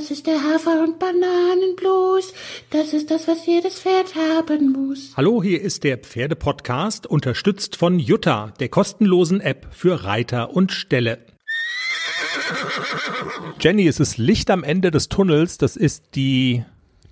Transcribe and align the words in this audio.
Das 0.00 0.10
ist 0.10 0.26
der 0.26 0.42
Hafer- 0.42 0.82
und 0.82 0.98
Bananenblues. 0.98 2.32
Das 2.70 2.94
ist 2.94 3.10
das, 3.10 3.28
was 3.28 3.44
jedes 3.44 3.80
Pferd 3.80 4.14
haben 4.14 4.72
muss. 4.72 5.12
Hallo, 5.14 5.42
hier 5.42 5.60
ist 5.60 5.84
der 5.84 5.98
Pferdepodcast, 5.98 7.06
unterstützt 7.06 7.76
von 7.76 7.98
Jutta, 7.98 8.54
der 8.60 8.70
kostenlosen 8.70 9.42
App 9.42 9.66
für 9.72 10.04
Reiter 10.04 10.56
und 10.56 10.72
Ställe. 10.72 11.18
Jenny, 13.60 13.86
es 13.86 14.00
ist 14.00 14.16
Licht 14.16 14.50
am 14.50 14.64
Ende 14.64 14.90
des 14.90 15.10
Tunnels. 15.10 15.58
Das 15.58 15.76
ist 15.76 16.14
die, 16.14 16.64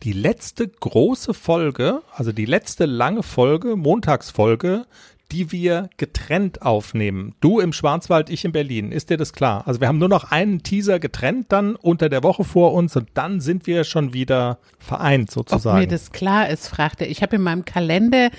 die 0.02 0.14
letzte 0.14 0.66
große 0.66 1.34
Folge, 1.34 2.00
also 2.10 2.32
die 2.32 2.46
letzte 2.46 2.86
lange 2.86 3.22
Folge, 3.22 3.76
Montagsfolge, 3.76 4.86
die 5.30 5.52
wir 5.52 5.90
getrennt 5.98 6.62
aufnehmen. 6.62 7.34
Du 7.40 7.60
im 7.60 7.72
Schwarzwald, 7.72 8.30
ich 8.30 8.44
in 8.44 8.52
Berlin. 8.52 8.92
Ist 8.92 9.10
dir 9.10 9.18
das 9.18 9.32
klar? 9.32 9.66
Also 9.66 9.80
wir 9.80 9.88
haben 9.88 9.98
nur 9.98 10.08
noch 10.08 10.30
einen 10.30 10.62
Teaser 10.62 10.98
getrennt 10.98 11.46
dann 11.50 11.76
unter 11.76 12.08
der 12.08 12.22
Woche 12.22 12.44
vor 12.44 12.72
uns 12.72 12.96
und 12.96 13.10
dann 13.14 13.40
sind 13.40 13.66
wir 13.66 13.84
schon 13.84 14.14
wieder 14.14 14.58
vereint 14.78 15.30
sozusagen. 15.30 15.76
Ob 15.76 15.82
mir 15.82 15.88
das 15.88 16.12
klar 16.12 16.48
ist, 16.48 16.68
fragte 16.68 17.04
er. 17.04 17.10
Ich 17.10 17.22
habe 17.22 17.36
in 17.36 17.42
meinem 17.42 17.64
Kalender 17.66 18.30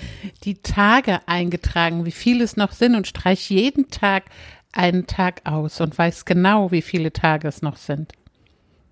die 0.42 0.56
Tage 0.56 1.20
eingetragen, 1.26 2.04
wie 2.04 2.10
viele 2.10 2.42
es 2.42 2.56
noch 2.56 2.72
sind 2.72 2.96
und 2.96 3.06
streiche 3.06 3.54
jeden 3.54 3.88
Tag 3.90 4.24
einen 4.72 5.06
Tag 5.06 5.42
aus 5.44 5.80
und 5.80 5.96
weiß 5.96 6.24
genau, 6.24 6.70
wie 6.72 6.82
viele 6.82 7.12
Tage 7.12 7.48
es 7.48 7.62
noch 7.62 7.76
sind. 7.76 8.12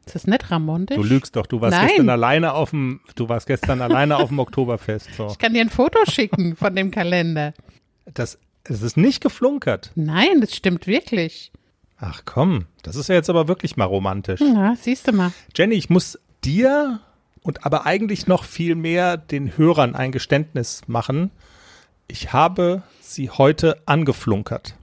Ist 0.07 0.15
das 0.15 0.27
nicht 0.27 0.51
ramondisch? 0.51 0.97
Du 0.97 1.03
lügst 1.03 1.37
doch, 1.37 1.47
du 1.47 1.61
warst 1.61 1.77
Nein. 1.77 1.89
gestern 1.89 2.09
alleine 2.09 2.55
auf 2.55 2.71
dem, 2.71 3.01
du 3.15 3.29
warst 3.29 3.47
gestern 3.47 3.83
alleine 3.83 4.17
auf 4.17 4.29
dem 4.29 4.39
Oktoberfest. 4.39 5.13
So. 5.15 5.29
Ich 5.29 5.39
kann 5.39 5.53
dir 5.53 5.61
ein 5.61 5.69
Foto 5.69 5.99
schicken 6.11 6.57
von 6.57 6.75
dem 6.75 6.91
Kalender. 6.91 7.53
Das, 8.15 8.39
es 8.65 8.83
ist 8.83 8.97
nicht 8.97 9.23
geflunkert. 9.23 9.93
Nein, 9.95 10.41
das 10.41 10.55
stimmt 10.55 10.87
wirklich. 10.87 11.53
Ach 11.99 12.23
komm, 12.25 12.67
das 12.83 12.97
ist 12.97 13.09
ja 13.09 13.17
jetzt 13.17 13.29
aber 13.31 13.49
wirklich 13.49 13.77
mal 13.77 13.85
romantisch. 13.85 14.41
Na, 14.41 14.77
siehst 14.77 15.09
du 15.09 15.13
mal. 15.13 15.33
Jenny, 15.57 15.75
ich 15.75 15.91
muss 15.91 16.19
dir 16.45 17.01
und 17.43 17.67
aber 17.67 17.87
eigentlich 17.87 18.27
noch 18.27 18.45
viel 18.45 18.75
mehr 18.75 19.17
den 19.17 19.57
Hörern 19.57 19.95
ein 19.95 20.13
Geständnis 20.13 20.83
machen. 20.87 21.31
Ich 22.07 22.33
habe 22.33 22.83
sie 23.01 23.31
heute 23.31 23.81
angeflunkert. 23.87 24.77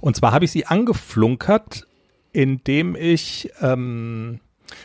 Und 0.00 0.16
zwar 0.16 0.32
habe 0.32 0.44
ich 0.44 0.50
sie 0.50 0.66
angeflunkert, 0.66 1.86
indem 2.32 2.94
ich, 2.94 3.50
ähm, 3.60 4.40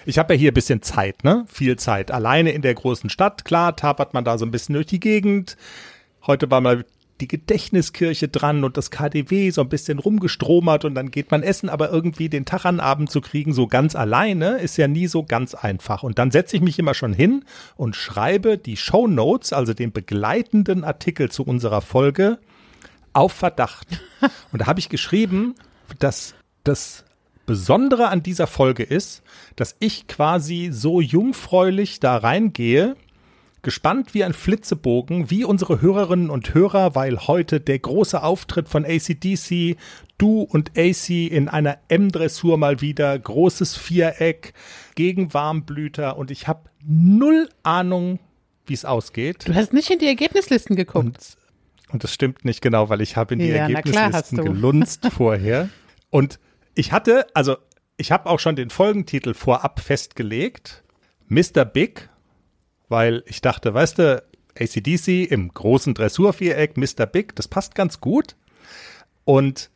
ich 0.06 0.18
habe 0.18 0.34
ja 0.34 0.40
hier 0.40 0.52
ein 0.52 0.56
bisschen 0.56 0.82
Zeit, 0.82 1.24
ne? 1.24 1.46
Viel 1.48 1.78
Zeit. 1.78 2.12
Alleine 2.12 2.52
in 2.52 2.62
der 2.62 2.74
großen 2.74 3.10
Stadt, 3.10 3.46
klar, 3.46 3.76
tapert 3.76 4.14
man 4.14 4.24
da 4.24 4.38
so 4.38 4.46
ein 4.46 4.52
bisschen 4.52 4.74
durch 4.74 4.88
die 4.88 5.00
Gegend. 5.00 5.58
Heute 6.28 6.50
war 6.50 6.62
mal 6.62 6.86
die 7.22 7.28
Gedächtniskirche 7.28 8.28
dran 8.28 8.64
und 8.64 8.76
das 8.76 8.92
KDW 8.92 9.50
so 9.52 9.62
ein 9.62 9.70
bisschen 9.70 10.00
rumgestromert 10.00 10.84
und 10.84 10.96
dann 10.96 11.12
geht 11.12 11.32
man 11.32 11.44
essen, 11.44 11.70
aber 11.70 11.90
irgendwie 11.92 12.28
den 12.28 12.46
Tag 12.46 12.66
an 12.66 12.80
Abend 12.80 13.10
zu 13.10 13.22
kriegen, 13.22 13.54
so 13.54 13.68
ganz 13.68 13.96
alleine, 13.96 14.58
ist 14.58 14.76
ja 14.78 14.88
nie 14.88 15.08
so 15.08 15.24
ganz 15.24 15.56
einfach. 15.56 16.04
Und 16.04 16.20
dann 16.20 16.32
setze 16.32 16.58
ich 16.58 16.62
mich 16.62 16.78
immer 16.78 16.94
schon 16.94 17.14
hin 17.14 17.46
und 17.78 17.96
schreibe 17.96 18.58
die 18.58 18.76
Show 18.76 19.08
Notes, 19.08 19.54
also 19.54 19.74
den 19.74 19.94
begleitenden 19.94 20.84
Artikel 20.84 21.32
zu 21.32 21.44
unserer 21.44 21.82
Folge, 21.82 22.38
auf 23.14 23.32
Verdacht. 23.32 23.88
Und 24.52 24.62
da 24.62 24.66
habe 24.66 24.82
ich 24.82 24.90
geschrieben, 24.90 25.56
dass 26.00 26.36
das 26.66 27.06
Besondere 27.46 28.10
an 28.10 28.24
dieser 28.24 28.48
Folge 28.48 28.84
ist, 28.84 29.24
dass 29.56 29.78
ich 29.80 30.08
quasi 30.08 30.70
so 30.74 31.00
jungfräulich 31.00 32.02
da 32.02 32.18
reingehe, 32.18 32.98
gespannt 33.66 34.14
wie 34.14 34.24
ein 34.24 34.34
Flitzebogen, 34.34 35.32
wie 35.32 35.44
unsere 35.44 35.82
Hörerinnen 35.82 36.30
und 36.30 36.54
Hörer, 36.54 36.94
weil 36.94 37.18
heute 37.18 37.60
der 37.60 37.80
große 37.80 38.22
Auftritt 38.22 38.70
von 38.70 38.86
ACDC, 38.86 39.76
du 40.20 40.42
und 40.42 40.78
AC 40.78 41.10
in 41.10 41.50
einer 41.50 41.80
M-Dressur 41.88 42.60
mal 42.60 42.80
wieder, 42.80 43.18
großes 43.18 43.76
Viereck 43.76 44.54
gegen 44.94 45.34
Warmblüter 45.34 46.16
und 46.16 46.30
ich 46.30 46.48
habe 46.48 46.70
null 46.86 47.50
Ahnung, 47.64 48.20
wie 48.68 48.76
es 48.76 48.86
ausgeht. 48.86 49.48
Du 49.48 49.56
hast 49.56 49.74
nicht 49.74 49.90
in 49.90 49.98
die 49.98 50.08
Ergebnislisten 50.08 50.76
geguckt. 50.76 51.06
Und, 51.06 51.38
und 51.90 52.04
das 52.04 52.14
stimmt 52.14 52.46
nicht 52.46 52.62
genau, 52.62 52.90
weil 52.90 53.02
ich 53.02 53.18
habe 53.18 53.34
in 53.34 53.40
die 53.40 53.48
Ja, 53.48 53.68
Ergebnislisten 53.68 54.38
gelunzt 54.46 55.08
vorher. 55.12 55.70
Und 56.12 56.40
ich 56.76 56.92
hatte, 56.92 57.26
also 57.34 57.58
ich 57.98 58.12
habe 58.12 58.30
auch 58.30 58.40
schon 58.40 58.56
den 58.56 58.70
Folgentitel 58.70 59.34
vorab 59.34 59.80
festgelegt. 59.80 60.84
Mr. 61.28 61.66
Big, 61.66 62.10
weil 62.90 63.24
ich 63.28 63.42
dachte, 63.42 63.74
weißt 63.74 64.00
du, 64.00 64.24
ACDC 64.58 65.30
im 65.30 65.54
großen 65.54 65.94
Dressurviereck, 65.94 66.78
Mr. 66.78 67.06
Big, 67.06 67.36
das 67.36 67.48
passt 67.48 67.76
ganz 67.76 68.00
gut. 68.00 68.36
Und 69.26 69.70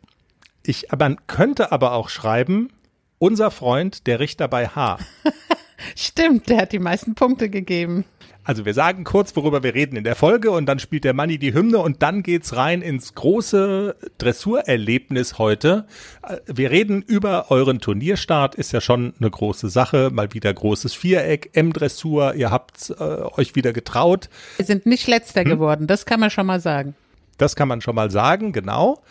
ich, 0.63 0.87
man 0.97 1.17
könnte 1.27 1.71
aber 1.71 1.93
auch 1.93 2.09
schreiben, 2.09 2.69
unser 3.17 3.51
Freund, 3.51 4.07
der 4.07 4.19
Richter 4.19 4.47
bei 4.47 4.67
H. 4.67 4.99
Stimmt, 5.95 6.49
der 6.49 6.61
hat 6.61 6.71
die 6.71 6.79
meisten 6.79 7.15
Punkte 7.15 7.49
gegeben. 7.49 8.05
Also 8.49 8.65
wir 8.65 8.73
sagen 8.73 9.03
kurz, 9.03 9.35
worüber 9.35 9.61
wir 9.61 9.75
reden 9.75 9.95
in 9.95 10.03
der 10.03 10.15
Folge 10.15 10.49
und 10.49 10.65
dann 10.65 10.79
spielt 10.79 11.03
der 11.03 11.13
Manni 11.13 11.37
die 11.37 11.53
Hymne 11.53 11.77
und 11.77 12.01
dann 12.01 12.23
geht's 12.23 12.55
rein 12.55 12.81
ins 12.81 13.13
große 13.13 13.95
Dressurerlebnis 14.17 15.37
heute. 15.37 15.85
Äh, 16.23 16.37
Wir 16.47 16.71
reden 16.71 17.03
über 17.03 17.51
euren 17.51 17.77
Turnierstart, 17.79 18.55
ist 18.55 18.71
ja 18.71 18.81
schon 18.81 19.13
eine 19.19 19.29
große 19.29 19.69
Sache, 19.69 20.09
mal 20.11 20.33
wieder 20.33 20.51
großes 20.51 20.95
Viereck, 20.95 21.51
M-Dressur, 21.53 22.33
ihr 22.33 22.49
habt 22.49 22.89
äh, 22.89 23.03
euch 23.03 23.53
wieder 23.53 23.71
getraut. 23.71 24.29
Wir 24.57 24.65
sind 24.65 24.87
nicht 24.87 25.07
letzter 25.07 25.41
Hm? 25.41 25.49
geworden, 25.49 25.85
das 25.85 26.07
kann 26.07 26.19
man 26.19 26.31
schon 26.31 26.47
mal 26.47 26.59
sagen. 26.59 26.95
Das 27.37 27.55
kann 27.55 27.67
man 27.67 27.81
schon 27.81 27.93
mal 27.93 28.09
sagen, 28.09 28.51
genau. 28.51 29.03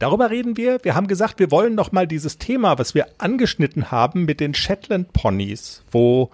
Darüber 0.00 0.30
reden 0.30 0.56
wir. 0.56 0.80
Wir 0.82 0.96
haben 0.96 1.06
gesagt, 1.06 1.38
wir 1.38 1.52
wollen 1.52 1.76
noch 1.76 1.92
mal 1.92 2.08
dieses 2.08 2.38
Thema, 2.38 2.80
was 2.80 2.96
wir 2.96 3.06
angeschnitten 3.18 3.92
haben 3.92 4.24
mit 4.24 4.40
den 4.40 4.54
Shetland 4.54 5.12
Ponys, 5.12 5.84
wo 5.92 6.32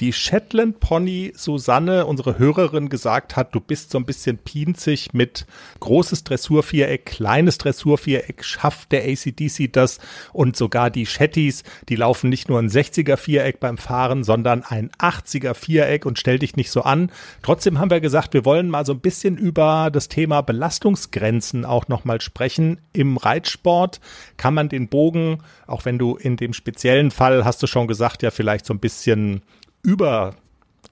die 0.00 0.14
Shetland 0.14 0.80
Pony 0.80 1.32
Susanne, 1.36 2.06
unsere 2.06 2.38
Hörerin, 2.38 2.88
gesagt 2.88 3.36
hat, 3.36 3.54
du 3.54 3.60
bist 3.60 3.90
so 3.90 3.98
ein 3.98 4.06
bisschen 4.06 4.38
pinzig 4.38 5.12
mit 5.12 5.46
großes 5.80 6.24
Dressurviereck, 6.24 7.04
kleines 7.04 7.58
Dressurviereck, 7.58 8.42
schafft 8.42 8.92
der 8.92 9.04
ACDC 9.04 9.70
das 9.70 9.98
und 10.32 10.56
sogar 10.56 10.88
die 10.88 11.04
Shetties, 11.04 11.64
die 11.90 11.96
laufen 11.96 12.30
nicht 12.30 12.48
nur 12.48 12.58
ein 12.58 12.70
60er 12.70 13.18
Viereck 13.18 13.60
beim 13.60 13.76
Fahren, 13.76 14.24
sondern 14.24 14.62
ein 14.62 14.90
80er 14.98 15.52
Viereck 15.52 16.06
und 16.06 16.18
stell 16.18 16.38
dich 16.38 16.56
nicht 16.56 16.70
so 16.70 16.80
an. 16.82 17.12
Trotzdem 17.42 17.78
haben 17.78 17.90
wir 17.90 18.00
gesagt, 18.00 18.32
wir 18.32 18.46
wollen 18.46 18.70
mal 18.70 18.86
so 18.86 18.94
ein 18.94 19.00
bisschen 19.00 19.36
über 19.36 19.90
das 19.92 20.08
Thema 20.08 20.40
Belastungsgrenzen 20.40 21.66
auch 21.66 21.88
nochmal 21.88 22.22
sprechen. 22.22 22.80
Im 22.94 23.18
Reitsport 23.18 24.00
kann 24.38 24.54
man 24.54 24.70
den 24.70 24.88
Bogen, 24.88 25.38
auch 25.66 25.84
wenn 25.84 25.98
du 25.98 26.16
in 26.16 26.36
dem 26.36 26.54
speziellen 26.54 27.10
Fall, 27.10 27.44
hast 27.44 27.62
du 27.62 27.66
schon 27.66 27.86
gesagt, 27.86 28.22
ja 28.22 28.30
vielleicht 28.30 28.64
so 28.64 28.72
ein 28.72 28.80
bisschen 28.80 29.42
über 29.82 30.34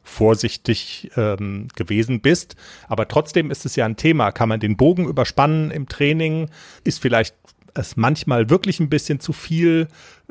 vorsichtig 0.02 1.10
ähm, 1.16 1.68
gewesen 1.76 2.20
bist. 2.20 2.56
Aber 2.88 3.08
trotzdem 3.08 3.50
ist 3.50 3.66
es 3.66 3.76
ja 3.76 3.84
ein 3.84 3.96
Thema. 3.96 4.32
Kann 4.32 4.48
man 4.48 4.60
den 4.60 4.76
Bogen 4.76 5.06
überspannen 5.06 5.70
im 5.70 5.88
Training? 5.88 6.50
Ist 6.84 7.00
vielleicht 7.00 7.34
es 7.74 7.96
manchmal 7.96 8.50
wirklich 8.50 8.80
ein 8.80 8.88
bisschen 8.88 9.20
zu 9.20 9.32
viel? 9.32 9.88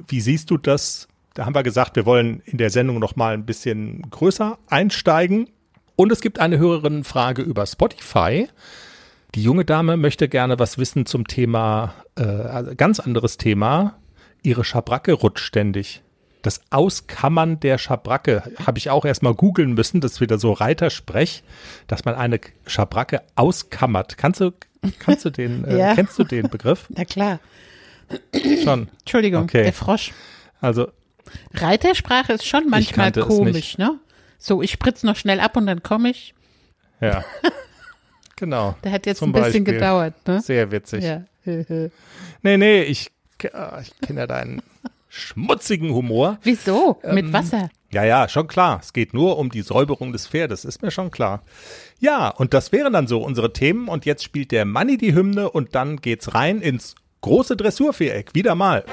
Wie 0.08 0.22
siehst 0.22 0.50
du 0.50 0.58
das? 0.58 1.08
Da 1.34 1.46
haben 1.46 1.56
wir 1.56 1.64
gesagt, 1.64 1.96
wir 1.96 2.06
wollen 2.06 2.42
in 2.46 2.58
der 2.58 2.72
Sendung 2.72 3.00
noch 3.00 3.16
mal 3.16 3.34
ein 3.34 3.46
bisschen 3.46 4.02
größer 4.10 4.58
einsteigen. 4.68 5.50
Und 5.96 6.12
es 6.12 6.22
gibt 6.22 6.40
eine 6.40 6.58
Hörerinnenfrage 6.58 7.42
über 7.42 7.66
Spotify. 7.66 8.48
Die 9.36 9.44
junge 9.44 9.66
Dame 9.66 9.98
möchte 9.98 10.30
gerne 10.30 10.58
was 10.58 10.78
wissen 10.78 11.06
zum 11.06 11.28
Thema, 11.28 11.94
äh, 12.16 12.24
also 12.24 12.76
ganz 12.76 13.00
anderes 13.00 13.38
Thema. 13.38 14.00
Ihre 14.42 14.64
Schabracke 14.64 15.14
rutscht 15.14 15.46
ständig. 15.46 16.02
Das 16.42 16.62
Auskammern 16.70 17.60
der 17.60 17.78
Schabracke 17.78 18.44
habe 18.66 18.78
ich 18.78 18.90
auch 18.90 19.06
erstmal 19.06 19.34
googeln 19.34 19.74
müssen. 19.74 20.02
Das 20.02 20.14
ist 20.14 20.22
wieder 20.22 20.38
so 20.38 20.54
Reitersprech, 20.54 21.44
dass 21.88 22.06
man 22.06 22.16
eine 22.16 22.40
Schabracke 22.66 23.22
auskammert. 23.36 24.18
Kannst 24.18 24.40
du, 24.40 24.52
kannst 25.00 25.26
du 25.26 25.30
den, 25.30 25.66
äh, 25.66 25.78
Ja. 25.80 25.96
kennst 25.96 26.18
du 26.20 26.24
den 26.24 26.50
Begriff? 26.50 26.86
Na 26.90 27.06
klar. 27.06 27.40
Schon. 28.64 28.90
Entschuldigung, 29.00 29.44
Okay. 29.44 29.64
der 29.64 29.74
Frosch. 29.74 30.14
Also, 30.62 30.90
Reitersprache 31.54 32.34
ist 32.34 32.46
schon 32.46 32.70
manchmal 32.70 33.12
komisch, 33.12 33.78
ne? 33.78 34.00
So, 34.38 34.62
ich 34.62 34.72
spritz 34.72 35.04
noch 35.04 35.16
schnell 35.18 35.40
ab 35.40 35.58
und 35.58 35.66
dann 35.66 35.84
komme 35.84 36.12
ich. 36.12 36.34
ja. 37.02 37.26
genau. 38.38 38.76
Der 38.84 38.92
hat 38.92 39.06
jetzt 39.06 39.18
Zum 39.20 39.30
ein 39.30 39.34
bisschen 39.34 39.64
Beispiel. 39.64 39.74
gedauert, 39.74 40.14
ne? 40.28 40.42
Sehr 40.42 40.72
witzig. 40.72 41.04
Ja. 41.04 41.24
Nee, 42.44 42.58
nee, 42.58 42.84
ich, 42.84 43.12
ah, 43.54 43.80
ich 43.82 43.98
kenne 44.00 44.22
ja 44.22 44.28
deinen 44.28 44.62
schmutzigen 45.10 45.94
Humor. 45.94 46.38
Wieso? 46.44 47.00
Ähm, 47.04 47.16
Mit 47.16 47.34
Wasser. 47.34 47.70
Ja, 47.92 48.04
ja, 48.04 48.28
schon 48.28 48.48
klar. 48.48 48.80
Es 48.82 48.92
geht 48.92 49.14
nur 49.14 49.38
um 49.38 49.50
die 49.50 49.62
Säuberung 49.62 50.12
des 50.12 50.28
Pferdes, 50.28 50.66
ist 50.66 50.82
mir 50.82 50.92
schon 50.92 51.10
klar. 51.12 51.44
Ja, 52.00 52.30
und 52.30 52.54
das 52.54 52.72
wären 52.72 52.94
dann 52.94 53.08
so 53.08 53.22
unsere 53.24 53.54
Themen. 53.54 53.88
Und 53.88 54.06
jetzt 54.06 54.24
spielt 54.24 54.52
der 54.52 54.66
Manni 54.66 54.98
die 54.98 55.14
Hymne 55.14 55.50
und 55.50 55.74
dann 55.76 55.98
geht's 55.98 56.34
rein 56.36 56.62
ins 56.62 56.96
große 57.22 57.56
Dressurviereck. 57.56 58.36
Wieder 58.36 58.56
mal. 58.56 58.84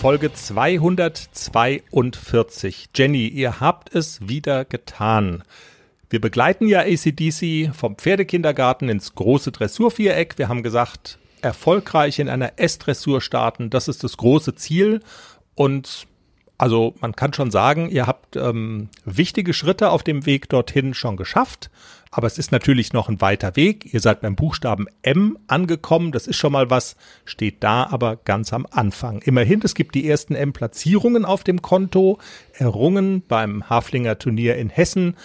Folge 0.00 0.32
242. 0.32 2.88
Jenny, 2.94 3.28
ihr 3.28 3.60
habt 3.60 3.94
es 3.94 4.26
wieder 4.26 4.64
getan. 4.64 5.44
Wir 6.08 6.22
begleiten 6.22 6.66
ja 6.68 6.80
ACDC 6.80 7.74
vom 7.74 7.96
Pferdekindergarten 7.96 8.88
ins 8.88 9.14
große 9.14 9.52
Dressurviereck. 9.52 10.38
Wir 10.38 10.48
haben 10.48 10.62
gesagt, 10.62 11.18
erfolgreich 11.42 12.18
in 12.18 12.30
einer 12.30 12.52
S-Dressur 12.56 13.20
starten, 13.20 13.68
das 13.68 13.88
ist 13.88 14.02
das 14.02 14.16
große 14.16 14.54
Ziel. 14.54 15.00
Und 15.54 16.06
also 16.56 16.94
man 17.02 17.14
kann 17.14 17.34
schon 17.34 17.50
sagen, 17.50 17.90
ihr 17.90 18.06
habt 18.06 18.36
ähm, 18.36 18.88
wichtige 19.04 19.52
Schritte 19.52 19.90
auf 19.90 20.02
dem 20.02 20.24
Weg 20.24 20.48
dorthin 20.48 20.94
schon 20.94 21.18
geschafft. 21.18 21.70
Aber 22.12 22.26
es 22.26 22.38
ist 22.38 22.50
natürlich 22.50 22.92
noch 22.92 23.08
ein 23.08 23.20
weiter 23.20 23.54
Weg. 23.54 23.94
Ihr 23.94 24.00
seid 24.00 24.20
beim 24.20 24.34
Buchstaben 24.34 24.86
M 25.02 25.38
angekommen. 25.46 26.10
Das 26.10 26.26
ist 26.26 26.36
schon 26.36 26.52
mal 26.52 26.68
was, 26.68 26.96
steht 27.24 27.62
da 27.62 27.84
aber 27.84 28.16
ganz 28.16 28.52
am 28.52 28.66
Anfang. 28.68 29.22
Immerhin, 29.22 29.60
es 29.62 29.76
gibt 29.76 29.94
die 29.94 30.08
ersten 30.08 30.34
M-Platzierungen 30.34 31.24
auf 31.24 31.44
dem 31.44 31.62
Konto, 31.62 32.18
errungen 32.52 33.22
beim 33.28 33.70
Haflinger 33.70 34.18
Turnier 34.18 34.56
in 34.56 34.70
Hessen. 34.70 35.16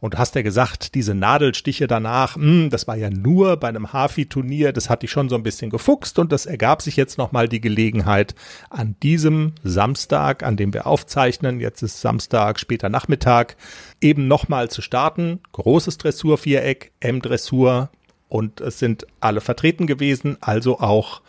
Und 0.00 0.14
du 0.14 0.18
hast 0.18 0.34
ja 0.34 0.42
gesagt, 0.42 0.94
diese 0.94 1.14
Nadelstiche 1.14 1.86
danach, 1.86 2.36
mh, 2.36 2.42
hm, 2.42 2.70
das 2.70 2.88
war 2.88 2.96
ja 2.96 3.10
nur 3.10 3.58
bei 3.58 3.68
einem 3.68 3.92
Hafi-Turnier, 3.92 4.72
das 4.72 4.88
hatte 4.88 5.04
ich 5.04 5.12
schon 5.12 5.28
so 5.28 5.34
ein 5.34 5.42
bisschen 5.42 5.70
gefuchst 5.70 6.18
und 6.18 6.32
das 6.32 6.46
ergab 6.46 6.80
sich 6.80 6.96
jetzt 6.96 7.18
nochmal 7.18 7.48
die 7.48 7.60
Gelegenheit, 7.60 8.34
an 8.70 8.96
diesem 9.02 9.52
Samstag, 9.62 10.42
an 10.42 10.56
dem 10.56 10.72
wir 10.72 10.86
aufzeichnen, 10.86 11.60
jetzt 11.60 11.82
ist 11.82 12.00
Samstag, 12.00 12.58
später 12.58 12.88
Nachmittag, 12.88 13.56
eben 14.00 14.26
nochmal 14.26 14.70
zu 14.70 14.80
starten. 14.80 15.40
Großes 15.52 15.98
Dressurviereck, 15.98 16.92
M-Dressur 17.00 17.90
und 18.28 18.60
es 18.62 18.78
sind 18.78 19.06
alle 19.20 19.42
vertreten 19.42 19.86
gewesen, 19.86 20.38
also 20.40 20.80
auch 20.80 21.20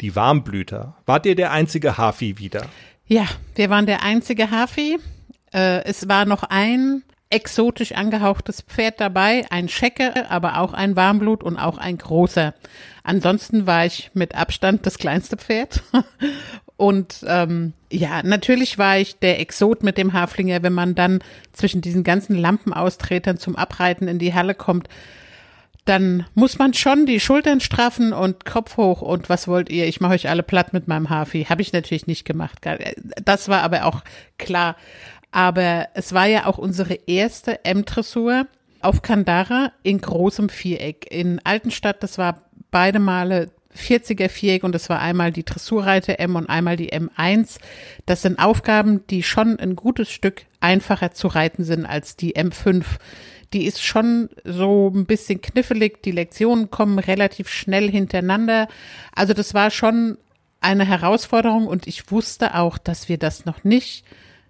die 0.00 0.16
Warmblüter. 0.16 0.96
Wart 1.04 1.26
ihr 1.26 1.34
der 1.34 1.52
einzige 1.52 1.98
Hafi 1.98 2.38
wieder? 2.38 2.66
Ja, 3.06 3.26
wir 3.54 3.68
waren 3.68 3.86
der 3.86 4.02
einzige 4.02 4.50
Hafi. 4.50 4.98
Äh, 5.52 5.84
es 5.84 6.08
war 6.08 6.24
noch 6.24 6.42
ein 6.44 7.02
exotisch 7.30 7.92
angehauchtes 7.92 8.62
Pferd 8.62 9.00
dabei, 9.00 9.44
ein 9.50 9.68
Schecke, 9.68 10.30
aber 10.30 10.60
auch 10.60 10.72
ein 10.72 10.94
Warmblut 10.96 11.42
und 11.42 11.58
auch 11.58 11.78
ein 11.78 11.98
großer. 11.98 12.54
Ansonsten 13.02 13.66
war 13.66 13.84
ich 13.86 14.10
mit 14.14 14.34
Abstand 14.34 14.86
das 14.86 14.98
kleinste 14.98 15.36
Pferd. 15.36 15.82
Und 16.76 17.24
ähm, 17.26 17.72
ja, 17.90 18.22
natürlich 18.22 18.76
war 18.76 18.98
ich 18.98 19.18
der 19.18 19.40
Exot 19.40 19.82
mit 19.82 19.96
dem 19.96 20.12
Haflinger, 20.12 20.62
wenn 20.62 20.74
man 20.74 20.94
dann 20.94 21.20
zwischen 21.52 21.80
diesen 21.80 22.04
ganzen 22.04 22.36
Lampenaustretern 22.36 23.38
zum 23.38 23.56
Abreiten 23.56 24.08
in 24.08 24.18
die 24.18 24.34
Halle 24.34 24.54
kommt, 24.54 24.88
dann 25.86 26.26
muss 26.34 26.58
man 26.58 26.74
schon 26.74 27.06
die 27.06 27.20
Schultern 27.20 27.60
straffen 27.60 28.12
und 28.12 28.44
Kopf 28.44 28.76
hoch 28.76 29.02
und 29.02 29.28
was 29.28 29.46
wollt 29.46 29.70
ihr? 29.70 29.86
Ich 29.86 30.00
mache 30.00 30.14
euch 30.14 30.28
alle 30.28 30.42
platt 30.42 30.72
mit 30.72 30.88
meinem 30.88 31.10
Hafi. 31.10 31.44
Habe 31.44 31.62
ich 31.62 31.72
natürlich 31.72 32.08
nicht 32.08 32.24
gemacht. 32.24 32.58
Das 33.24 33.48
war 33.48 33.62
aber 33.62 33.84
auch 33.84 34.02
klar. 34.36 34.76
Aber 35.36 35.88
es 35.92 36.14
war 36.14 36.24
ja 36.24 36.46
auch 36.46 36.56
unsere 36.56 36.94
erste 36.94 37.62
M-Dressur 37.62 38.46
auf 38.80 39.02
Kandara 39.02 39.70
in 39.82 40.00
großem 40.00 40.48
Viereck. 40.48 41.08
In 41.10 41.42
Altenstadt, 41.44 42.02
das 42.02 42.16
war 42.16 42.44
beide 42.70 43.00
Male 43.00 43.50
40er 43.76 44.30
Viereck 44.30 44.64
und 44.64 44.74
das 44.74 44.88
war 44.88 44.98
einmal 44.98 45.32
die 45.32 45.44
Dressurreite 45.44 46.18
M 46.18 46.36
und 46.36 46.48
einmal 46.48 46.78
die 46.78 46.90
M1. 46.90 47.58
Das 48.06 48.22
sind 48.22 48.38
Aufgaben, 48.38 49.06
die 49.08 49.22
schon 49.22 49.58
ein 49.58 49.76
gutes 49.76 50.10
Stück 50.10 50.46
einfacher 50.60 51.12
zu 51.12 51.28
reiten 51.28 51.64
sind 51.64 51.84
als 51.84 52.16
die 52.16 52.34
M5. 52.34 52.84
Die 53.52 53.66
ist 53.66 53.84
schon 53.84 54.30
so 54.42 54.90
ein 54.94 55.04
bisschen 55.04 55.42
knifflig. 55.42 56.02
Die 56.02 56.12
Lektionen 56.12 56.70
kommen 56.70 56.98
relativ 56.98 57.50
schnell 57.50 57.90
hintereinander. 57.90 58.68
Also 59.14 59.34
das 59.34 59.52
war 59.52 59.70
schon 59.70 60.16
eine 60.62 60.86
Herausforderung 60.86 61.66
und 61.66 61.86
ich 61.86 62.10
wusste 62.10 62.54
auch, 62.54 62.78
dass 62.78 63.10
wir 63.10 63.18
das 63.18 63.44
noch 63.44 63.64
nicht 63.64 64.02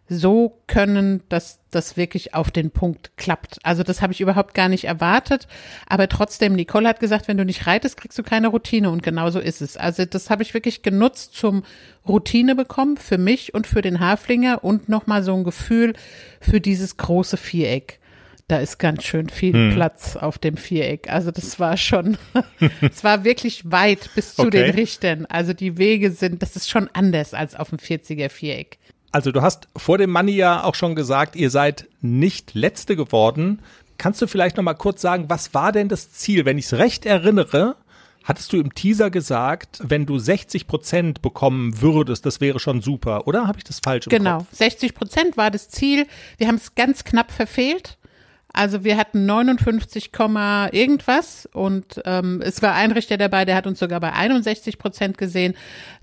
so 0.08 0.62
können, 0.68 1.22
dass 1.28 1.60
das 1.70 1.96
wirklich 1.96 2.34
auf 2.34 2.50
den 2.50 2.70
Punkt 2.70 3.16
klappt. 3.16 3.58
Also 3.64 3.82
das 3.82 4.02
habe 4.02 4.12
ich 4.12 4.20
überhaupt 4.20 4.54
gar 4.54 4.68
nicht 4.68 4.84
erwartet. 4.84 5.48
Aber 5.88 6.08
trotzdem, 6.08 6.54
Nicole 6.54 6.88
hat 6.88 7.00
gesagt, 7.00 7.26
wenn 7.26 7.36
du 7.36 7.44
nicht 7.44 7.66
reitest, 7.66 7.96
kriegst 7.96 8.18
du 8.18 8.22
keine 8.22 8.48
Routine. 8.48 8.90
Und 8.90 9.02
genau 9.02 9.30
so 9.30 9.40
ist 9.40 9.60
es. 9.60 9.76
Also 9.76 10.04
das 10.04 10.30
habe 10.30 10.42
ich 10.42 10.54
wirklich 10.54 10.82
genutzt 10.82 11.34
zum 11.34 11.64
Routine 12.06 12.54
bekommen 12.54 12.96
für 12.96 13.18
mich 13.18 13.52
und 13.52 13.66
für 13.66 13.82
den 13.82 13.98
Haflinger 13.98 14.62
und 14.62 14.88
nochmal 14.88 15.24
so 15.24 15.34
ein 15.34 15.44
Gefühl 15.44 15.94
für 16.40 16.60
dieses 16.60 16.96
große 16.96 17.36
Viereck. 17.36 17.98
Da 18.48 18.58
ist 18.58 18.78
ganz 18.78 19.02
schön 19.02 19.28
viel 19.28 19.54
hm. 19.54 19.74
Platz 19.74 20.14
auf 20.14 20.38
dem 20.38 20.56
Viereck. 20.56 21.10
Also 21.10 21.32
das 21.32 21.58
war 21.58 21.76
schon, 21.76 22.16
es 22.80 23.02
war 23.02 23.24
wirklich 23.24 23.72
weit 23.72 24.10
bis 24.14 24.36
zu 24.36 24.42
okay. 24.42 24.62
den 24.62 24.70
Richtern. 24.70 25.26
Also 25.26 25.52
die 25.52 25.78
Wege 25.78 26.12
sind, 26.12 26.42
das 26.42 26.54
ist 26.54 26.70
schon 26.70 26.88
anders 26.92 27.34
als 27.34 27.56
auf 27.56 27.70
dem 27.70 27.78
40er 27.78 28.28
Viereck. 28.28 28.78
Also 29.16 29.32
du 29.32 29.40
hast 29.40 29.68
vor 29.74 29.96
dem 29.96 30.10
Money 30.10 30.32
ja 30.32 30.62
auch 30.62 30.74
schon 30.74 30.94
gesagt, 30.94 31.36
ihr 31.36 31.48
seid 31.48 31.86
nicht 32.02 32.52
Letzte 32.52 32.96
geworden. 32.96 33.62
Kannst 33.96 34.20
du 34.20 34.26
vielleicht 34.26 34.58
noch 34.58 34.62
mal 34.62 34.74
kurz 34.74 35.00
sagen, 35.00 35.30
was 35.30 35.54
war 35.54 35.72
denn 35.72 35.88
das 35.88 36.12
Ziel? 36.12 36.44
Wenn 36.44 36.58
ich 36.58 36.66
es 36.66 36.74
recht 36.74 37.06
erinnere, 37.06 37.76
hattest 38.24 38.52
du 38.52 38.58
im 38.58 38.74
Teaser 38.74 39.08
gesagt, 39.10 39.80
wenn 39.82 40.04
du 40.04 40.18
60 40.18 40.66
Prozent 40.66 41.22
bekommen 41.22 41.80
würdest, 41.80 42.26
das 42.26 42.42
wäre 42.42 42.60
schon 42.60 42.82
super, 42.82 43.26
oder 43.26 43.46
habe 43.46 43.56
ich 43.56 43.64
das 43.64 43.80
falsch 43.82 44.06
im 44.06 44.10
Genau, 44.10 44.40
Kopf? 44.40 44.48
60 44.52 44.92
Prozent 44.92 45.38
war 45.38 45.50
das 45.50 45.70
Ziel. 45.70 46.06
Wir 46.36 46.48
haben 46.48 46.56
es 46.56 46.74
ganz 46.74 47.02
knapp 47.04 47.32
verfehlt. 47.32 47.96
Also 48.56 48.84
wir 48.84 48.96
hatten 48.96 49.26
59, 49.26 50.10
irgendwas 50.72 51.46
und 51.52 52.00
ähm, 52.06 52.40
es 52.42 52.62
war 52.62 52.74
ein 52.74 52.90
Richter 52.90 53.18
dabei, 53.18 53.44
der 53.44 53.54
hat 53.54 53.66
uns 53.66 53.78
sogar 53.78 54.00
bei 54.00 54.14
61 54.14 54.78
Prozent 54.78 55.18
gesehen. 55.18 55.54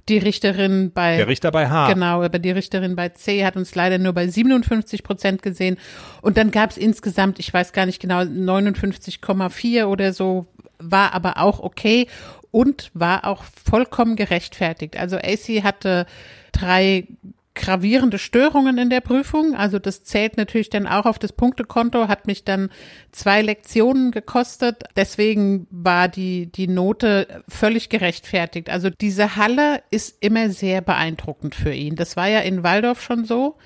Die 0.08 0.20
Richterin 0.20 0.92
bei 0.94 1.18
der 1.18 1.28
Richter 1.28 1.52
bei 1.52 1.68
H. 1.68 1.92
Genau, 1.92 2.22
aber 2.22 2.38
die 2.38 2.52
Richterin 2.52 2.96
bei 2.96 3.10
C 3.10 3.44
hat 3.44 3.56
uns 3.56 3.74
leider 3.74 3.98
nur 3.98 4.14
bei 4.14 4.28
57 4.28 5.02
Prozent 5.02 5.42
gesehen. 5.42 5.78
Und 6.22 6.38
dann 6.38 6.52
gab 6.52 6.70
es 6.70 6.78
insgesamt, 6.78 7.40
ich 7.40 7.52
weiß 7.52 7.74
gar 7.74 7.88
nicht 7.88 8.00
genau, 8.00 8.20
59,4 8.20 9.86
oder 9.86 10.14
so, 10.14 10.46
war 10.78 11.14
aber 11.14 11.38
auch 11.38 11.60
okay 11.60 12.08
und 12.52 12.92
war 12.94 13.26
auch 13.26 13.44
vollkommen 13.44 14.16
gerechtfertigt. 14.16 14.96
Also 14.96 15.18
AC 15.18 15.64
hatte 15.64 16.06
drei 16.52 17.08
gravierende 17.56 18.18
Störungen 18.18 18.78
in 18.78 18.90
der 18.90 19.02
Prüfung. 19.02 19.56
Also 19.56 19.80
das 19.80 20.04
zählt 20.04 20.38
natürlich 20.38 20.70
dann 20.70 20.88
auch 20.88 21.06
auf 21.06 21.20
das 21.20 21.34
Punktekonto, 21.34 22.08
hat 22.08 22.26
mich 22.28 22.44
dann 22.44 22.70
zwei 23.12 23.42
Lektionen 23.42 24.12
gekostet. 24.12 24.84
Deswegen 24.96 25.68
war 25.70 26.08
die, 26.08 26.52
die 26.52 26.68
Note 26.68 27.44
völlig 27.48 27.90
gerechtfertigt. 27.90 28.70
Also 28.70 28.90
diese 28.90 29.36
Halle 29.36 29.84
ist 29.92 30.18
immer 30.22 30.50
sehr 30.50 30.82
beeindruckend 30.82 31.54
für 31.54 31.74
ihn. 31.74 31.96
Das 31.96 32.18
war 32.18 32.28
ja 32.28 32.40
in 32.40 32.64
Waldorf 32.64 33.02
schon 33.02 33.26
so. 33.26 33.58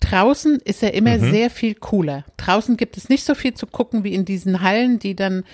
Draußen 0.00 0.60
ist 0.64 0.82
er 0.82 0.94
immer 0.94 1.18
mhm. 1.18 1.30
sehr 1.30 1.50
viel 1.50 1.74
cooler. 1.74 2.24
Draußen 2.36 2.76
gibt 2.76 2.96
es 2.96 3.08
nicht 3.08 3.24
so 3.24 3.34
viel 3.34 3.54
zu 3.54 3.66
gucken 3.66 4.04
wie 4.04 4.14
in 4.14 4.24
diesen 4.24 4.62
Hallen, 4.62 4.98
die 4.98 5.16
dann 5.16 5.44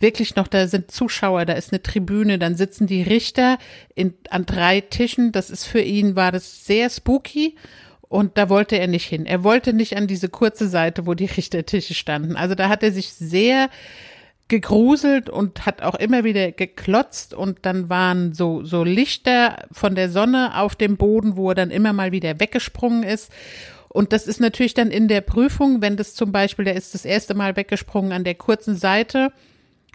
wirklich 0.00 0.34
noch, 0.34 0.48
da 0.48 0.66
sind 0.66 0.90
Zuschauer, 0.90 1.44
da 1.44 1.52
ist 1.52 1.72
eine 1.72 1.82
Tribüne, 1.82 2.38
dann 2.38 2.56
sitzen 2.56 2.86
die 2.86 3.02
Richter 3.02 3.58
in, 3.94 4.14
an 4.28 4.44
drei 4.44 4.80
Tischen. 4.80 5.32
Das 5.32 5.50
ist 5.50 5.64
für 5.64 5.80
ihn, 5.80 6.16
war 6.16 6.32
das 6.32 6.66
sehr 6.66 6.90
spooky. 6.90 7.56
Und 8.08 8.36
da 8.36 8.50
wollte 8.50 8.78
er 8.78 8.88
nicht 8.88 9.06
hin. 9.06 9.24
Er 9.24 9.42
wollte 9.42 9.72
nicht 9.72 9.96
an 9.96 10.06
diese 10.06 10.28
kurze 10.28 10.68
Seite, 10.68 11.06
wo 11.06 11.14
die 11.14 11.24
Richtertische 11.24 11.94
standen. 11.94 12.36
Also 12.36 12.54
da 12.54 12.68
hat 12.68 12.82
er 12.82 12.92
sich 12.92 13.14
sehr 13.14 13.70
gegruselt 14.48 15.30
und 15.30 15.64
hat 15.64 15.80
auch 15.80 15.94
immer 15.94 16.24
wieder 16.24 16.52
geklotzt 16.52 17.32
und 17.32 17.60
dann 17.62 17.88
waren 17.88 18.34
so, 18.34 18.64
so 18.64 18.84
Lichter 18.84 19.64
von 19.72 19.94
der 19.94 20.10
Sonne 20.10 20.60
auf 20.60 20.74
dem 20.74 20.98
Boden, 20.98 21.36
wo 21.36 21.48
er 21.50 21.54
dann 21.54 21.70
immer 21.70 21.94
mal 21.94 22.12
wieder 22.12 22.38
weggesprungen 22.38 23.02
ist. 23.02 23.32
Und 23.92 24.14
das 24.14 24.26
ist 24.26 24.40
natürlich 24.40 24.72
dann 24.72 24.90
in 24.90 25.06
der 25.06 25.20
Prüfung, 25.20 25.82
wenn 25.82 25.98
das 25.98 26.14
zum 26.14 26.32
Beispiel, 26.32 26.64
der 26.64 26.76
ist 26.76 26.94
das 26.94 27.04
erste 27.04 27.34
Mal 27.34 27.56
weggesprungen 27.56 28.12
an 28.12 28.24
der 28.24 28.34
kurzen 28.34 28.74
Seite, 28.74 29.32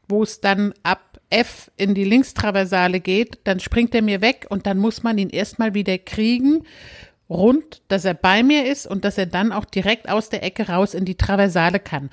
wo 0.08 0.22
es 0.22 0.40
dann 0.40 0.74
ab 0.84 1.20
F 1.32 1.72
in 1.78 1.96
die 1.96 2.04
Linkstraversale 2.04 3.00
geht, 3.00 3.40
dann 3.44 3.60
springt 3.60 3.96
er 3.96 4.04
mir 4.04 4.22
weg 4.22 4.46
und 4.50 4.68
dann 4.68 4.78
muss 4.78 5.02
man 5.02 5.18
ihn 5.18 5.30
erstmal 5.30 5.74
wieder 5.74 5.98
kriegen, 5.98 6.64
rund, 7.28 7.82
dass 7.88 8.06
er 8.06 8.14
bei 8.14 8.44
mir 8.44 8.66
ist 8.66 8.86
und 8.86 9.04
dass 9.04 9.18
er 9.18 9.26
dann 9.26 9.52
auch 9.52 9.66
direkt 9.66 10.08
aus 10.08 10.30
der 10.30 10.44
Ecke 10.44 10.70
raus 10.70 10.94
in 10.94 11.04
die 11.04 11.16
Traversale 11.16 11.80
kann. 11.80 12.12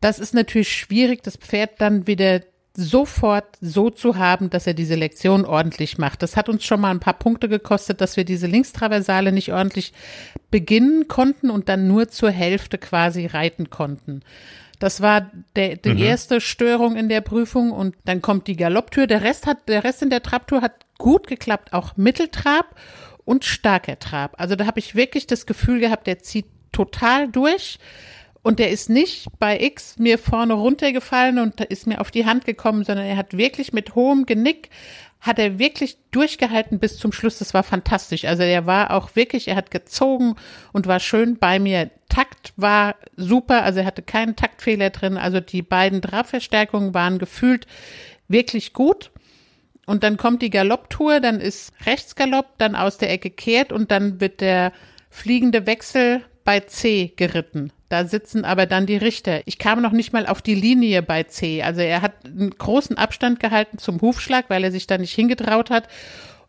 Das 0.00 0.18
ist 0.18 0.34
natürlich 0.34 0.72
schwierig, 0.72 1.22
das 1.22 1.36
Pferd 1.36 1.80
dann 1.80 2.08
wieder 2.08 2.40
sofort 2.76 3.56
so 3.60 3.90
zu 3.90 4.16
haben, 4.16 4.50
dass 4.50 4.66
er 4.66 4.74
diese 4.74 4.94
Lektion 4.94 5.44
ordentlich 5.44 5.98
macht. 5.98 6.22
Das 6.22 6.36
hat 6.36 6.48
uns 6.48 6.64
schon 6.64 6.80
mal 6.80 6.90
ein 6.90 7.00
paar 7.00 7.18
Punkte 7.18 7.48
gekostet, 7.48 8.00
dass 8.00 8.16
wir 8.16 8.24
diese 8.24 8.46
Linkstraversale 8.46 9.32
nicht 9.32 9.52
ordentlich 9.52 9.92
beginnen 10.50 11.08
konnten 11.08 11.50
und 11.50 11.68
dann 11.68 11.88
nur 11.88 12.08
zur 12.08 12.30
Hälfte 12.30 12.78
quasi 12.78 13.26
reiten 13.26 13.70
konnten. 13.70 14.22
Das 14.78 15.00
war 15.00 15.30
der, 15.54 15.76
die 15.76 15.94
mhm. 15.94 15.98
erste 15.98 16.40
Störung 16.40 16.96
in 16.96 17.08
der 17.08 17.22
Prüfung 17.22 17.72
und 17.72 17.96
dann 18.04 18.20
kommt 18.20 18.46
die 18.46 18.56
Galopptür. 18.56 19.06
Der 19.06 19.22
Rest 19.22 19.46
hat, 19.46 19.68
der 19.68 19.84
Rest 19.84 20.02
in 20.02 20.10
der 20.10 20.22
Trabtour 20.22 20.60
hat 20.60 20.72
gut 20.98 21.26
geklappt, 21.26 21.72
auch 21.72 21.96
Mitteltrab 21.96 22.74
und 23.24 23.44
starker 23.44 23.98
Trab. 23.98 24.34
Also 24.38 24.54
da 24.54 24.66
habe 24.66 24.78
ich 24.78 24.94
wirklich 24.94 25.26
das 25.26 25.46
Gefühl 25.46 25.80
gehabt, 25.80 26.06
der 26.06 26.18
zieht 26.18 26.46
total 26.72 27.28
durch. 27.28 27.78
Und 28.46 28.60
der 28.60 28.70
ist 28.70 28.88
nicht 28.88 29.26
bei 29.40 29.58
X 29.60 29.98
mir 29.98 30.18
vorne 30.18 30.52
runtergefallen 30.54 31.40
und 31.40 31.60
ist 31.62 31.88
mir 31.88 32.00
auf 32.00 32.12
die 32.12 32.26
Hand 32.26 32.44
gekommen, 32.44 32.84
sondern 32.84 33.04
er 33.04 33.16
hat 33.16 33.36
wirklich 33.36 33.72
mit 33.72 33.96
hohem 33.96 34.24
Genick 34.24 34.70
hat 35.20 35.40
er 35.40 35.58
wirklich 35.58 35.96
durchgehalten 36.12 36.78
bis 36.78 36.96
zum 36.96 37.10
Schluss. 37.10 37.38
Das 37.38 37.54
war 37.54 37.64
fantastisch. 37.64 38.24
Also 38.24 38.44
er 38.44 38.64
war 38.64 38.92
auch 38.92 39.16
wirklich, 39.16 39.48
er 39.48 39.56
hat 39.56 39.72
gezogen 39.72 40.36
und 40.72 40.86
war 40.86 41.00
schön 41.00 41.38
bei 41.38 41.58
mir. 41.58 41.90
Takt 42.08 42.52
war 42.56 42.94
super, 43.16 43.64
also 43.64 43.80
er 43.80 43.86
hatte 43.86 44.02
keinen 44.02 44.36
Taktfehler 44.36 44.90
drin. 44.90 45.16
Also 45.16 45.40
die 45.40 45.62
beiden 45.62 46.00
Trabverstärkungen 46.00 46.94
waren 46.94 47.18
gefühlt 47.18 47.66
wirklich 48.28 48.72
gut. 48.72 49.10
Und 49.86 50.04
dann 50.04 50.16
kommt 50.16 50.40
die 50.40 50.50
Galopptour, 50.50 51.18
dann 51.18 51.40
ist 51.40 51.72
Rechtsgalopp, 51.84 52.58
dann 52.58 52.76
aus 52.76 52.96
der 52.96 53.10
Ecke 53.10 53.30
kehrt 53.30 53.72
und 53.72 53.90
dann 53.90 54.20
wird 54.20 54.40
der 54.40 54.72
fliegende 55.10 55.66
Wechsel 55.66 56.22
bei 56.44 56.60
C 56.60 57.12
geritten. 57.16 57.72
Da 57.88 58.04
sitzen 58.04 58.44
aber 58.44 58.66
dann 58.66 58.86
die 58.86 58.96
Richter. 58.96 59.42
Ich 59.46 59.58
kam 59.58 59.80
noch 59.80 59.92
nicht 59.92 60.12
mal 60.12 60.26
auf 60.26 60.42
die 60.42 60.56
Linie 60.56 61.02
bei 61.02 61.22
C. 61.22 61.62
Also 61.62 61.80
er 61.80 62.02
hat 62.02 62.12
einen 62.24 62.50
großen 62.50 62.98
Abstand 62.98 63.38
gehalten 63.38 63.78
zum 63.78 64.00
Hufschlag, 64.00 64.46
weil 64.48 64.64
er 64.64 64.72
sich 64.72 64.86
da 64.88 64.98
nicht 64.98 65.14
hingetraut 65.14 65.70
hat. 65.70 65.88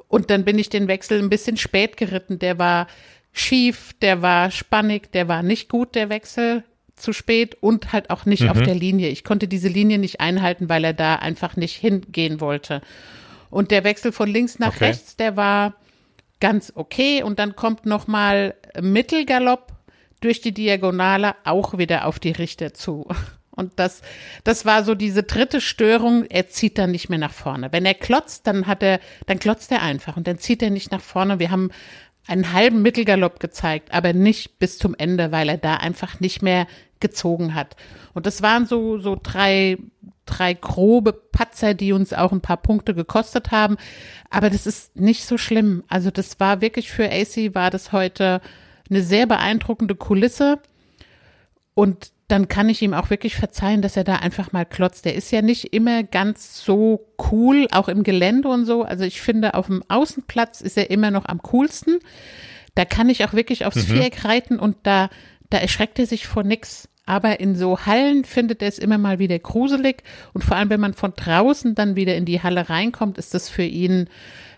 Und 0.07 0.29
dann 0.29 0.45
bin 0.45 0.57
ich 0.57 0.69
den 0.69 0.87
Wechsel 0.87 1.19
ein 1.19 1.29
bisschen 1.29 1.57
spät 1.57 1.95
geritten. 1.97 2.39
Der 2.39 2.57
war 2.57 2.87
schief, 3.33 3.93
der 4.01 4.21
war 4.21 4.49
spannig, 4.49 5.11
der 5.11 5.27
war 5.27 5.43
nicht 5.43 5.69
gut, 5.69 5.93
der 5.93 6.09
Wechsel 6.09 6.63
zu 6.95 7.13
spät 7.13 7.55
und 7.61 7.93
halt 7.93 8.09
auch 8.09 8.25
nicht 8.25 8.43
mhm. 8.43 8.49
auf 8.49 8.61
der 8.61 8.73
Linie. 8.73 9.09
Ich 9.09 9.23
konnte 9.23 9.47
diese 9.47 9.67
Linie 9.67 9.99
nicht 9.99 10.19
einhalten, 10.19 10.69
weil 10.69 10.83
er 10.83 10.93
da 10.93 11.17
einfach 11.17 11.55
nicht 11.55 11.75
hingehen 11.75 12.41
wollte. 12.41 12.81
Und 13.51 13.69
der 13.69 13.83
Wechsel 13.83 14.11
von 14.11 14.27
links 14.27 14.57
nach 14.57 14.75
okay. 14.75 14.85
rechts, 14.85 15.15
der 15.15 15.37
war 15.37 15.75
ganz 16.39 16.73
okay. 16.75 17.21
Und 17.21 17.37
dann 17.37 17.55
kommt 17.55 17.85
noch 17.85 18.07
mal 18.07 18.55
Mittelgalopp 18.81 19.76
durch 20.21 20.41
die 20.41 20.53
Diagonale 20.53 21.35
auch 21.43 21.77
wieder 21.77 22.05
auf 22.05 22.19
die 22.19 22.31
Richter 22.31 22.73
zu. 22.73 23.07
Und 23.51 23.73
das, 23.77 24.03
das 24.43 24.65
war 24.65 24.83
so 24.83 24.93
diese 24.93 25.23
dritte 25.23 25.61
Störung. 25.61 26.25
Er 26.25 26.47
zieht 26.47 26.77
dann 26.77 26.91
nicht 26.91 27.09
mehr 27.09 27.17
nach 27.17 27.33
vorne. 27.33 27.71
Wenn 27.71 27.87
er 27.87 27.95
klotzt, 27.95 28.45
dann 28.45 28.67
hat 28.67 28.83
er, 28.83 28.99
dann 29.25 29.39
klotzt 29.39 29.71
er 29.71 29.81
einfach 29.81 30.15
und 30.15 30.27
dann 30.27 30.37
zieht 30.37 30.61
er 30.61 30.69
nicht 30.69 30.91
nach 30.91 31.01
vorne. 31.01 31.39
Wir 31.39 31.49
haben 31.49 31.71
einen 32.27 32.53
halben 32.53 32.83
Mittelgalopp 32.83 33.39
gezeigt, 33.39 33.91
aber 33.93 34.13
nicht 34.13 34.59
bis 34.59 34.77
zum 34.77 34.93
Ende, 34.95 35.31
weil 35.31 35.49
er 35.49 35.57
da 35.57 35.75
einfach 35.75 36.19
nicht 36.19 36.43
mehr 36.43 36.67
gezogen 36.99 37.55
hat. 37.55 37.75
Und 38.13 38.25
das 38.25 38.43
waren 38.43 38.67
so, 38.67 38.99
so 38.99 39.17
drei, 39.21 39.77
drei 40.25 40.53
grobe 40.53 41.13
Patzer, 41.13 41.73
die 41.73 41.93
uns 41.93 42.13
auch 42.13 42.31
ein 42.31 42.41
paar 42.41 42.57
Punkte 42.57 42.93
gekostet 42.93 43.51
haben. 43.51 43.77
Aber 44.29 44.51
das 44.51 44.67
ist 44.67 44.95
nicht 44.95 45.25
so 45.25 45.37
schlimm. 45.37 45.83
Also 45.87 46.11
das 46.11 46.39
war 46.39 46.61
wirklich 46.61 46.91
für 46.91 47.09
AC 47.09 47.55
war 47.55 47.71
das 47.71 47.91
heute 47.91 48.41
eine 48.89 49.01
sehr 49.01 49.27
beeindruckende 49.27 49.95
Kulisse. 49.95 50.59
Und 51.73 52.11
dann 52.27 52.49
kann 52.49 52.67
ich 52.67 52.81
ihm 52.81 52.93
auch 52.93 53.09
wirklich 53.09 53.35
verzeihen, 53.35 53.81
dass 53.81 53.95
er 53.95 54.03
da 54.03 54.17
einfach 54.17 54.51
mal 54.51 54.65
klotzt. 54.65 55.05
Der 55.05 55.15
ist 55.15 55.31
ja 55.31 55.41
nicht 55.41 55.73
immer 55.73 56.03
ganz 56.03 56.63
so 56.63 57.07
cool, 57.31 57.67
auch 57.71 57.87
im 57.87 58.03
Gelände 58.03 58.49
und 58.49 58.65
so. 58.65 58.83
Also 58.83 59.05
ich 59.05 59.21
finde, 59.21 59.53
auf 59.53 59.67
dem 59.67 59.83
Außenplatz 59.87 60.59
ist 60.61 60.77
er 60.77 60.89
immer 60.89 61.09
noch 61.09 61.25
am 61.25 61.41
coolsten. 61.43 61.99
Da 62.75 62.83
kann 62.83 63.09
ich 63.09 63.23
auch 63.23 63.33
wirklich 63.33 63.65
aufs 63.65 63.87
mhm. 63.87 63.93
Viereck 63.93 64.25
reiten 64.25 64.59
und 64.59 64.75
da, 64.83 65.09
da 65.49 65.57
erschreckt 65.57 65.99
er 65.99 66.05
sich 66.05 66.27
vor 66.27 66.43
nix. 66.43 66.89
Aber 67.05 67.39
in 67.39 67.55
so 67.55 67.85
Hallen 67.85 68.25
findet 68.25 68.61
er 68.61 68.67
es 68.67 68.77
immer 68.77 68.97
mal 68.97 69.17
wieder 69.17 69.39
gruselig. 69.39 70.03
Und 70.33 70.43
vor 70.43 70.57
allem, 70.57 70.69
wenn 70.69 70.81
man 70.81 70.93
von 70.93 71.13
draußen 71.15 71.73
dann 71.73 71.95
wieder 71.95 72.15
in 72.15 72.25
die 72.25 72.43
Halle 72.43 72.69
reinkommt, 72.69 73.17
ist 73.17 73.33
das 73.33 73.47
für 73.47 73.63
ihn 73.63 74.09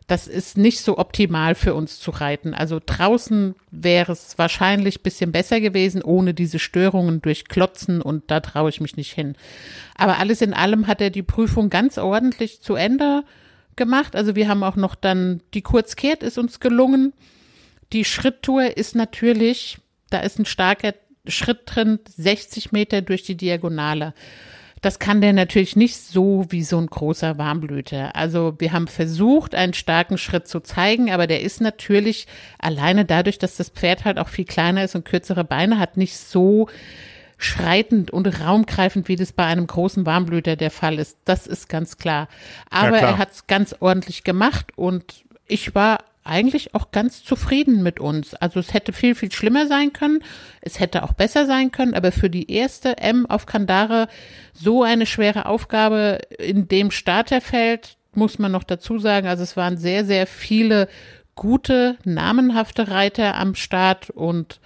das 0.10 0.28
ist 0.28 0.58
nicht 0.58 0.82
so 0.82 0.98
optimal 0.98 1.54
für 1.54 1.75
uns 1.75 2.00
zu 2.00 2.10
reiten. 2.10 2.56
Also 2.56 2.82
draußen 2.84 3.54
wäre 3.70 4.12
es 4.12 4.39
wahrscheinlich 4.39 5.04
bisschen 5.04 5.32
besser 5.32 5.62
gewesen, 5.62 6.01
ohne 6.01 6.34
diese 6.34 6.58
Störungen 6.58 7.22
durch 7.22 7.46
Klotzen 7.46 8.01
und 8.01 8.32
da 8.32 8.39
traue 8.39 8.72
ich 8.72 8.82
mich 8.82 8.98
nicht 8.98 9.13
hin. 9.13 9.36
Aber 9.96 10.18
alles 10.18 10.42
in 10.42 10.56
allem 10.56 10.88
hat 10.88 11.00
er 11.00 11.12
die 11.12 11.22
Prüfung 11.22 11.70
ganz 11.70 12.00
ordentlich 12.00 12.62
zu 12.62 12.74
Ende 12.74 13.24
gemacht. 13.75 14.16
Also 14.16 14.36
wir 14.36 14.48
haben 14.48 14.63
auch 14.63 14.75
noch 14.75 14.96
dann, 14.96 15.42
die 15.54 15.62
Kurzkehrt 15.62 16.24
ist 16.24 16.39
uns 16.39 16.60
gelungen. 16.60 17.13
Die 17.94 18.04
Schritttour 18.04 18.78
ist 18.78 18.96
natürlich, 18.96 19.78
da 20.10 20.22
ist 20.22 20.39
ein 20.39 20.46
starker 20.46 20.96
Schritt 21.28 21.62
drin, 21.66 22.00
60 22.18 22.72
Meter 22.72 23.04
durch 23.04 23.22
die 23.22 23.38
Diagonale. 23.38 24.16
Das 24.82 25.00
kann 25.00 25.22
der 25.22 25.34
natürlich 25.34 25.76
nicht 25.76 25.98
so 25.98 26.46
wie 26.50 26.64
so 26.64 26.78
ein 26.78 26.88
großer 26.88 27.38
Warmblüter. 27.38 28.16
Also 28.16 28.56
wir 28.60 28.72
haben 28.72 28.88
versucht, 28.88 29.56
einen 29.56 29.74
starken 29.74 30.18
Schritt 30.18 30.48
zu 30.48 30.62
zeigen, 30.62 31.12
aber 31.12 31.28
der 31.28 31.42
ist 31.42 31.62
natürlich 31.62 32.28
alleine 32.60 33.06
dadurch, 33.06 33.38
dass 33.40 33.58
das 33.58 33.70
Pferd 33.70 34.06
halt 34.06 34.18
auch 34.20 34.30
viel 34.30 34.46
kleiner 34.46 34.84
ist 34.84 34.96
und 34.96 35.06
kürzere 35.06 35.44
Beine 35.44 35.80
hat, 35.80 35.98
nicht 35.98 36.18
so 36.18 36.70
schreitend 37.38 38.12
und 38.12 38.28
raumgreifend, 38.42 39.08
wie 39.08 39.16
das 39.16 39.32
bei 39.32 39.46
einem 39.46 39.66
großen 39.66 40.06
Warmblüter 40.06 40.56
der 40.56 40.72
Fall 40.72 41.00
ist. 41.00 41.18
Das 41.26 41.48
ist 41.48 41.70
ganz 41.70 41.98
klar. 41.98 42.28
Aber 42.70 42.92
ja, 42.92 42.98
klar. 43.00 43.12
er 43.12 43.18
hat 43.18 43.32
es 43.32 43.48
ganz 43.48 43.76
ordentlich 43.80 44.24
gemacht 44.24 44.68
und 44.76 45.24
ich 45.48 45.74
war 45.74 46.00
eigentlich 46.24 46.76
auch 46.76 46.92
ganz 46.92 47.24
zufrieden 47.24 47.82
mit 47.82 48.00
uns. 48.00 48.34
Also 48.36 48.60
es 48.60 48.74
hätte 48.74 48.94
viel, 48.94 49.16
viel 49.16 49.32
schlimmer 49.32 49.68
sein 49.68 49.94
können. 49.94 50.24
Es 50.62 50.80
hätte 50.80 51.04
auch 51.04 51.14
besser 51.14 51.46
sein 51.46 51.72
können. 51.72 51.94
Aber 51.94 52.12
für 52.12 52.30
die 52.30 52.52
erste 52.52 52.98
M 52.98 53.26
auf 53.26 53.46
Kandare 53.46 54.08
so 54.54 54.84
eine 54.84 55.06
schwere 55.06 55.46
Aufgabe 55.46 56.20
in 56.38 56.68
dem 56.68 56.92
Starterfeld, 56.92 57.98
muss 58.14 58.40
man 58.40 58.52
noch 58.52 58.64
dazu 58.64 59.00
sagen. 59.00 59.28
Also 59.28 59.44
es 59.44 59.58
waren 59.58 59.78
sehr, 59.78 60.06
sehr 60.06 60.28
viele 60.28 60.88
gute, 61.36 61.98
namenhafte 62.04 62.90
Reiter 62.90 63.36
am 63.36 63.56
Start 63.56 64.10
und 64.10 64.60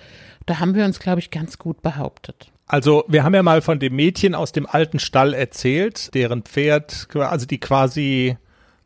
da 0.45 0.59
haben 0.59 0.75
wir 0.75 0.85
uns, 0.85 0.99
glaube 0.99 1.19
ich, 1.19 1.29
ganz 1.29 1.57
gut 1.57 1.81
behauptet. 1.81 2.51
Also 2.65 3.03
wir 3.07 3.23
haben 3.23 3.35
ja 3.35 3.43
mal 3.43 3.61
von 3.61 3.79
dem 3.79 3.95
Mädchen 3.95 4.33
aus 4.33 4.51
dem 4.51 4.65
alten 4.65 4.97
Stall 4.97 5.33
erzählt, 5.33 6.13
deren 6.15 6.41
Pferd, 6.41 7.07
also 7.13 7.45
die 7.45 7.59
quasi 7.59 8.37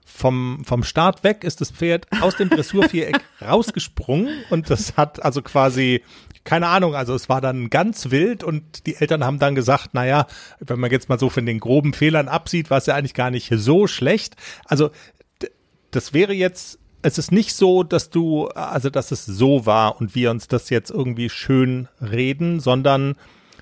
vom, 0.08 0.64
vom 0.66 0.84
Start 0.84 1.24
weg 1.24 1.44
ist 1.44 1.60
das 1.60 1.70
Pferd 1.70 2.08
aus 2.22 2.38
dem 2.38 2.50
Dressurviereck 2.50 3.20
rausgesprungen 3.42 4.30
und 4.50 4.70
das 4.70 4.96
hat 4.96 5.24
also 5.24 5.42
quasi, 5.42 6.02
keine 6.46 6.68
Ahnung, 6.68 6.96
also 6.96 7.14
es 7.14 7.28
war 7.28 7.42
dann 7.42 7.70
ganz 7.70 8.10
wild 8.10 8.44
und 8.44 8.88
die 8.88 8.96
Eltern 8.96 9.26
haben 9.26 9.38
dann 9.38 9.54
gesagt, 9.54 9.94
naja, 9.94 10.26
wenn 10.60 10.80
man 10.80 10.92
jetzt 10.92 11.10
mal 11.10 11.20
so 11.20 11.30
von 11.30 11.46
den 11.46 11.60
groben 11.60 11.94
Fehlern 11.94 12.30
absieht, 12.30 12.70
war 12.70 12.78
es 12.78 12.86
ja 12.86 12.96
eigentlich 12.96 13.14
gar 13.14 13.30
nicht 13.30 13.52
so 13.54 13.86
schlecht. 13.86 14.38
Also 14.66 14.92
das 15.92 16.14
wäre 16.14 16.34
jetzt 16.34 16.80
es 17.04 17.18
ist 17.18 17.32
nicht 17.32 17.54
so, 17.54 17.84
dass 17.84 18.10
du, 18.10 18.48
also 18.48 18.90
dass 18.90 19.12
es 19.12 19.26
so 19.26 19.66
war 19.66 20.02
und 20.02 20.16
wir 20.16 20.32
uns 20.32 20.48
das 20.48 20.70
jetzt 20.70 20.90
irgendwie 20.90 21.30
schön 21.30 21.88
reden, 22.02 22.60
sondern 22.60 23.16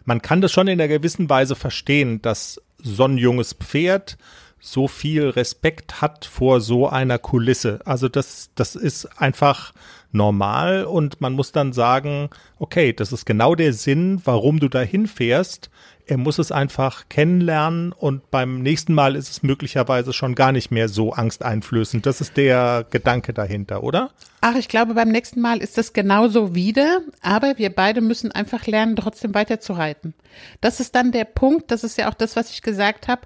man 0.06 0.22
kann 0.22 0.42
das 0.42 0.52
schon 0.52 0.68
in 0.68 0.80
einer 0.80 0.88
gewissen 0.88 1.30
Weise 1.30 1.56
verstehen, 1.56 2.22
dass 2.22 2.62
so 2.82 3.06
ein 3.06 3.18
junges 3.18 3.54
Pferd 3.54 4.18
so 4.66 4.88
viel 4.88 5.30
Respekt 5.30 6.02
hat 6.02 6.26
vor 6.26 6.60
so 6.60 6.90
einer 6.90 7.20
Kulisse. 7.20 7.82
Also 7.86 8.10
das, 8.10 8.50
das 8.56 8.76
ist 8.76 9.06
einfach 9.22 9.74
normal 10.12 10.86
und 10.86 11.22
man 11.22 11.34
muss 11.34 11.52
dann 11.52 11.72
sagen, 11.72 12.32
okay, 12.58 12.92
das 12.92 13.12
ist 13.12 13.26
genau 13.26 13.54
der 13.54 13.74
Sinn, 13.74 14.22
warum 14.26 14.60
du 14.60 14.68
dahin 14.68 15.06
fährst. 15.06 15.70
Er 16.08 16.18
muss 16.18 16.38
es 16.38 16.52
einfach 16.52 17.10
kennenlernen 17.10 17.92
und 17.92 18.30
beim 18.30 18.62
nächsten 18.62 18.94
Mal 18.94 19.16
ist 19.16 19.30
es 19.30 19.42
möglicherweise 19.42 20.14
schon 20.14 20.36
gar 20.36 20.52
nicht 20.52 20.70
mehr 20.70 20.88
so 20.88 21.14
angsteinflößend. 21.14 22.06
Das 22.06 22.22
ist 22.22 22.38
der 22.38 22.86
Gedanke 22.92 23.34
dahinter, 23.34 23.82
oder? 23.84 24.12
Ach, 24.42 24.56
ich 24.56 24.68
glaube, 24.68 24.94
beim 24.94 25.10
nächsten 25.10 25.42
Mal 25.42 25.58
ist 25.58 25.80
das 25.80 25.94
genauso 25.94 26.54
wieder, 26.54 27.02
aber 27.22 27.58
wir 27.58 27.72
beide 27.72 28.02
müssen 28.02 28.32
einfach 28.32 28.68
lernen, 28.68 28.96
trotzdem 28.96 29.34
weiterzureiten. 29.34 30.14
Das 30.62 30.80
ist 30.80 30.94
dann 30.94 31.12
der 31.12 31.26
Punkt, 31.26 31.72
das 31.72 31.84
ist 31.84 31.98
ja 31.98 32.08
auch 32.10 32.14
das, 32.14 32.36
was 32.36 32.52
ich 32.52 32.62
gesagt 32.62 33.08
habe, 33.08 33.22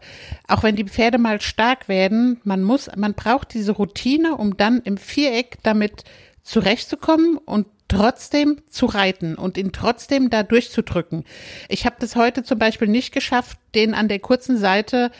auch 0.47 0.63
wenn 0.63 0.77
die 0.77 0.85
Pferde 0.85 1.17
mal 1.17 1.41
stark 1.41 1.89
werden, 1.89 2.39
man 2.45 2.63
muss, 2.63 2.89
man 2.95 3.15
braucht 3.15 3.53
diese 3.53 3.73
Routine, 3.73 4.37
um 4.37 4.55
dann 4.55 4.79
im 4.83 4.97
Viereck 4.97 5.57
damit 5.63 6.05
zurechtzukommen 6.49 7.37
und 7.37 7.67
trotzdem 7.87 8.61
zu 8.69 8.87
reiten 8.87 9.35
und 9.35 9.57
ihn 9.57 9.71
trotzdem 9.71 10.29
da 10.29 10.41
durchzudrücken. 10.41 11.25
Ich 11.67 11.85
habe 11.85 11.97
das 11.99 12.15
heute 12.15 12.43
zum 12.43 12.57
Beispiel 12.57 12.87
nicht 12.87 13.13
geschafft, 13.13 13.59
den 13.75 13.93
an 13.93 14.07
der 14.07 14.19
kurzen 14.19 14.57
Seite 14.57 15.11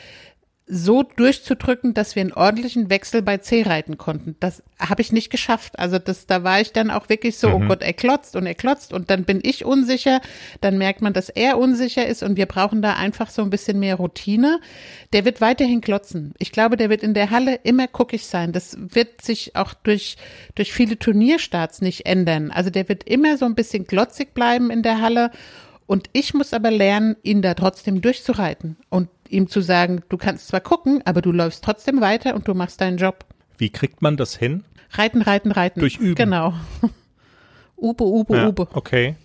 so 0.70 1.02
durchzudrücken, 1.02 1.94
dass 1.94 2.14
wir 2.14 2.22
einen 2.22 2.32
ordentlichen 2.32 2.90
Wechsel 2.90 3.22
bei 3.22 3.38
C 3.38 3.62
reiten 3.62 3.98
konnten. 3.98 4.36
Das 4.38 4.62
habe 4.78 5.02
ich 5.02 5.10
nicht 5.10 5.28
geschafft. 5.28 5.78
Also 5.78 5.98
das, 5.98 6.26
da 6.26 6.44
war 6.44 6.60
ich 6.60 6.72
dann 6.72 6.90
auch 6.90 7.08
wirklich 7.08 7.38
so, 7.38 7.48
oh 7.48 7.58
mhm. 7.58 7.64
oh 7.64 7.68
Gott, 7.68 7.82
er 7.82 7.92
klotzt 7.92 8.36
und 8.36 8.46
er 8.46 8.54
klotzt 8.54 8.92
und 8.92 9.10
dann 9.10 9.24
bin 9.24 9.40
ich 9.42 9.64
unsicher. 9.64 10.20
Dann 10.60 10.78
merkt 10.78 11.02
man, 11.02 11.12
dass 11.12 11.28
er 11.28 11.58
unsicher 11.58 12.06
ist 12.06 12.22
und 12.22 12.36
wir 12.36 12.46
brauchen 12.46 12.82
da 12.82 12.94
einfach 12.94 13.30
so 13.30 13.42
ein 13.42 13.50
bisschen 13.50 13.80
mehr 13.80 13.96
Routine. 13.96 14.60
Der 15.12 15.24
wird 15.24 15.40
weiterhin 15.40 15.80
klotzen. 15.80 16.34
Ich 16.38 16.52
glaube, 16.52 16.76
der 16.76 16.88
wird 16.88 17.02
in 17.02 17.14
der 17.14 17.30
Halle 17.30 17.56
immer 17.64 17.88
guckig 17.88 18.26
sein. 18.26 18.52
Das 18.52 18.76
wird 18.78 19.22
sich 19.22 19.56
auch 19.56 19.74
durch, 19.74 20.16
durch 20.54 20.72
viele 20.72 20.98
Turnierstarts 20.98 21.82
nicht 21.82 22.06
ändern. 22.06 22.52
Also 22.52 22.70
der 22.70 22.88
wird 22.88 23.04
immer 23.04 23.36
so 23.36 23.44
ein 23.44 23.56
bisschen 23.56 23.86
klotzig 23.86 24.34
bleiben 24.34 24.70
in 24.70 24.82
der 24.82 25.00
Halle. 25.00 25.32
Und 25.86 26.08
ich 26.12 26.34
muss 26.34 26.54
aber 26.54 26.70
lernen, 26.70 27.16
ihn 27.24 27.42
da 27.42 27.54
trotzdem 27.54 28.00
durchzureiten 28.00 28.76
und 28.90 29.08
ihm 29.30 29.48
zu 29.48 29.60
sagen, 29.60 30.02
du 30.08 30.16
kannst 30.16 30.48
zwar 30.48 30.60
gucken, 30.60 31.02
aber 31.04 31.22
du 31.22 31.32
läufst 31.32 31.64
trotzdem 31.64 32.00
weiter 32.00 32.34
und 32.34 32.48
du 32.48 32.54
machst 32.54 32.80
deinen 32.80 32.98
Job. 32.98 33.24
Wie 33.58 33.70
kriegt 33.70 34.02
man 34.02 34.16
das 34.16 34.36
hin? 34.36 34.64
Reiten, 34.92 35.22
reiten, 35.22 35.52
reiten. 35.52 35.80
Durch 35.80 35.96
Üben. 35.96 36.14
Genau. 36.14 36.54
Ube, 37.76 38.04
Ube, 38.04 38.36
ja, 38.36 38.48
Ube. 38.48 38.68
Okay. 38.72 39.16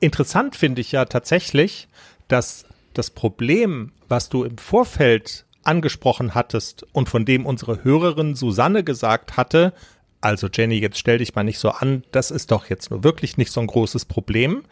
Interessant 0.00 0.56
finde 0.56 0.80
ich 0.80 0.92
ja 0.92 1.04
tatsächlich, 1.04 1.88
dass 2.28 2.64
das 2.94 3.10
Problem, 3.10 3.92
was 4.08 4.28
du 4.28 4.44
im 4.44 4.58
Vorfeld 4.58 5.44
angesprochen 5.62 6.34
hattest 6.34 6.84
und 6.92 7.08
von 7.08 7.24
dem 7.24 7.46
unsere 7.46 7.84
Hörerin 7.84 8.34
Susanne 8.34 8.82
gesagt 8.82 9.36
hatte, 9.36 9.72
also 10.20 10.48
Jenny, 10.52 10.78
jetzt 10.78 10.98
stell 10.98 11.18
dich 11.18 11.34
mal 11.34 11.42
nicht 11.42 11.58
so 11.58 11.70
an, 11.70 12.04
das 12.12 12.30
ist 12.30 12.50
doch 12.50 12.70
jetzt 12.70 12.90
nur 12.90 13.04
wirklich 13.04 13.36
nicht 13.36 13.52
so 13.52 13.60
ein 13.60 13.66
großes 13.66 14.04
Problem. 14.04 14.62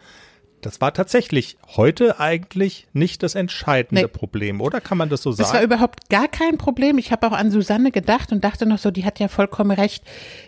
Das 0.61 0.81
war 0.81 0.93
tatsächlich 0.93 1.57
heute 1.75 2.19
eigentlich 2.19 2.87
nicht 2.93 3.23
das 3.23 3.35
entscheidende 3.35 4.03
Nee. 4.03 4.07
Problem, 4.07 4.61
oder 4.61 4.81
kann 4.81 4.97
man 4.97 5.09
das 5.09 5.21
so 5.21 5.31
sagen? 5.31 5.43
Das 5.43 5.53
war 5.53 5.63
überhaupt 5.63 6.09
gar 6.09 6.27
kein 6.27 6.57
Problem. 6.57 6.97
Ich 6.97 7.11
habe 7.11 7.27
auch 7.27 7.31
an 7.31 7.51
Susanne 7.51 7.91
gedacht 7.91 8.31
und 8.31 8.43
dachte 8.43 8.65
noch 8.65 8.77
so, 8.77 8.91
die 8.91 9.05
hat 9.05 9.19
ja 9.19 9.27
vollkommen 9.27 9.71
recht, 9.71 10.03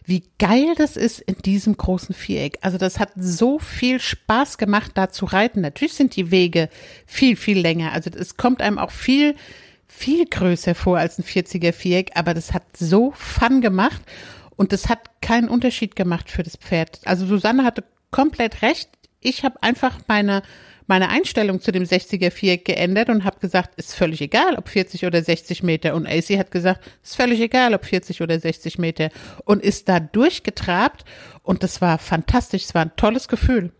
wie 0.05 0.23
geil 0.39 0.73
das 0.77 0.95
ist 0.97 1.19
in 1.19 1.35
diesem 1.37 1.75
großen 1.75 2.15
Viereck. 2.15 2.59
Also 2.61 2.77
das 2.77 2.99
hat 2.99 3.09
so 3.15 3.59
viel 3.59 3.99
Spaß 3.99 4.57
gemacht, 4.57 4.91
da 4.95 5.09
zu 5.09 5.25
reiten. 5.25 5.61
Natürlich 5.61 5.93
sind 5.93 6.15
die 6.15 6.31
Wege 6.31 6.69
viel, 7.05 7.35
viel 7.35 7.59
länger. 7.59 7.91
Also 7.91 8.09
es 8.09 8.37
kommt 8.37 8.61
einem 8.61 8.79
auch 8.79 8.91
viel, 8.91 9.35
viel 9.87 10.25
größer 10.25 10.75
vor 10.75 10.97
als 10.97 11.19
ein 11.19 11.23
40er 11.23 11.73
Viereck, 11.73 12.11
aber 12.15 12.33
das 12.33 12.53
hat 12.53 12.63
so 12.77 13.11
Fun 13.15 13.61
gemacht 13.61 14.01
und 14.55 14.71
das 14.71 14.89
hat 14.89 14.99
keinen 15.21 15.49
Unterschied 15.49 15.95
gemacht 15.95 16.29
für 16.29 16.43
das 16.43 16.57
Pferd. 16.57 16.99
Also 17.05 17.25
Susanne 17.25 17.63
hatte 17.63 17.83
komplett 18.11 18.61
recht. 18.61 18.89
Ich 19.23 19.43
habe 19.43 19.61
einfach 19.61 19.99
meine 20.07 20.43
meine 20.87 21.09
Einstellung 21.09 21.61
zu 21.61 21.71
dem 21.71 21.83
60er 21.83 22.31
Viereck 22.31 22.65
geändert 22.65 23.09
und 23.09 23.23
habe 23.23 23.39
gesagt, 23.39 23.75
ist 23.75 23.95
völlig 23.95 24.21
egal, 24.21 24.55
ob 24.55 24.67
40 24.69 25.05
oder 25.05 25.21
60 25.21 25.63
Meter. 25.63 25.95
Und 25.95 26.07
AC 26.07 26.37
hat 26.37 26.51
gesagt, 26.51 26.81
ist 27.01 27.15
völlig 27.15 27.39
egal, 27.39 27.73
ob 27.73 27.85
40 27.85 28.21
oder 28.21 28.39
60 28.39 28.79
Meter. 28.79 29.09
Und 29.45 29.63
ist 29.63 29.89
da 29.89 29.99
durchgetrabt. 29.99 31.05
Und 31.41 31.63
das 31.63 31.81
war 31.81 31.97
fantastisch. 31.97 32.65
Es 32.65 32.75
war 32.75 32.83
ein 32.83 32.95
tolles 32.95 33.27
Gefühl. 33.27 33.71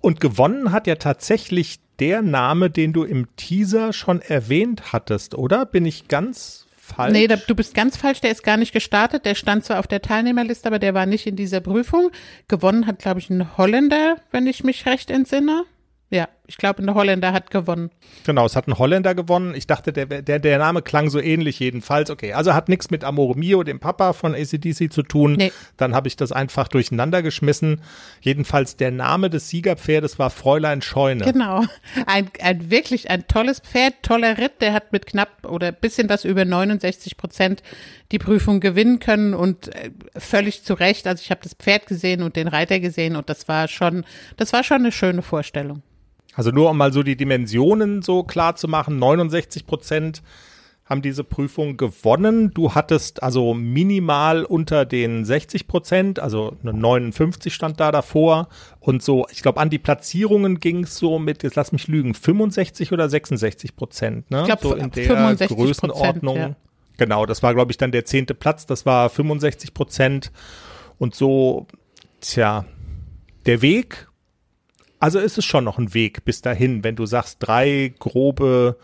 Und 0.00 0.20
gewonnen 0.20 0.72
hat 0.72 0.86
ja 0.86 0.96
tatsächlich 0.96 1.80
der 1.98 2.20
Name, 2.22 2.70
den 2.70 2.92
du 2.92 3.04
im 3.04 3.34
Teaser 3.36 3.92
schon 3.92 4.20
erwähnt 4.20 4.92
hattest, 4.92 5.34
oder? 5.34 5.64
Bin 5.64 5.86
ich 5.86 6.08
ganz 6.08 6.65
falsch? 6.86 7.12
Nee, 7.12 7.26
da, 7.26 7.36
du 7.36 7.54
bist 7.54 7.74
ganz 7.74 7.96
falsch. 7.96 8.20
Der 8.20 8.30
ist 8.30 8.42
gar 8.42 8.56
nicht 8.56 8.72
gestartet. 8.72 9.24
Der 9.24 9.34
stand 9.34 9.64
zwar 9.64 9.78
auf 9.78 9.86
der 9.86 10.02
Teilnehmerliste, 10.02 10.68
aber 10.68 10.78
der 10.78 10.94
war 10.94 11.06
nicht 11.06 11.26
in 11.26 11.36
dieser 11.36 11.60
Prüfung. 11.60 12.10
Gewonnen 12.48 12.86
hat, 12.86 13.00
glaube 13.00 13.20
ich, 13.20 13.28
ein 13.30 13.56
Holländer, 13.56 14.16
wenn 14.30 14.46
ich 14.46 14.64
mich 14.64 14.86
recht 14.86 15.10
entsinne. 15.10 15.64
Ja, 16.10 16.28
ich 16.48 16.56
glaube, 16.58 16.82
ein 16.82 16.94
Holländer 16.94 17.32
hat 17.32 17.50
gewonnen. 17.50 17.90
Genau, 18.24 18.46
es 18.46 18.54
hat 18.54 18.68
ein 18.68 18.78
Holländer 18.78 19.14
gewonnen. 19.14 19.54
Ich 19.54 19.66
dachte, 19.66 19.92
der, 19.92 20.06
der, 20.06 20.38
der 20.38 20.58
Name 20.58 20.82
klang 20.82 21.10
so 21.10 21.20
ähnlich 21.20 21.58
jedenfalls. 21.58 22.10
Okay, 22.10 22.32
also 22.34 22.54
hat 22.54 22.68
nichts 22.68 22.90
mit 22.90 23.02
Amore 23.02 23.36
Mio, 23.36 23.64
dem 23.64 23.80
Papa 23.80 24.12
von 24.12 24.34
ACDC 24.34 24.92
zu 24.92 25.02
tun. 25.02 25.34
Nee. 25.34 25.52
Dann 25.76 25.94
habe 25.94 26.08
ich 26.08 26.16
das 26.16 26.32
einfach 26.32 26.68
durcheinander 26.68 27.22
geschmissen. 27.22 27.82
Jedenfalls 28.20 28.76
der 28.76 28.92
Name 28.92 29.28
des 29.28 29.48
Siegerpferdes 29.48 30.18
war 30.18 30.30
Fräulein 30.30 30.82
Scheune. 30.82 31.24
Genau. 31.24 31.64
Ein, 32.06 32.30
ein 32.40 32.70
wirklich 32.70 33.10
ein 33.10 33.26
tolles 33.26 33.60
Pferd, 33.60 33.94
toller 34.02 34.38
Ritt. 34.38 34.60
Der 34.60 34.72
hat 34.72 34.92
mit 34.92 35.06
knapp 35.06 35.46
oder 35.46 35.72
bisschen 35.72 36.08
was 36.08 36.24
über 36.24 36.44
69 36.44 37.16
Prozent 37.16 37.62
die 38.12 38.18
Prüfung 38.18 38.60
gewinnen 38.60 39.00
können 39.00 39.34
und 39.34 39.74
äh, 39.74 39.90
völlig 40.16 40.62
zu 40.62 40.74
Recht. 40.74 41.06
Also 41.06 41.22
ich 41.22 41.30
habe 41.30 41.40
das 41.42 41.54
Pferd 41.54 41.86
gesehen 41.86 42.22
und 42.22 42.36
den 42.36 42.46
Reiter 42.46 42.78
gesehen 42.78 43.16
und 43.16 43.28
das 43.28 43.48
war 43.48 43.66
schon, 43.66 44.04
das 44.36 44.52
war 44.52 44.62
schon 44.62 44.78
eine 44.78 44.92
schöne 44.92 45.22
Vorstellung. 45.22 45.82
Also 46.36 46.50
nur 46.50 46.70
um 46.70 46.76
mal 46.76 46.92
so 46.92 47.02
die 47.02 47.16
Dimensionen 47.16 48.02
so 48.02 48.22
klar 48.22 48.56
zu 48.56 48.68
machen, 48.68 48.98
69 48.98 49.66
Prozent 49.66 50.22
haben 50.84 51.00
diese 51.00 51.24
Prüfung 51.24 51.78
gewonnen. 51.78 52.52
Du 52.52 52.74
hattest 52.74 53.22
also 53.22 53.54
minimal 53.54 54.44
unter 54.44 54.84
den 54.84 55.24
60 55.24 55.66
Prozent, 55.66 56.20
also 56.20 56.54
eine 56.62 56.74
59 56.74 57.52
stand 57.52 57.80
da 57.80 57.90
davor. 57.90 58.48
Und 58.80 59.02
so, 59.02 59.26
ich 59.32 59.42
glaube, 59.42 59.60
an 59.60 59.70
die 59.70 59.78
Platzierungen 59.78 60.60
ging 60.60 60.84
es 60.84 60.98
so 60.98 61.18
mit, 61.18 61.42
jetzt 61.42 61.56
lass 61.56 61.72
mich 61.72 61.88
lügen, 61.88 62.12
65 62.12 62.92
oder 62.92 63.08
66 63.08 63.74
Prozent, 63.74 64.30
ne? 64.30 64.42
Ich 64.42 64.46
glaub, 64.46 64.60
so 64.60 64.74
in 64.74 64.90
der 64.90 65.38
65%, 65.38 65.48
Größenordnung. 65.48 66.36
ja. 66.36 66.56
Genau, 66.98 67.26
das 67.26 67.42
war, 67.42 67.54
glaube 67.54 67.72
ich, 67.72 67.78
dann 67.78 67.92
der 67.92 68.04
zehnte 68.04 68.34
Platz, 68.34 68.66
das 68.66 68.86
war 68.86 69.08
65 69.08 69.74
Prozent. 69.74 70.32
Und 70.98 71.14
so, 71.14 71.66
tja, 72.20 72.64
der 73.46 73.60
Weg 73.60 74.06
also 75.00 75.18
ist 75.18 75.38
es 75.38 75.44
schon 75.44 75.64
noch 75.64 75.78
ein 75.78 75.94
Weg 75.94 76.24
bis 76.24 76.42
dahin, 76.42 76.84
wenn 76.84 76.96
du 76.96 77.06
sagst, 77.06 77.38
drei 77.40 77.94
grobe 77.98 78.78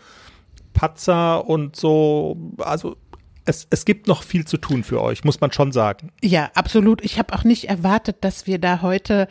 Patzer 0.73 1.47
und 1.47 1.75
so. 1.75 2.37
Also 2.57 2.97
es, 3.45 3.67
es 3.69 3.85
gibt 3.85 4.07
noch 4.07 4.23
viel 4.23 4.45
zu 4.45 4.57
tun 4.57 4.83
für 4.83 5.01
euch, 5.01 5.23
muss 5.23 5.41
man 5.41 5.51
schon 5.51 5.71
sagen. 5.71 6.11
Ja, 6.21 6.51
absolut. 6.53 7.03
Ich 7.03 7.19
habe 7.19 7.33
auch 7.33 7.43
nicht 7.43 7.69
erwartet, 7.69 8.17
dass 8.21 8.47
wir 8.47 8.59
da 8.59 8.81
heute 8.81 9.27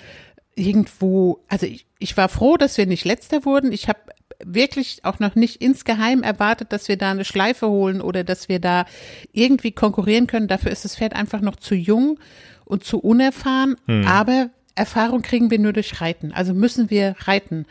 irgendwo, 0.54 1.42
also 1.48 1.66
ich, 1.66 1.86
ich 1.98 2.16
war 2.16 2.28
froh, 2.28 2.56
dass 2.56 2.76
wir 2.76 2.86
nicht 2.86 3.04
letzter 3.04 3.44
wurden. 3.44 3.72
Ich 3.72 3.88
habe 3.88 4.00
wirklich 4.44 5.04
auch 5.04 5.18
noch 5.18 5.34
nicht 5.34 5.62
insgeheim 5.62 6.22
erwartet, 6.22 6.72
dass 6.72 6.88
wir 6.88 6.98
da 6.98 7.10
eine 7.10 7.24
Schleife 7.24 7.68
holen 7.68 8.00
oder 8.00 8.24
dass 8.24 8.48
wir 8.48 8.58
da 8.58 8.86
irgendwie 9.32 9.72
konkurrieren 9.72 10.26
können. 10.26 10.48
Dafür 10.48 10.72
ist 10.72 10.84
das 10.84 10.96
Pferd 10.96 11.14
einfach 11.14 11.40
noch 11.40 11.56
zu 11.56 11.74
jung 11.74 12.18
und 12.64 12.84
zu 12.84 12.98
unerfahren. 12.98 13.76
Aber 14.06 14.50
Erfahrung 14.74 15.22
kriegen 15.22 15.50
wir 15.50 15.58
nur 15.58 15.72
durch 15.72 16.00
Reiten. 16.00 16.32
Also 16.32 16.54
müssen 16.54 16.90
wir 16.90 17.14
reiten. 17.20 17.66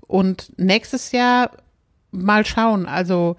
Und 0.00 0.52
nächstes 0.58 1.12
Jahr 1.12 1.50
mal 2.10 2.46
schauen. 2.46 2.86
Also 2.86 3.36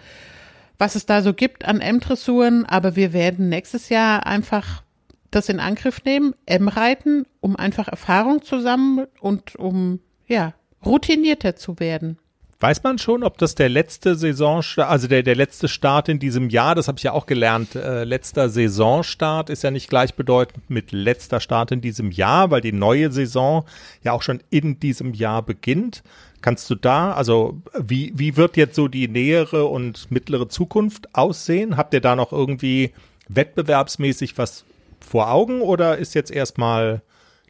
was 0.77 0.95
es 0.95 1.05
da 1.05 1.21
so 1.21 1.33
gibt 1.33 1.65
an 1.65 1.81
M-Dressuren, 1.81 2.65
aber 2.65 2.95
wir 2.95 3.13
werden 3.13 3.49
nächstes 3.49 3.89
Jahr 3.89 4.25
einfach 4.27 4.83
das 5.31 5.49
in 5.49 5.59
Angriff 5.59 6.03
nehmen, 6.03 6.35
M-Reiten, 6.45 7.25
um 7.41 7.55
einfach 7.55 7.87
Erfahrung 7.87 8.43
zu 8.43 8.59
sammeln 8.59 9.07
und 9.19 9.55
um, 9.55 9.99
ja, 10.27 10.53
routinierter 10.85 11.55
zu 11.55 11.79
werden. 11.79 12.17
Weiß 12.59 12.81
man 12.81 12.97
schon, 12.97 13.23
ob 13.23 13.37
das 13.37 13.53
der 13.53 13.69
letzte 13.69 14.15
Saison, 14.15 14.63
also 14.77 15.07
der, 15.07 15.21
der 15.21 15.35
letzte 15.35 15.67
Start 15.67 16.09
in 16.09 16.17
diesem 16.17 16.49
Jahr, 16.49 16.73
das 16.73 16.87
habe 16.87 16.97
ich 16.97 17.03
ja 17.03 17.11
auch 17.11 17.27
gelernt, 17.27 17.75
äh, 17.75 18.03
letzter 18.03 18.49
Saisonstart 18.49 19.51
ist 19.51 19.63
ja 19.63 19.69
nicht 19.69 19.89
gleichbedeutend 19.89 20.67
mit 20.67 20.91
letzter 20.91 21.39
Start 21.39 21.71
in 21.71 21.81
diesem 21.81 22.09
Jahr, 22.09 22.49
weil 22.49 22.61
die 22.61 22.71
neue 22.71 23.11
Saison 23.11 23.63
ja 24.03 24.13
auch 24.13 24.23
schon 24.23 24.41
in 24.49 24.79
diesem 24.79 25.13
Jahr 25.13 25.43
beginnt. 25.43 26.01
Kannst 26.41 26.67
du 26.71 26.75
da, 26.75 27.13
also 27.13 27.61
wie, 27.77 28.11
wie 28.15 28.37
wird 28.37 28.57
jetzt 28.57 28.75
so 28.75 28.87
die 28.87 29.07
nähere 29.07 29.65
und 29.65 30.09
mittlere 30.09 30.49
Zukunft 30.49 31.13
aussehen? 31.13 31.77
Habt 31.77 31.93
ihr 31.93 32.01
da 32.01 32.15
noch 32.15 32.31
irgendwie 32.31 32.91
wettbewerbsmäßig 33.27 34.35
was 34.39 34.65
vor 34.99 35.31
Augen 35.31 35.61
oder 35.61 35.99
ist 35.99 36.15
jetzt 36.15 36.31
erstmal 36.31 37.03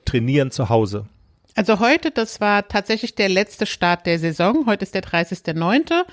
trainieren 0.04 0.52
zu 0.52 0.68
Hause? 0.68 1.06
Also 1.58 1.80
heute, 1.80 2.12
das 2.12 2.40
war 2.40 2.68
tatsächlich 2.68 3.16
der 3.16 3.30
letzte 3.30 3.66
Start 3.66 4.06
der 4.06 4.20
Saison. 4.20 4.68
Heute 4.68 4.84
ist 4.84 4.94
der 4.94 5.02
30.09. 5.02 6.06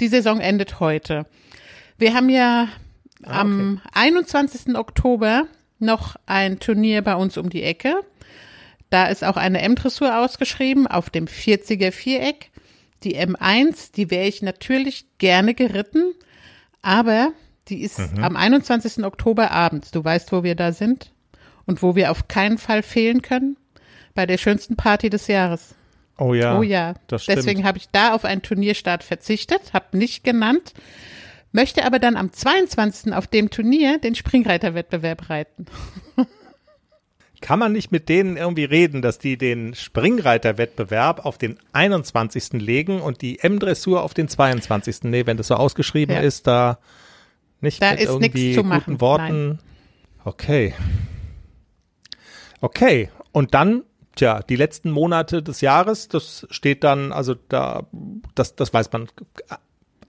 Die 0.00 0.08
Saison 0.08 0.40
endet 0.40 0.80
heute. 0.80 1.24
Wir 1.98 2.14
haben 2.14 2.28
ja 2.28 2.68
Ah, 3.22 3.42
am 3.42 3.80
21. 3.92 4.74
Oktober 4.74 5.46
noch 5.78 6.16
ein 6.26 6.58
Turnier 6.58 7.02
bei 7.02 7.14
uns 7.14 7.36
um 7.36 7.50
die 7.50 7.62
Ecke. 7.62 7.94
Da 8.90 9.06
ist 9.06 9.22
auch 9.22 9.36
eine 9.36 9.62
M-Dressur 9.62 10.18
ausgeschrieben 10.18 10.88
auf 10.88 11.10
dem 11.10 11.26
40er 11.26 11.92
Viereck. 11.92 12.50
Die 13.04 13.16
M1, 13.16 13.92
die 13.92 14.10
wäre 14.10 14.26
ich 14.26 14.42
natürlich 14.42 15.06
gerne 15.18 15.54
geritten, 15.54 16.12
aber 16.82 17.32
die 17.68 17.82
ist 17.82 18.00
am 18.20 18.36
21. 18.36 19.04
Oktober 19.04 19.52
abends. 19.52 19.92
Du 19.92 20.04
weißt, 20.04 20.32
wo 20.32 20.42
wir 20.42 20.56
da 20.56 20.72
sind 20.72 21.12
und 21.66 21.82
wo 21.82 21.94
wir 21.94 22.10
auf 22.10 22.26
keinen 22.26 22.58
Fall 22.58 22.82
fehlen 22.82 23.22
können? 23.22 23.56
Bei 24.14 24.26
der 24.26 24.38
schönsten 24.38 24.76
Party 24.76 25.10
des 25.10 25.26
Jahres. 25.26 25.74
Oh 26.18 26.34
ja. 26.34 26.58
oh 26.58 26.62
ja. 26.62 26.94
Das 27.06 27.24
stimmt. 27.24 27.38
Deswegen 27.38 27.64
habe 27.64 27.78
ich 27.78 27.88
da 27.90 28.14
auf 28.14 28.24
einen 28.24 28.42
Turnierstart 28.42 29.02
verzichtet, 29.02 29.72
habe 29.72 29.96
nicht 29.96 30.24
genannt, 30.24 30.74
möchte 31.52 31.84
aber 31.84 31.98
dann 31.98 32.16
am 32.16 32.32
22. 32.32 33.12
auf 33.14 33.26
dem 33.26 33.50
Turnier 33.50 33.98
den 33.98 34.14
Springreiterwettbewerb 34.14 35.30
reiten. 35.30 35.66
Kann 37.40 37.58
man 37.58 37.72
nicht 37.72 37.90
mit 37.90 38.08
denen 38.08 38.36
irgendwie 38.36 38.64
reden, 38.64 39.02
dass 39.02 39.18
die 39.18 39.36
den 39.36 39.74
Springreiterwettbewerb 39.74 41.26
auf 41.26 41.38
den 41.38 41.58
21. 41.72 42.52
legen 42.52 43.00
und 43.00 43.20
die 43.20 43.40
M-Dressur 43.40 44.04
auf 44.04 44.14
den 44.14 44.28
22. 44.28 45.02
Nee, 45.02 45.26
wenn 45.26 45.36
das 45.36 45.48
so 45.48 45.56
ausgeschrieben 45.56 46.14
Ja. 46.14 46.22
ist, 46.22 46.46
da 46.46 46.78
nicht 47.60 47.82
Da 47.82 47.90
mit 47.92 48.00
ist 48.00 48.08
nichts 48.10 48.36
irgendwie 48.36 48.54
zu 48.54 48.62
guten 48.62 48.68
machen, 48.68 49.00
Worten. 49.00 49.58
Okay. 50.24 50.72
Okay. 52.60 53.10
Und 53.32 53.54
dann, 53.54 53.82
tja, 54.16 54.40
die 54.42 54.56
letzten 54.56 54.90
Monate 54.90 55.42
des 55.42 55.60
Jahres, 55.60 56.08
das 56.08 56.46
steht 56.50 56.84
dann, 56.84 57.12
also 57.12 57.34
da, 57.48 57.86
das, 58.34 58.56
das 58.56 58.72
weiß 58.72 58.92
man 58.92 59.08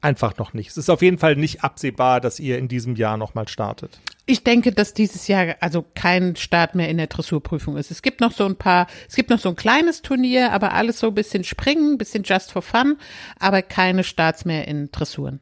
einfach 0.04 0.38
noch 0.38 0.54
nicht. 0.54 0.70
Es 0.70 0.78
ist 0.78 0.90
auf 0.90 1.02
jeden 1.02 1.18
Fall 1.18 1.36
nicht 1.36 1.64
absehbar, 1.64 2.20
dass 2.20 2.40
ihr 2.40 2.58
in 2.58 2.68
diesem 2.68 2.96
Jahr 2.96 3.18
nochmal 3.18 3.48
startet. 3.48 4.00
Ich 4.26 4.44
denke, 4.44 4.72
dass 4.72 4.94
dieses 4.94 5.28
Jahr 5.28 5.56
also 5.62 5.86
kein 5.96 6.36
Start 6.36 6.76
mehr 6.76 6.90
in 6.90 6.98
der 6.98 7.08
Dressurprüfung 7.08 7.78
ist. 7.78 7.90
Es 7.90 8.02
gibt 8.02 8.20
noch 8.22 8.32
so 8.32 8.46
ein 8.46 8.56
paar, 8.56 8.88
es 9.08 9.16
gibt 9.16 9.30
noch 9.30 9.40
so 9.40 9.50
ein 9.50 9.56
kleines 9.56 10.02
Turnier, 10.02 10.52
aber 10.52 10.74
alles 10.74 11.00
so 11.00 11.08
ein 11.08 11.16
bisschen 11.16 11.44
springen, 11.44 11.94
ein 11.94 11.98
bisschen 11.98 12.24
just 12.24 12.52
for 12.52 12.62
fun, 12.62 12.98
aber 13.40 13.62
keine 13.62 14.04
Starts 14.04 14.46
mehr 14.46 14.68
in 14.68 14.92
Dressuren. 14.92 15.40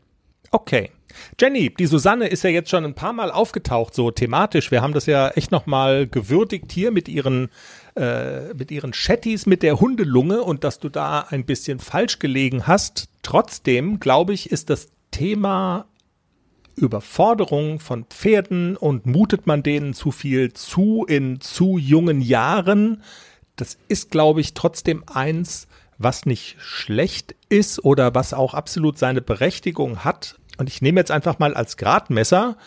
Okay. 0.51 0.91
Jenny, 1.39 1.73
die 1.73 1.87
Susanne 1.87 2.27
ist 2.27 2.43
ja 2.43 2.49
jetzt 2.49 2.69
schon 2.69 2.85
ein 2.85 2.95
paar 2.95 3.13
Mal 3.13 3.31
aufgetaucht, 3.31 3.93
so 3.93 4.11
thematisch. 4.11 4.71
Wir 4.71 4.81
haben 4.81 4.93
das 4.93 5.07
ja 5.07 5.29
echt 5.29 5.51
nochmal 5.51 6.07
gewürdigt 6.07 6.71
hier 6.71 6.91
mit 6.91 7.09
ihren, 7.09 7.49
äh, 7.95 8.53
mit 8.53 8.71
ihren 8.71 8.91
Chatties 8.91 9.45
mit 9.45 9.63
der 9.63 9.79
Hundelunge 9.79 10.41
und 10.43 10.63
dass 10.63 10.79
du 10.79 10.89
da 10.89 11.21
ein 11.29 11.45
bisschen 11.45 11.79
falsch 11.79 12.19
gelegen 12.19 12.67
hast. 12.67 13.09
Trotzdem, 13.23 13.99
glaube 13.99 14.33
ich, 14.33 14.51
ist 14.51 14.69
das 14.69 14.89
Thema 15.11 15.85
Überforderung 16.75 17.79
von 17.79 18.05
Pferden 18.05 18.77
und 18.77 19.05
mutet 19.05 19.45
man 19.45 19.61
denen 19.61 19.93
zu 19.93 20.11
viel 20.11 20.53
zu 20.53 21.05
in 21.07 21.41
zu 21.41 21.77
jungen 21.77 22.21
Jahren? 22.21 23.03
Das 23.55 23.77
ist, 23.87 24.09
glaube 24.11 24.41
ich, 24.41 24.53
trotzdem 24.53 25.03
eins, 25.13 25.67
was 25.97 26.25
nicht 26.25 26.55
schlecht 26.59 27.35
ist 27.49 27.83
oder 27.83 28.15
was 28.15 28.33
auch 28.33 28.53
absolut 28.53 28.97
seine 28.97 29.21
Berechtigung 29.21 30.03
hat. 30.03 30.39
Und 30.57 30.69
ich 30.69 30.81
nehme 30.81 30.99
jetzt 30.99 31.11
einfach 31.11 31.39
mal 31.39 31.53
als 31.53 31.77
Gradmesser, 31.77 32.57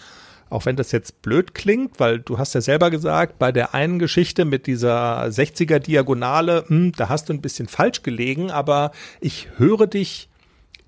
auch 0.51 0.67
wenn 0.67 0.77
das 0.77 0.93
jetzt 0.93 1.23
blöd 1.23 1.55
klingt, 1.55 1.99
weil 2.01 2.21
du 2.21 2.39
hast 2.39 2.55
ja 2.55 2.61
selber 2.61 2.91
gesagt, 2.91 3.39
bei 3.39 3.53
der 3.53 3.75
einen 3.75 3.99
Geschichte 3.99 4.45
mit 4.45 4.67
dieser 4.67 5.25
60er 5.25 5.79
Diagonale, 5.79 6.63
mh, 6.63 6.69
hm, 6.69 6.93
da 6.93 7.09
hast 7.09 7.29
du 7.29 7.33
ein 7.33 7.41
bisschen 7.41 7.69
falsch 7.69 8.03
gelegen, 8.03 8.51
aber 8.51 8.93
ich 9.21 9.49
höre 9.57 9.87
dich 9.87 10.29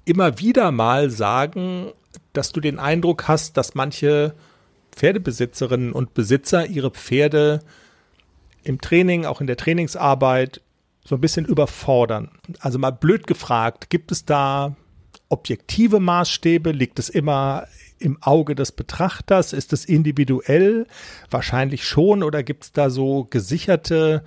immer 0.04 0.38
wieder 0.38 0.70
mal 0.72 1.10
sagen, 1.10 1.92
dass 2.32 2.52
du 2.52 2.60
den 2.60 2.78
Eindruck 2.78 3.28
hast, 3.28 3.56
dass 3.56 3.74
manche 3.74 4.34
Pferdebesitzerinnen 4.92 5.92
und 5.92 6.14
Besitzer 6.14 6.66
ihre 6.66 6.90
Pferde 6.90 7.60
im 8.62 8.80
Training, 8.80 9.26
auch 9.26 9.40
in 9.40 9.46
der 9.46 9.56
Trainingsarbeit 9.56 10.60
so 11.04 11.14
ein 11.14 11.20
bisschen 11.20 11.44
überfordern. 11.44 12.30
Also 12.60 12.78
mal 12.78 12.90
blöd 12.90 13.26
gefragt, 13.26 13.90
gibt 13.90 14.10
es 14.10 14.24
da 14.24 14.74
objektive 15.28 16.00
Maßstäbe? 16.00 16.72
Liegt 16.72 16.98
es 16.98 17.08
immer 17.08 17.66
im 17.98 18.22
Auge 18.22 18.54
des 18.54 18.72
Betrachters? 18.72 19.52
Ist 19.52 19.72
es 19.72 19.84
individuell? 19.84 20.86
Wahrscheinlich 21.30 21.84
schon. 21.84 22.22
Oder 22.22 22.42
gibt 22.42 22.64
es 22.64 22.72
da 22.72 22.90
so 22.90 23.24
gesicherte 23.24 24.22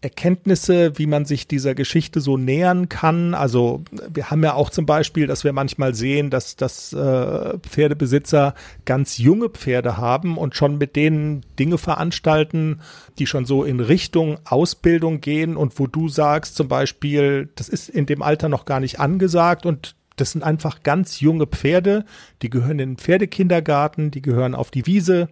Erkenntnisse, 0.00 0.98
wie 0.98 1.06
man 1.06 1.24
sich 1.24 1.46
dieser 1.46 1.74
Geschichte 1.74 2.20
so 2.20 2.36
nähern 2.36 2.88
kann. 2.88 3.34
Also 3.34 3.84
wir 4.12 4.30
haben 4.30 4.42
ja 4.42 4.54
auch 4.54 4.70
zum 4.70 4.84
Beispiel, 4.84 5.28
dass 5.28 5.44
wir 5.44 5.52
manchmal 5.52 5.94
sehen, 5.94 6.28
dass, 6.28 6.56
dass 6.56 6.92
äh, 6.92 7.58
Pferdebesitzer 7.58 8.54
ganz 8.84 9.18
junge 9.18 9.48
Pferde 9.48 9.98
haben 9.98 10.38
und 10.38 10.56
schon 10.56 10.76
mit 10.76 10.96
denen 10.96 11.42
Dinge 11.58 11.78
veranstalten, 11.78 12.80
die 13.18 13.26
schon 13.26 13.44
so 13.44 13.62
in 13.62 13.78
Richtung 13.78 14.38
Ausbildung 14.44 15.20
gehen 15.20 15.56
und 15.56 15.78
wo 15.78 15.86
du 15.86 16.08
sagst 16.08 16.56
zum 16.56 16.66
Beispiel, 16.66 17.50
das 17.54 17.68
ist 17.68 17.88
in 17.88 18.06
dem 18.06 18.22
Alter 18.22 18.48
noch 18.48 18.64
gar 18.64 18.80
nicht 18.80 18.98
angesagt 18.98 19.66
und 19.66 19.94
das 20.16 20.32
sind 20.32 20.42
einfach 20.42 20.82
ganz 20.82 21.20
junge 21.20 21.46
Pferde, 21.46 22.04
die 22.42 22.50
gehören 22.50 22.78
in 22.78 22.90
den 22.90 22.96
Pferdekindergarten, 22.96 24.10
die 24.10 24.22
gehören 24.22 24.54
auf 24.54 24.70
die 24.70 24.86
Wiese 24.86 25.28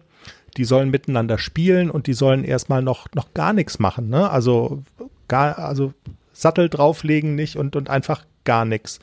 die 0.57 0.65
sollen 0.65 0.89
miteinander 0.89 1.37
spielen 1.37 1.89
und 1.89 2.07
die 2.07 2.13
sollen 2.13 2.43
erstmal 2.43 2.81
noch, 2.81 3.07
noch 3.13 3.33
gar 3.33 3.53
nichts 3.53 3.79
machen, 3.79 4.09
ne? 4.09 4.29
Also 4.29 4.83
gar, 5.27 5.57
also 5.59 5.93
Sattel 6.33 6.69
drauflegen 6.69 7.35
nicht 7.35 7.55
und, 7.55 7.75
und 7.75 7.89
einfach 7.89 8.25
gar 8.43 8.65
nichts. 8.65 8.99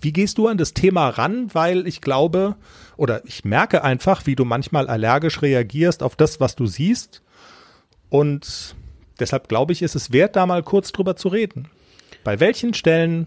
Wie 0.00 0.12
gehst 0.12 0.38
du 0.38 0.46
an 0.46 0.58
das 0.58 0.74
Thema 0.74 1.08
ran? 1.08 1.48
Weil 1.52 1.86
ich 1.86 2.00
glaube, 2.00 2.56
oder 2.96 3.24
ich 3.24 3.44
merke 3.44 3.82
einfach, 3.82 4.26
wie 4.26 4.36
du 4.36 4.44
manchmal 4.44 4.88
allergisch 4.88 5.42
reagierst 5.42 6.02
auf 6.02 6.16
das, 6.16 6.40
was 6.40 6.54
du 6.54 6.66
siehst. 6.66 7.22
Und 8.08 8.76
deshalb 9.18 9.48
glaube 9.48 9.72
ich, 9.72 9.82
ist 9.82 9.96
es 9.96 10.12
wert, 10.12 10.36
da 10.36 10.46
mal 10.46 10.62
kurz 10.62 10.92
drüber 10.92 11.16
zu 11.16 11.28
reden. 11.28 11.68
Bei 12.24 12.40
welchen 12.40 12.74
Stellen 12.74 13.26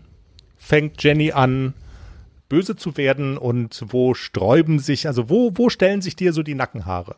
fängt 0.58 1.04
Jenny 1.04 1.32
an, 1.32 1.74
böse 2.50 2.76
zu 2.76 2.98
werden 2.98 3.38
und 3.38 3.86
wo 3.88 4.14
sträuben 4.14 4.80
sich, 4.80 5.08
also 5.08 5.30
wo, 5.30 5.52
wo 5.56 5.70
stellen 5.70 6.02
sich 6.02 6.16
dir 6.16 6.34
so 6.34 6.44
die 6.44 6.56
Nackenhaare? 6.56 7.16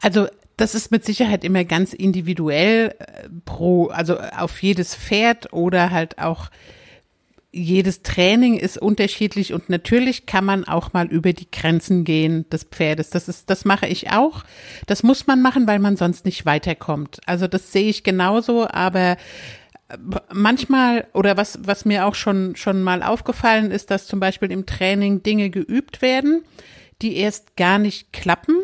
Also 0.00 0.26
das 0.56 0.74
ist 0.74 0.90
mit 0.90 1.04
Sicherheit 1.04 1.44
immer 1.44 1.64
ganz 1.64 1.92
individuell 1.92 2.94
äh, 2.98 3.28
pro, 3.44 3.88
also 3.88 4.18
auf 4.18 4.62
jedes 4.62 4.94
Pferd 4.94 5.52
oder 5.52 5.90
halt 5.90 6.18
auch 6.18 6.50
jedes 7.52 8.02
Training 8.02 8.56
ist 8.58 8.78
unterschiedlich 8.78 9.52
und 9.52 9.68
natürlich 9.68 10.26
kann 10.26 10.44
man 10.44 10.64
auch 10.64 10.92
mal 10.92 11.08
über 11.08 11.32
die 11.32 11.50
Grenzen 11.50 12.04
gehen 12.04 12.48
des 12.48 12.62
Pferdes. 12.64 13.10
Das 13.10 13.28
ist, 13.28 13.50
das 13.50 13.64
mache 13.64 13.88
ich 13.88 14.12
auch. 14.12 14.44
Das 14.86 15.02
muss 15.02 15.26
man 15.26 15.42
machen, 15.42 15.66
weil 15.66 15.80
man 15.80 15.96
sonst 15.96 16.24
nicht 16.24 16.46
weiterkommt. 16.46 17.18
Also 17.26 17.48
das 17.48 17.72
sehe 17.72 17.88
ich 17.88 18.04
genauso, 18.04 18.68
aber 18.68 19.16
manchmal 20.32 21.06
oder 21.12 21.36
was, 21.36 21.58
was 21.62 21.84
mir 21.84 22.06
auch 22.06 22.14
schon, 22.14 22.56
schon 22.56 22.82
mal 22.82 23.02
aufgefallen 23.02 23.70
ist, 23.70 23.90
dass 23.90 24.06
zum 24.06 24.20
Beispiel 24.20 24.50
im 24.50 24.66
Training 24.66 25.22
Dinge 25.22 25.50
geübt 25.50 26.02
werden, 26.02 26.42
die 27.02 27.16
erst 27.16 27.56
gar 27.56 27.78
nicht 27.78 28.12
klappen 28.12 28.56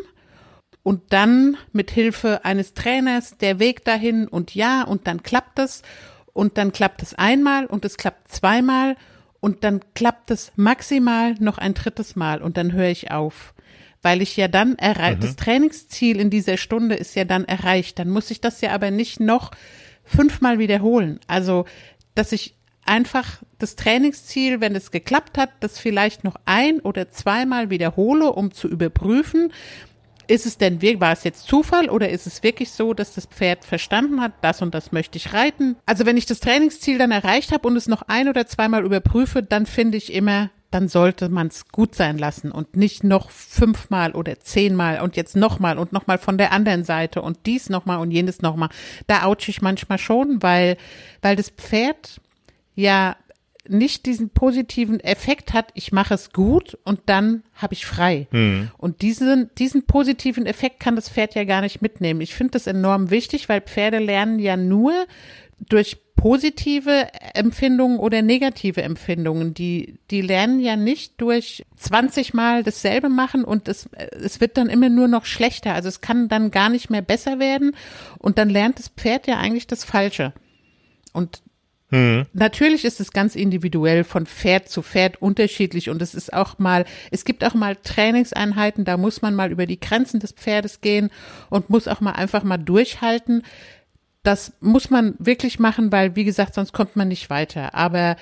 und 0.83 1.01
dann 1.11 1.57
mit 1.73 1.91
Hilfe 1.91 2.45
eines 2.45 2.73
Trainers 2.73 3.37
der 3.37 3.59
Weg 3.59 3.83
dahin 3.83 4.27
und 4.27 4.55
ja 4.55 4.83
und 4.83 5.07
dann 5.07 5.23
klappt 5.23 5.59
es 5.59 5.81
und 6.33 6.57
dann 6.57 6.71
klappt 6.71 7.01
es 7.01 7.13
einmal 7.13 7.65
und 7.65 7.83
es 7.83 7.97
klappt 7.97 8.31
zweimal 8.31 8.95
und 9.39 9.63
dann 9.63 9.81
klappt 9.95 10.31
es 10.31 10.51
maximal 10.55 11.35
noch 11.39 11.57
ein 11.57 11.73
drittes 11.73 12.15
Mal 12.15 12.41
und 12.41 12.57
dann 12.57 12.73
höre 12.73 12.89
ich 12.89 13.11
auf. 13.11 13.53
Weil 14.01 14.21
ich 14.21 14.37
ja 14.37 14.47
dann 14.47 14.77
erreicht, 14.77 15.17
mhm. 15.17 15.21
das 15.21 15.35
Trainingsziel 15.35 16.19
in 16.19 16.29
dieser 16.29 16.57
Stunde 16.57 16.95
ist 16.95 17.15
ja 17.15 17.25
dann 17.25 17.45
erreicht. 17.45 17.99
Dann 17.99 18.09
muss 18.09 18.31
ich 18.31 18.39
das 18.39 18.61
ja 18.61 18.71
aber 18.71 18.91
nicht 18.91 19.19
noch 19.19 19.51
fünfmal 20.07 20.59
wiederholen. 20.59 21.19
Also, 21.27 21.65
dass 22.15 22.31
ich 22.31 22.55
einfach 22.85 23.43
das 23.59 23.75
Trainingsziel, 23.75 24.61
wenn 24.61 24.75
es 24.75 24.91
geklappt 24.91 25.37
hat, 25.37 25.49
das 25.59 25.77
vielleicht 25.77 26.23
noch 26.23 26.35
ein 26.45 26.79
oder 26.79 27.09
zweimal 27.09 27.69
wiederhole, 27.69 28.31
um 28.31 28.51
zu 28.51 28.67
überprüfen, 28.67 29.51
ist 30.27 30.45
es 30.45 30.57
denn 30.57 30.81
wirklich, 30.81 30.99
war 30.99 31.13
es 31.13 31.23
jetzt 31.23 31.47
Zufall 31.47 31.89
oder 31.89 32.09
ist 32.09 32.27
es 32.27 32.43
wirklich 32.43 32.71
so, 32.71 32.93
dass 32.93 33.13
das 33.13 33.25
Pferd 33.25 33.65
verstanden 33.65 34.21
hat, 34.21 34.33
das 34.41 34.61
und 34.61 34.73
das 34.73 34.91
möchte 34.91 35.17
ich 35.17 35.33
reiten? 35.33 35.77
Also 35.85 36.05
wenn 36.05 36.17
ich 36.17 36.25
das 36.25 36.39
Trainingsziel 36.39 36.97
dann 36.97 37.11
erreicht 37.11 37.51
habe 37.51 37.67
und 37.67 37.75
es 37.77 37.87
noch 37.87 38.03
ein 38.03 38.27
oder 38.27 38.45
zweimal 38.45 38.85
überprüfe, 38.85 39.41
dann 39.41 39.65
finde 39.65 39.97
ich 39.97 40.13
immer, 40.13 40.49
dann 40.71 40.87
sollte 40.87 41.29
man 41.29 41.47
es 41.47 41.69
gut 41.69 41.95
sein 41.95 42.17
lassen 42.17 42.51
und 42.51 42.75
nicht 42.75 43.03
noch 43.03 43.29
fünfmal 43.31 44.11
oder 44.11 44.39
zehnmal 44.39 45.01
und 45.01 45.15
jetzt 45.15 45.35
nochmal 45.35 45.77
und 45.77 45.93
nochmal 45.93 46.17
von 46.17 46.37
der 46.37 46.51
anderen 46.51 46.83
Seite 46.83 47.21
und 47.21 47.39
dies 47.45 47.69
nochmal 47.69 47.99
und 47.99 48.11
jenes 48.11 48.41
nochmal. 48.41 48.69
Da 49.07 49.25
ouch 49.25 49.47
ich 49.47 49.61
manchmal 49.61 49.97
schon, 49.97 50.41
weil, 50.43 50.77
weil 51.21 51.35
das 51.35 51.49
Pferd 51.49 52.19
ja 52.75 53.15
nicht 53.69 54.05
diesen 54.05 54.29
positiven 54.29 54.99
Effekt 54.99 55.53
hat, 55.53 55.71
ich 55.73 55.91
mache 55.91 56.13
es 56.13 56.31
gut 56.31 56.77
und 56.83 57.01
dann 57.07 57.43
habe 57.53 57.73
ich 57.73 57.85
frei. 57.85 58.27
Mhm. 58.31 58.71
Und 58.77 59.01
diesen, 59.01 59.49
diesen 59.57 59.85
positiven 59.85 60.45
Effekt 60.45 60.79
kann 60.79 60.95
das 60.95 61.09
Pferd 61.09 61.35
ja 61.35 61.43
gar 61.43 61.61
nicht 61.61 61.81
mitnehmen. 61.81 62.21
Ich 62.21 62.35
finde 62.35 62.51
das 62.51 62.67
enorm 62.67 63.09
wichtig, 63.09 63.49
weil 63.49 63.61
Pferde 63.61 63.99
lernen 63.99 64.39
ja 64.39 64.57
nur 64.57 64.93
durch 65.59 65.97
positive 66.15 67.09
Empfindungen 67.35 67.99
oder 67.99 68.21
negative 68.21 68.81
Empfindungen. 68.81 69.53
Die, 69.53 69.99
die 70.09 70.21
lernen 70.21 70.59
ja 70.59 70.75
nicht 70.75 71.21
durch 71.21 71.65
20 71.77 72.33
Mal 72.33 72.63
dasselbe 72.63 73.09
machen 73.09 73.43
und 73.43 73.67
es, 73.67 73.87
es 73.93 74.41
wird 74.41 74.57
dann 74.57 74.69
immer 74.69 74.89
nur 74.89 75.07
noch 75.07 75.25
schlechter. 75.25 75.73
Also 75.73 75.89
es 75.89 76.01
kann 76.01 76.27
dann 76.27 76.51
gar 76.51 76.69
nicht 76.69 76.89
mehr 76.89 77.03
besser 77.03 77.39
werden 77.39 77.75
und 78.17 78.37
dann 78.37 78.49
lernt 78.49 78.79
das 78.79 78.89
Pferd 78.89 79.27
ja 79.27 79.37
eigentlich 79.37 79.67
das 79.67 79.83
Falsche. 79.83 80.33
Und 81.13 81.41
Mhm. 81.89 82.25
Natürlich 82.33 82.83
ist 82.83 82.99
es 82.99 83.11
ganz 83.11 83.35
individuell 83.35 84.03
von 84.03 84.25
Pferd 84.25 84.67
zu 84.67 84.81
Pferd 84.81 85.21
unterschiedlich 85.21 85.89
und 85.89 86.01
es 86.01 86.15
ist 86.15 86.33
auch 86.33 86.59
mal, 86.59 86.85
es 87.11 87.23
gibt 87.23 87.45
auch 87.45 87.53
mal 87.53 87.77
Trainingseinheiten, 87.77 88.83
da 88.83 88.97
muss 88.97 89.21
man 89.21 89.35
mal 89.35 89.51
über 89.51 89.65
die 89.65 89.79
Grenzen 89.79 90.19
des 90.19 90.33
Pferdes 90.33 90.81
gehen 90.81 91.09
und 91.49 91.69
muss 91.69 91.87
auch 91.87 92.01
mal 92.01 92.11
einfach 92.11 92.43
mal 92.43 92.57
durchhalten. 92.57 93.43
Das 94.27 94.53
muss 94.59 94.89
man 94.89 95.15
wirklich 95.19 95.59
machen, 95.59 95.91
weil, 95.91 96.15
wie 96.15 96.25
gesagt, 96.25 96.53
sonst 96.53 96.73
kommt 96.73 96.95
man 96.95 97.07
nicht 97.07 97.29
weiter. 97.29 97.73
Aber 97.73 98.17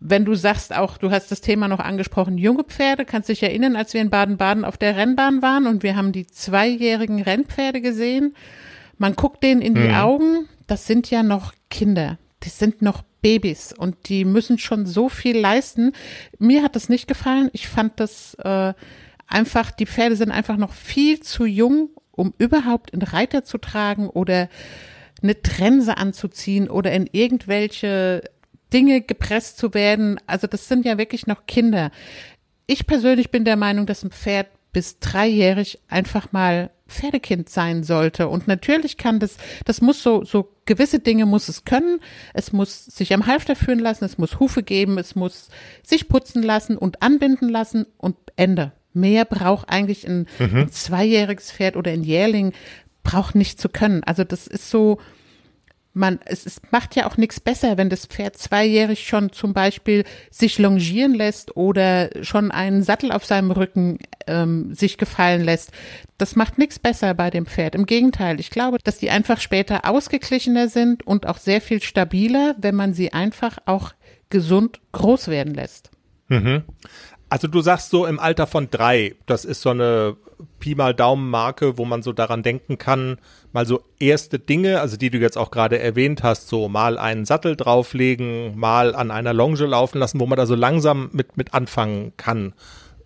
wenn 0.00 0.24
du 0.24 0.34
sagst 0.34 0.74
auch, 0.74 0.96
du 0.96 1.10
hast 1.10 1.32
das 1.32 1.40
Thema 1.40 1.66
noch 1.66 1.80
angesprochen, 1.80 2.38
junge 2.38 2.64
Pferde, 2.64 3.04
kannst 3.04 3.28
dich 3.28 3.42
erinnern, 3.42 3.74
als 3.74 3.94
wir 3.94 4.00
in 4.00 4.10
Baden-Baden 4.10 4.64
auf 4.64 4.76
der 4.76 4.96
Rennbahn 4.96 5.42
waren 5.42 5.66
und 5.66 5.82
wir 5.82 5.96
haben 5.96 6.12
die 6.12 6.26
zweijährigen 6.26 7.20
Rennpferde 7.20 7.80
gesehen. 7.80 8.34
Man 8.96 9.16
guckt 9.16 9.42
denen 9.42 9.60
in 9.60 9.74
die 9.74 9.88
mhm. 9.88 9.94
Augen, 9.94 10.48
das 10.66 10.86
sind 10.86 11.10
ja 11.10 11.22
noch 11.22 11.52
Kinder 11.68 12.18
die 12.42 12.48
sind 12.48 12.82
noch 12.82 13.02
Babys 13.20 13.72
und 13.72 14.08
die 14.08 14.24
müssen 14.24 14.58
schon 14.58 14.86
so 14.86 15.08
viel 15.08 15.38
leisten. 15.38 15.92
Mir 16.38 16.62
hat 16.62 16.76
das 16.76 16.88
nicht 16.88 17.08
gefallen. 17.08 17.50
Ich 17.52 17.68
fand 17.68 17.98
das 17.98 18.34
äh, 18.34 18.74
einfach, 19.26 19.70
die 19.70 19.86
Pferde 19.86 20.16
sind 20.16 20.30
einfach 20.30 20.56
noch 20.56 20.72
viel 20.72 21.20
zu 21.20 21.44
jung, 21.44 21.90
um 22.12 22.32
überhaupt 22.38 22.92
einen 22.92 23.02
Reiter 23.02 23.44
zu 23.44 23.58
tragen 23.58 24.08
oder 24.08 24.48
eine 25.22 25.40
Trense 25.42 25.96
anzuziehen 25.96 26.68
oder 26.68 26.92
in 26.92 27.08
irgendwelche 27.10 28.22
Dinge 28.72 29.00
gepresst 29.00 29.58
zu 29.58 29.74
werden. 29.74 30.18
Also 30.26 30.46
das 30.46 30.68
sind 30.68 30.84
ja 30.84 30.98
wirklich 30.98 31.26
noch 31.26 31.46
Kinder. 31.46 31.90
Ich 32.66 32.86
persönlich 32.86 33.30
bin 33.30 33.44
der 33.44 33.56
Meinung, 33.56 33.86
dass 33.86 34.02
ein 34.02 34.10
Pferd 34.10 34.48
bis 34.72 34.98
dreijährig 34.98 35.78
einfach 35.88 36.32
mal 36.32 36.70
Pferdekind 36.88 37.48
sein 37.48 37.84
sollte. 37.84 38.28
Und 38.28 38.48
natürlich 38.48 38.96
kann 38.96 39.20
das, 39.20 39.36
das 39.64 39.80
muss 39.80 40.02
so, 40.02 40.24
so 40.24 40.54
gewisse 40.66 40.98
Dinge 40.98 41.26
muss 41.26 41.48
es 41.48 41.64
können. 41.64 42.00
Es 42.34 42.52
muss 42.52 42.84
sich 42.84 43.12
am 43.14 43.26
Halfter 43.26 43.56
führen 43.56 43.78
lassen, 43.78 44.04
es 44.04 44.18
muss 44.18 44.40
Hufe 44.40 44.62
geben, 44.62 44.98
es 44.98 45.14
muss 45.14 45.48
sich 45.82 46.08
putzen 46.08 46.42
lassen 46.42 46.76
und 46.76 47.02
anbinden 47.02 47.48
lassen 47.48 47.86
und 47.96 48.16
Ende. 48.36 48.72
Mehr 48.94 49.24
braucht 49.24 49.68
eigentlich 49.68 50.06
ein, 50.06 50.26
mhm. 50.38 50.56
ein 50.56 50.72
zweijähriges 50.72 51.52
Pferd 51.52 51.76
oder 51.76 51.90
ein 51.90 52.04
Jährling 52.04 52.52
braucht 53.08 53.34
nicht 53.34 53.58
zu 53.58 53.70
können. 53.70 54.04
Also 54.04 54.22
das 54.22 54.46
ist 54.46 54.68
so, 54.68 54.98
man, 55.94 56.20
es, 56.26 56.44
es 56.44 56.60
macht 56.70 56.94
ja 56.94 57.06
auch 57.06 57.16
nichts 57.16 57.40
besser, 57.40 57.78
wenn 57.78 57.88
das 57.88 58.04
Pferd 58.04 58.36
zweijährig 58.36 59.06
schon 59.06 59.32
zum 59.32 59.54
Beispiel 59.54 60.04
sich 60.30 60.58
longieren 60.58 61.14
lässt 61.14 61.56
oder 61.56 62.10
schon 62.22 62.50
einen 62.50 62.82
Sattel 62.82 63.10
auf 63.10 63.24
seinem 63.24 63.50
Rücken 63.50 63.98
ähm, 64.26 64.74
sich 64.74 64.98
gefallen 64.98 65.42
lässt. 65.42 65.72
Das 66.18 66.36
macht 66.36 66.58
nichts 66.58 66.78
besser 66.78 67.14
bei 67.14 67.30
dem 67.30 67.46
Pferd. 67.46 67.74
Im 67.74 67.86
Gegenteil, 67.86 68.40
ich 68.40 68.50
glaube, 68.50 68.76
dass 68.84 68.98
die 68.98 69.08
einfach 69.08 69.40
später 69.40 69.88
ausgeglichener 69.88 70.68
sind 70.68 71.06
und 71.06 71.26
auch 71.26 71.38
sehr 71.38 71.62
viel 71.62 71.82
stabiler, 71.82 72.56
wenn 72.58 72.74
man 72.74 72.92
sie 72.92 73.14
einfach 73.14 73.56
auch 73.64 73.94
gesund 74.28 74.80
groß 74.92 75.28
werden 75.28 75.54
lässt. 75.54 75.90
Mhm. 76.28 76.64
Also 77.30 77.46
du 77.46 77.60
sagst 77.60 77.90
so 77.90 78.06
im 78.06 78.18
Alter 78.18 78.46
von 78.46 78.70
drei, 78.70 79.14
das 79.26 79.44
ist 79.44 79.60
so 79.60 79.70
eine 79.70 80.16
Pi 80.60 80.74
mal 80.74 80.94
Daumen 80.94 81.28
Marke, 81.30 81.76
wo 81.76 81.84
man 81.84 82.02
so 82.02 82.12
daran 82.12 82.42
denken 82.42 82.78
kann, 82.78 83.18
mal 83.52 83.66
so 83.66 83.82
erste 83.98 84.38
Dinge, 84.38 84.80
also 84.80 84.96
die 84.96 85.10
du 85.10 85.18
jetzt 85.18 85.36
auch 85.36 85.50
gerade 85.50 85.78
erwähnt 85.78 86.22
hast, 86.22 86.48
so 86.48 86.68
mal 86.68 86.96
einen 86.96 87.24
Sattel 87.24 87.56
drauflegen, 87.56 88.58
mal 88.58 88.94
an 88.94 89.10
einer 89.10 89.34
Longe 89.34 89.66
laufen 89.66 89.98
lassen, 89.98 90.20
wo 90.20 90.26
man 90.26 90.36
da 90.36 90.46
so 90.46 90.54
langsam 90.54 91.10
mit, 91.12 91.36
mit 91.36 91.54
anfangen 91.54 92.12
kann. 92.16 92.54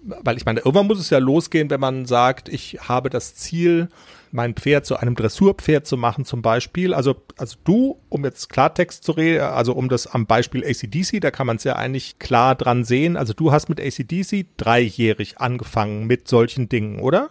Weil 0.04 0.36
ich 0.36 0.44
meine, 0.44 0.60
irgendwann 0.60 0.86
muss 0.86 0.98
es 0.98 1.10
ja 1.10 1.18
losgehen, 1.18 1.70
wenn 1.70 1.80
man 1.80 2.06
sagt, 2.06 2.48
ich 2.48 2.78
habe 2.88 3.08
das 3.08 3.34
Ziel, 3.34 3.88
mein 4.32 4.54
Pferd 4.54 4.86
zu 4.86 4.96
einem 4.96 5.14
Dressurpferd 5.14 5.86
zu 5.86 5.96
machen 5.96 6.24
zum 6.24 6.42
Beispiel. 6.42 6.94
Also, 6.94 7.16
also 7.36 7.56
du, 7.64 8.00
um 8.08 8.24
jetzt 8.24 8.48
Klartext 8.48 9.04
zu 9.04 9.12
reden, 9.12 9.42
also 9.42 9.74
um 9.74 9.88
das 9.88 10.06
am 10.06 10.26
Beispiel 10.26 10.64
ACDC, 10.64 11.20
da 11.20 11.30
kann 11.30 11.46
man 11.46 11.56
es 11.56 11.64
ja 11.64 11.76
eigentlich 11.76 12.18
klar 12.18 12.54
dran 12.54 12.84
sehen. 12.84 13.16
Also 13.16 13.32
du 13.34 13.52
hast 13.52 13.68
mit 13.68 13.80
ACDC 13.80 14.46
dreijährig 14.56 15.38
angefangen 15.38 16.06
mit 16.06 16.28
solchen 16.28 16.68
Dingen, 16.68 16.98
oder? 16.98 17.30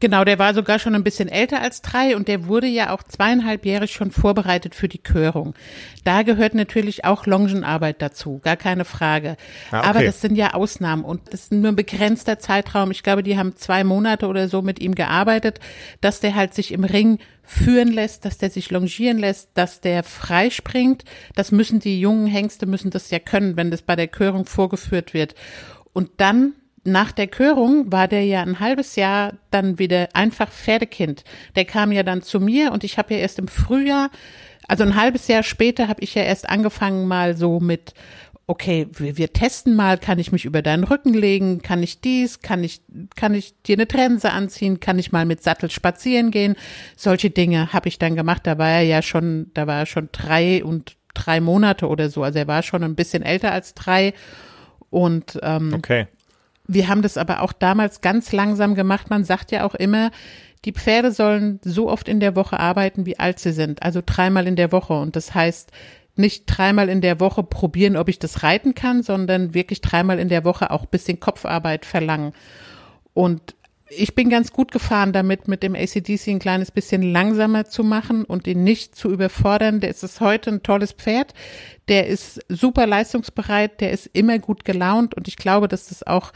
Genau, 0.00 0.24
der 0.24 0.38
war 0.38 0.54
sogar 0.54 0.78
schon 0.78 0.94
ein 0.94 1.04
bisschen 1.04 1.28
älter 1.28 1.60
als 1.60 1.82
drei 1.82 2.16
und 2.16 2.26
der 2.26 2.46
wurde 2.46 2.66
ja 2.66 2.90
auch 2.90 3.02
zweieinhalbjährig 3.02 3.92
schon 3.92 4.10
vorbereitet 4.10 4.74
für 4.74 4.88
die 4.88 4.98
Körung. 4.98 5.54
Da 6.04 6.22
gehört 6.22 6.54
natürlich 6.54 7.04
auch 7.04 7.26
Longenarbeit 7.26 8.00
dazu, 8.00 8.40
gar 8.42 8.56
keine 8.56 8.86
Frage. 8.86 9.36
Ah, 9.70 9.80
okay. 9.80 9.88
Aber 9.88 10.02
das 10.02 10.22
sind 10.22 10.36
ja 10.36 10.54
Ausnahmen 10.54 11.04
und 11.04 11.20
das 11.30 11.42
ist 11.42 11.52
nur 11.52 11.70
ein 11.70 11.76
begrenzter 11.76 12.38
Zeitraum. 12.38 12.90
Ich 12.90 13.02
glaube, 13.02 13.22
die 13.22 13.36
haben 13.36 13.56
zwei 13.56 13.84
Monate 13.84 14.26
oder 14.26 14.48
so 14.48 14.62
mit 14.62 14.80
ihm 14.80 14.94
gearbeitet, 14.94 15.60
dass 16.00 16.20
der 16.20 16.34
halt 16.34 16.54
sich 16.54 16.72
im 16.72 16.84
Ring 16.84 17.18
führen 17.42 17.88
lässt, 17.88 18.24
dass 18.24 18.38
der 18.38 18.48
sich 18.48 18.70
longieren 18.70 19.18
lässt, 19.18 19.50
dass 19.52 19.82
der 19.82 20.02
freispringt. 20.02 21.04
Das 21.34 21.52
müssen 21.52 21.78
die 21.78 22.00
jungen 22.00 22.26
Hengste 22.26 22.64
müssen 22.64 22.90
das 22.90 23.10
ja 23.10 23.18
können, 23.18 23.58
wenn 23.58 23.70
das 23.70 23.82
bei 23.82 23.96
der 23.96 24.08
Körung 24.08 24.46
vorgeführt 24.46 25.12
wird. 25.12 25.34
Und 25.92 26.08
dann 26.18 26.54
nach 26.84 27.12
der 27.12 27.26
Körung 27.26 27.92
war 27.92 28.08
der 28.08 28.24
ja 28.24 28.42
ein 28.42 28.60
halbes 28.60 28.96
Jahr 28.96 29.34
dann 29.50 29.78
wieder 29.78 30.08
einfach 30.14 30.50
Pferdekind. 30.50 31.24
Der 31.56 31.64
kam 31.64 31.92
ja 31.92 32.02
dann 32.02 32.22
zu 32.22 32.40
mir 32.40 32.72
und 32.72 32.84
ich 32.84 32.98
habe 32.98 33.14
ja 33.14 33.20
erst 33.20 33.38
im 33.38 33.48
Frühjahr, 33.48 34.10
also 34.66 34.84
ein 34.84 34.96
halbes 34.96 35.28
Jahr 35.28 35.42
später 35.42 35.88
habe 35.88 36.02
ich 36.02 36.14
ja 36.14 36.22
erst 36.22 36.48
angefangen 36.48 37.06
mal 37.06 37.36
so 37.36 37.60
mit 37.60 37.92
okay, 38.50 38.88
wir, 38.92 39.16
wir 39.16 39.32
testen 39.32 39.76
mal, 39.76 39.96
kann 39.96 40.18
ich 40.18 40.32
mich 40.32 40.44
über 40.44 40.60
deinen 40.60 40.82
Rücken 40.82 41.14
legen, 41.14 41.62
kann 41.62 41.84
ich 41.84 42.00
dies, 42.00 42.40
kann 42.40 42.64
ich, 42.64 42.82
kann 43.14 43.32
ich 43.32 43.54
dir 43.62 43.76
eine 43.76 43.86
Trense 43.86 44.32
anziehen, 44.32 44.80
kann 44.80 44.98
ich 44.98 45.12
mal 45.12 45.24
mit 45.24 45.40
Sattel 45.40 45.70
spazieren 45.70 46.32
gehen. 46.32 46.56
Solche 46.96 47.30
Dinge 47.30 47.72
habe 47.72 47.88
ich 47.88 48.00
dann 48.00 48.16
gemacht. 48.16 48.48
Da 48.48 48.58
war 48.58 48.70
er 48.70 48.82
ja 48.82 49.02
schon, 49.02 49.52
da 49.54 49.68
war 49.68 49.78
er 49.78 49.86
schon 49.86 50.08
drei 50.10 50.64
und 50.64 50.96
drei 51.14 51.40
Monate 51.40 51.86
oder 51.86 52.10
so. 52.10 52.24
Also 52.24 52.40
er 52.40 52.48
war 52.48 52.64
schon 52.64 52.82
ein 52.82 52.96
bisschen 52.96 53.22
älter 53.22 53.52
als 53.52 53.74
drei. 53.74 54.14
Und 54.90 55.38
ähm, 55.44 55.72
okay. 55.72 56.08
Wir 56.72 56.88
haben 56.88 57.02
das 57.02 57.16
aber 57.16 57.42
auch 57.42 57.52
damals 57.52 58.00
ganz 58.00 58.30
langsam 58.32 58.76
gemacht. 58.76 59.10
Man 59.10 59.24
sagt 59.24 59.50
ja 59.50 59.64
auch 59.64 59.74
immer, 59.74 60.12
die 60.64 60.72
Pferde 60.72 61.10
sollen 61.10 61.58
so 61.64 61.90
oft 61.90 62.08
in 62.08 62.20
der 62.20 62.36
Woche 62.36 62.60
arbeiten, 62.60 63.06
wie 63.06 63.18
alt 63.18 63.40
sie 63.40 63.52
sind. 63.52 63.82
Also 63.82 64.02
dreimal 64.04 64.46
in 64.46 64.54
der 64.54 64.70
Woche. 64.70 64.92
Und 64.92 65.16
das 65.16 65.34
heißt, 65.34 65.72
nicht 66.14 66.44
dreimal 66.46 66.88
in 66.88 67.00
der 67.00 67.18
Woche 67.18 67.42
probieren, 67.42 67.96
ob 67.96 68.08
ich 68.08 68.20
das 68.20 68.44
reiten 68.44 68.74
kann, 68.74 69.02
sondern 69.02 69.52
wirklich 69.52 69.80
dreimal 69.80 70.20
in 70.20 70.28
der 70.28 70.44
Woche 70.44 70.70
auch 70.70 70.86
bisschen 70.86 71.18
Kopfarbeit 71.18 71.84
verlangen. 71.84 72.32
Und 73.14 73.56
ich 73.90 74.14
bin 74.14 74.30
ganz 74.30 74.52
gut 74.52 74.70
gefahren 74.70 75.12
damit, 75.12 75.48
mit 75.48 75.62
dem 75.62 75.74
ACDC 75.74 76.28
ein 76.28 76.38
kleines 76.38 76.70
bisschen 76.70 77.02
langsamer 77.02 77.66
zu 77.66 77.82
machen 77.82 78.24
und 78.24 78.46
ihn 78.46 78.62
nicht 78.62 78.94
zu 78.94 79.10
überfordern. 79.10 79.80
Der 79.80 79.90
ist 79.90 80.20
heute 80.20 80.50
ein 80.50 80.62
tolles 80.62 80.92
Pferd. 80.92 81.34
Der 81.88 82.06
ist 82.06 82.40
super 82.48 82.86
leistungsbereit. 82.86 83.80
Der 83.80 83.90
ist 83.90 84.08
immer 84.12 84.38
gut 84.38 84.64
gelaunt. 84.64 85.14
Und 85.14 85.28
ich 85.28 85.36
glaube, 85.36 85.66
dass 85.66 85.88
das 85.88 86.06
auch 86.06 86.32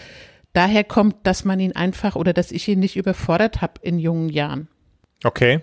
daher 0.53 0.85
kommt, 0.85 1.27
dass 1.27 1.45
man 1.45 1.61
ihn 1.61 1.73
einfach 1.73 2.17
oder 2.17 2.33
dass 2.33 2.51
ich 2.51 2.67
ihn 2.69 2.81
nicht 2.81 2.97
überfordert 2.97 3.63
habe 3.63 3.75
in 3.83 3.99
jungen 3.99 4.29
Jahren. 4.29 4.69
Okay. 5.23 5.61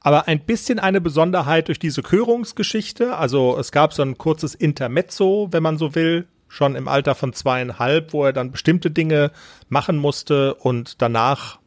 Aber 0.00 0.28
ein 0.28 0.40
bisschen 0.40 0.78
eine 0.78 1.00
Besonderheit 1.00 1.68
durch 1.68 1.78
diese 1.78 2.02
Körungsgeschichte. 2.02 3.16
Also 3.16 3.56
es 3.58 3.72
gab 3.72 3.92
so 3.92 4.02
ein 4.02 4.18
kurzes 4.18 4.54
Intermezzo, 4.54 5.48
wenn 5.50 5.62
man 5.62 5.78
so 5.78 5.94
will, 5.94 6.26
schon 6.48 6.74
im 6.74 6.88
Alter 6.88 7.14
von 7.14 7.32
zweieinhalb, 7.32 8.12
wo 8.12 8.24
er 8.24 8.32
dann 8.32 8.50
bestimmte 8.50 8.90
Dinge 8.90 9.30
machen 9.68 9.98
musste 9.98 10.54
und 10.54 11.00
danach, 11.02 11.58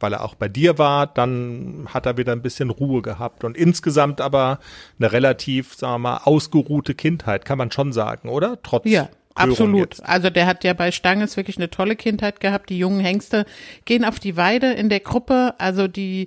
weil 0.00 0.12
er 0.12 0.24
auch 0.24 0.34
bei 0.34 0.48
dir 0.48 0.78
war, 0.78 1.06
dann 1.06 1.88
hat 1.92 2.06
er 2.06 2.16
wieder 2.16 2.32
ein 2.32 2.42
bisschen 2.42 2.70
Ruhe 2.70 3.02
gehabt 3.02 3.44
und 3.44 3.56
insgesamt 3.56 4.20
aber 4.20 4.60
eine 4.98 5.12
relativ, 5.12 5.74
sagen 5.74 5.94
wir 5.94 5.98
mal, 5.98 6.20
ausgeruhte 6.24 6.94
Kindheit, 6.94 7.44
kann 7.44 7.58
man 7.58 7.72
schon 7.72 7.92
sagen, 7.92 8.28
oder? 8.28 8.62
Trotz 8.62 8.86
ja. 8.86 9.08
Absolut. 9.34 9.94
Jetzt. 9.94 10.04
Also 10.04 10.30
der 10.30 10.46
hat 10.46 10.64
ja 10.64 10.72
bei 10.72 10.90
Stanges 10.90 11.36
wirklich 11.36 11.58
eine 11.58 11.70
tolle 11.70 11.94
Kindheit 11.94 12.40
gehabt. 12.40 12.70
Die 12.70 12.78
jungen 12.78 12.98
Hengste 12.98 13.46
gehen 13.84 14.04
auf 14.04 14.18
die 14.18 14.36
Weide 14.36 14.72
in 14.72 14.88
der 14.88 14.98
Gruppe. 14.98 15.54
Also 15.58 15.86
die 15.86 16.26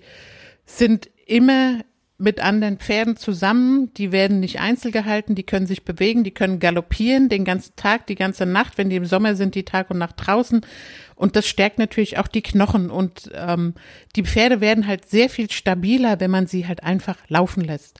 sind 0.66 1.10
immer 1.26 1.82
mit 2.22 2.40
anderen 2.40 2.78
Pferden 2.78 3.18
zusammen. 3.18 3.94
Die 3.96 4.12
werden 4.12 4.40
nicht 4.40 4.60
einzeln 4.60 4.92
gehalten, 4.92 5.36
die 5.36 5.44
können 5.44 5.66
sich 5.66 5.84
bewegen, 5.84 6.24
die 6.24 6.32
können 6.32 6.60
galoppieren 6.60 7.30
den 7.30 7.44
ganzen 7.44 7.76
Tag, 7.76 8.08
die 8.08 8.16
ganze 8.16 8.46
Nacht. 8.46 8.78
Wenn 8.78 8.90
die 8.90 8.96
im 8.96 9.06
Sommer 9.06 9.36
sind, 9.36 9.56
die 9.56 9.66
Tag 9.66 9.90
und 9.90 9.98
Nacht 9.98 10.16
draußen. 10.18 10.62
Und 11.16 11.36
das 11.36 11.48
stärkt 11.48 11.80
natürlich 11.80 12.18
auch 12.18 12.28
die 12.28 12.42
Knochen. 12.42 12.90
Und 12.90 13.32
ähm, 13.34 13.74
die 14.16 14.24
Pferde 14.24 14.62
werden 14.62 14.88
halt 14.88 15.06
sehr 15.06 15.30
viel 15.30 15.50
stabiler, 15.52 16.20
wenn 16.20 16.32
man 16.32 16.48
sie 16.48 16.68
halt 16.68 16.84
einfach 16.84 17.18
laufen 17.28 17.64
lässt. 17.64 18.00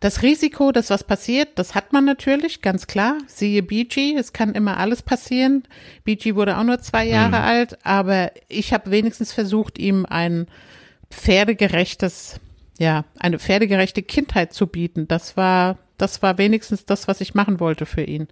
Das 0.00 0.22
Risiko, 0.22 0.72
dass 0.72 0.88
was 0.88 1.04
passiert, 1.04 1.50
das 1.58 1.74
hat 1.74 1.92
man 1.92 2.06
natürlich, 2.06 2.62
ganz 2.62 2.86
klar. 2.86 3.18
Siehe 3.26 3.62
BG, 3.62 4.16
es 4.16 4.32
kann 4.32 4.54
immer 4.54 4.78
alles 4.78 5.02
passieren. 5.02 5.64
BG 6.04 6.34
wurde 6.34 6.56
auch 6.56 6.64
nur 6.64 6.80
zwei 6.80 7.06
Jahre 7.06 7.38
mhm. 7.38 7.44
alt, 7.44 7.78
aber 7.84 8.32
ich 8.48 8.72
habe 8.72 8.90
wenigstens 8.90 9.34
versucht, 9.34 9.78
ihm 9.78 10.06
ein 10.06 10.46
pferdegerechtes 11.10 12.40
ja, 12.80 13.04
eine 13.18 13.38
pferdegerechte 13.38 14.02
Kindheit 14.02 14.54
zu 14.54 14.66
bieten. 14.66 15.06
Das 15.06 15.36
war, 15.36 15.76
das 15.98 16.22
war 16.22 16.38
wenigstens 16.38 16.86
das, 16.86 17.08
was 17.08 17.20
ich 17.20 17.34
machen 17.34 17.60
wollte 17.60 17.84
für 17.84 18.02
ihn. 18.02 18.26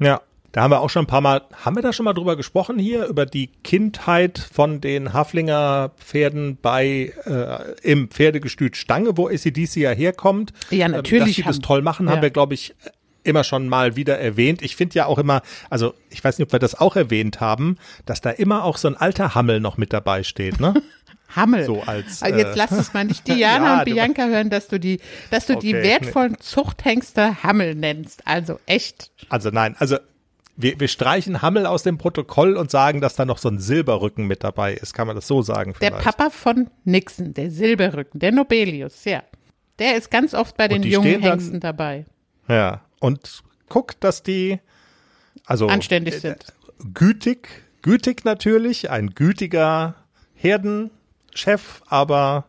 Ja, 0.00 0.20
da 0.50 0.62
haben 0.62 0.72
wir 0.72 0.80
auch 0.80 0.90
schon 0.90 1.04
ein 1.04 1.06
paar 1.06 1.20
Mal, 1.20 1.42
haben 1.64 1.76
wir 1.76 1.82
da 1.82 1.92
schon 1.92 2.04
mal 2.04 2.12
drüber 2.12 2.34
gesprochen 2.34 2.80
hier, 2.80 3.06
über 3.06 3.26
die 3.26 3.46
Kindheit 3.62 4.38
von 4.38 4.80
den 4.80 5.12
Haflinger 5.12 5.92
Pferden 5.98 6.58
bei, 6.60 7.12
äh, 7.26 7.88
im 7.88 8.08
Pferdegestüt 8.08 8.76
Stange, 8.76 9.16
wo 9.16 9.28
ACDC 9.28 9.76
ja 9.76 9.90
herkommt. 9.90 10.52
Ja, 10.70 10.88
natürlich. 10.88 11.36
Dass 11.36 11.36
sie 11.36 11.42
das 11.42 11.58
toll 11.60 11.82
machen, 11.82 12.06
ja. 12.06 12.12
haben 12.12 12.22
wir, 12.22 12.30
glaube 12.30 12.54
ich, 12.54 12.74
immer 13.22 13.44
schon 13.44 13.68
mal 13.68 13.94
wieder 13.94 14.18
erwähnt. 14.18 14.62
Ich 14.62 14.74
finde 14.74 14.96
ja 14.96 15.06
auch 15.06 15.18
immer, 15.18 15.42
also 15.70 15.94
ich 16.10 16.24
weiß 16.24 16.38
nicht, 16.38 16.46
ob 16.46 16.52
wir 16.52 16.58
das 16.58 16.74
auch 16.74 16.96
erwähnt 16.96 17.40
haben, 17.40 17.76
dass 18.04 18.20
da 18.20 18.30
immer 18.30 18.64
auch 18.64 18.78
so 18.78 18.88
ein 18.88 18.96
alter 18.96 19.36
Hammel 19.36 19.60
noch 19.60 19.76
mit 19.76 19.92
dabei 19.92 20.24
steht, 20.24 20.58
ne? 20.58 20.74
Hammel. 21.34 21.64
So 21.64 21.82
als, 21.82 22.22
also 22.22 22.38
jetzt 22.38 22.54
äh, 22.54 22.58
lass 22.58 22.72
es 22.72 22.94
mal 22.94 23.04
nicht 23.04 23.26
Diana 23.26 23.66
ja, 23.66 23.78
und 23.78 23.84
Bianca 23.84 24.26
hören, 24.26 24.50
dass 24.50 24.68
du 24.68 24.78
die, 24.78 25.00
dass 25.30 25.46
du 25.46 25.54
okay, 25.54 25.66
die 25.66 25.72
wertvollen 25.74 26.32
nee. 26.32 26.38
Zuchthengste 26.40 27.42
Hammel 27.42 27.74
nennst. 27.74 28.26
Also 28.26 28.58
echt. 28.66 29.10
Also 29.28 29.50
nein, 29.50 29.76
also 29.78 29.98
wir, 30.56 30.80
wir 30.80 30.88
streichen 30.88 31.42
Hammel 31.42 31.66
aus 31.66 31.82
dem 31.82 31.98
Protokoll 31.98 32.56
und 32.56 32.70
sagen, 32.70 33.00
dass 33.00 33.14
da 33.14 33.24
noch 33.24 33.38
so 33.38 33.48
ein 33.48 33.58
Silberrücken 33.58 34.26
mit 34.26 34.42
dabei 34.42 34.74
ist. 34.74 34.94
Kann 34.94 35.06
man 35.06 35.16
das 35.16 35.26
so 35.26 35.42
sagen? 35.42 35.74
Vielleicht? 35.74 35.94
Der 35.94 35.98
Papa 35.98 36.30
von 36.30 36.70
Nixon, 36.84 37.34
der 37.34 37.50
Silberrücken, 37.50 38.20
der 38.20 38.32
Nobelius, 38.32 39.04
ja. 39.04 39.22
Der 39.78 39.96
ist 39.96 40.10
ganz 40.10 40.32
oft 40.32 40.56
bei 40.56 40.68
den 40.68 40.82
jungen 40.82 41.20
Hengsten 41.20 41.60
dann, 41.60 41.76
dabei. 41.76 42.06
Ja, 42.48 42.80
und 43.00 43.42
guck, 43.68 44.00
dass 44.00 44.22
die 44.22 44.58
also 45.44 45.66
anständig 45.66 46.14
äh, 46.14 46.18
sind. 46.20 46.46
Gütig, 46.94 47.48
gütig 47.82 48.24
natürlich, 48.24 48.90
ein 48.90 49.10
gütiger 49.10 49.94
Herden 50.34 50.90
Chef, 51.36 51.82
aber 51.88 52.46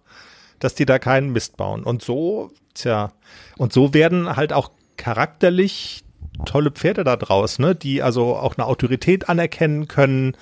dass 0.59 0.75
die 0.75 0.85
da 0.85 0.99
keinen 0.99 1.31
Mist 1.31 1.57
bauen. 1.57 1.83
Und 1.83 2.01
so, 2.01 2.51
tja, 2.73 3.11
und 3.57 3.73
so 3.73 3.93
werden 3.93 4.35
halt 4.35 4.53
auch 4.53 4.71
charakterlich 4.97 6.03
tolle 6.45 6.71
Pferde 6.71 7.03
da 7.03 7.15
draus, 7.15 7.59
ne, 7.59 7.75
die 7.75 8.01
also 8.01 8.35
auch 8.35 8.57
eine 8.57 8.65
Autorität 8.65 9.29
anerkennen 9.29 9.87
können, 9.87 10.35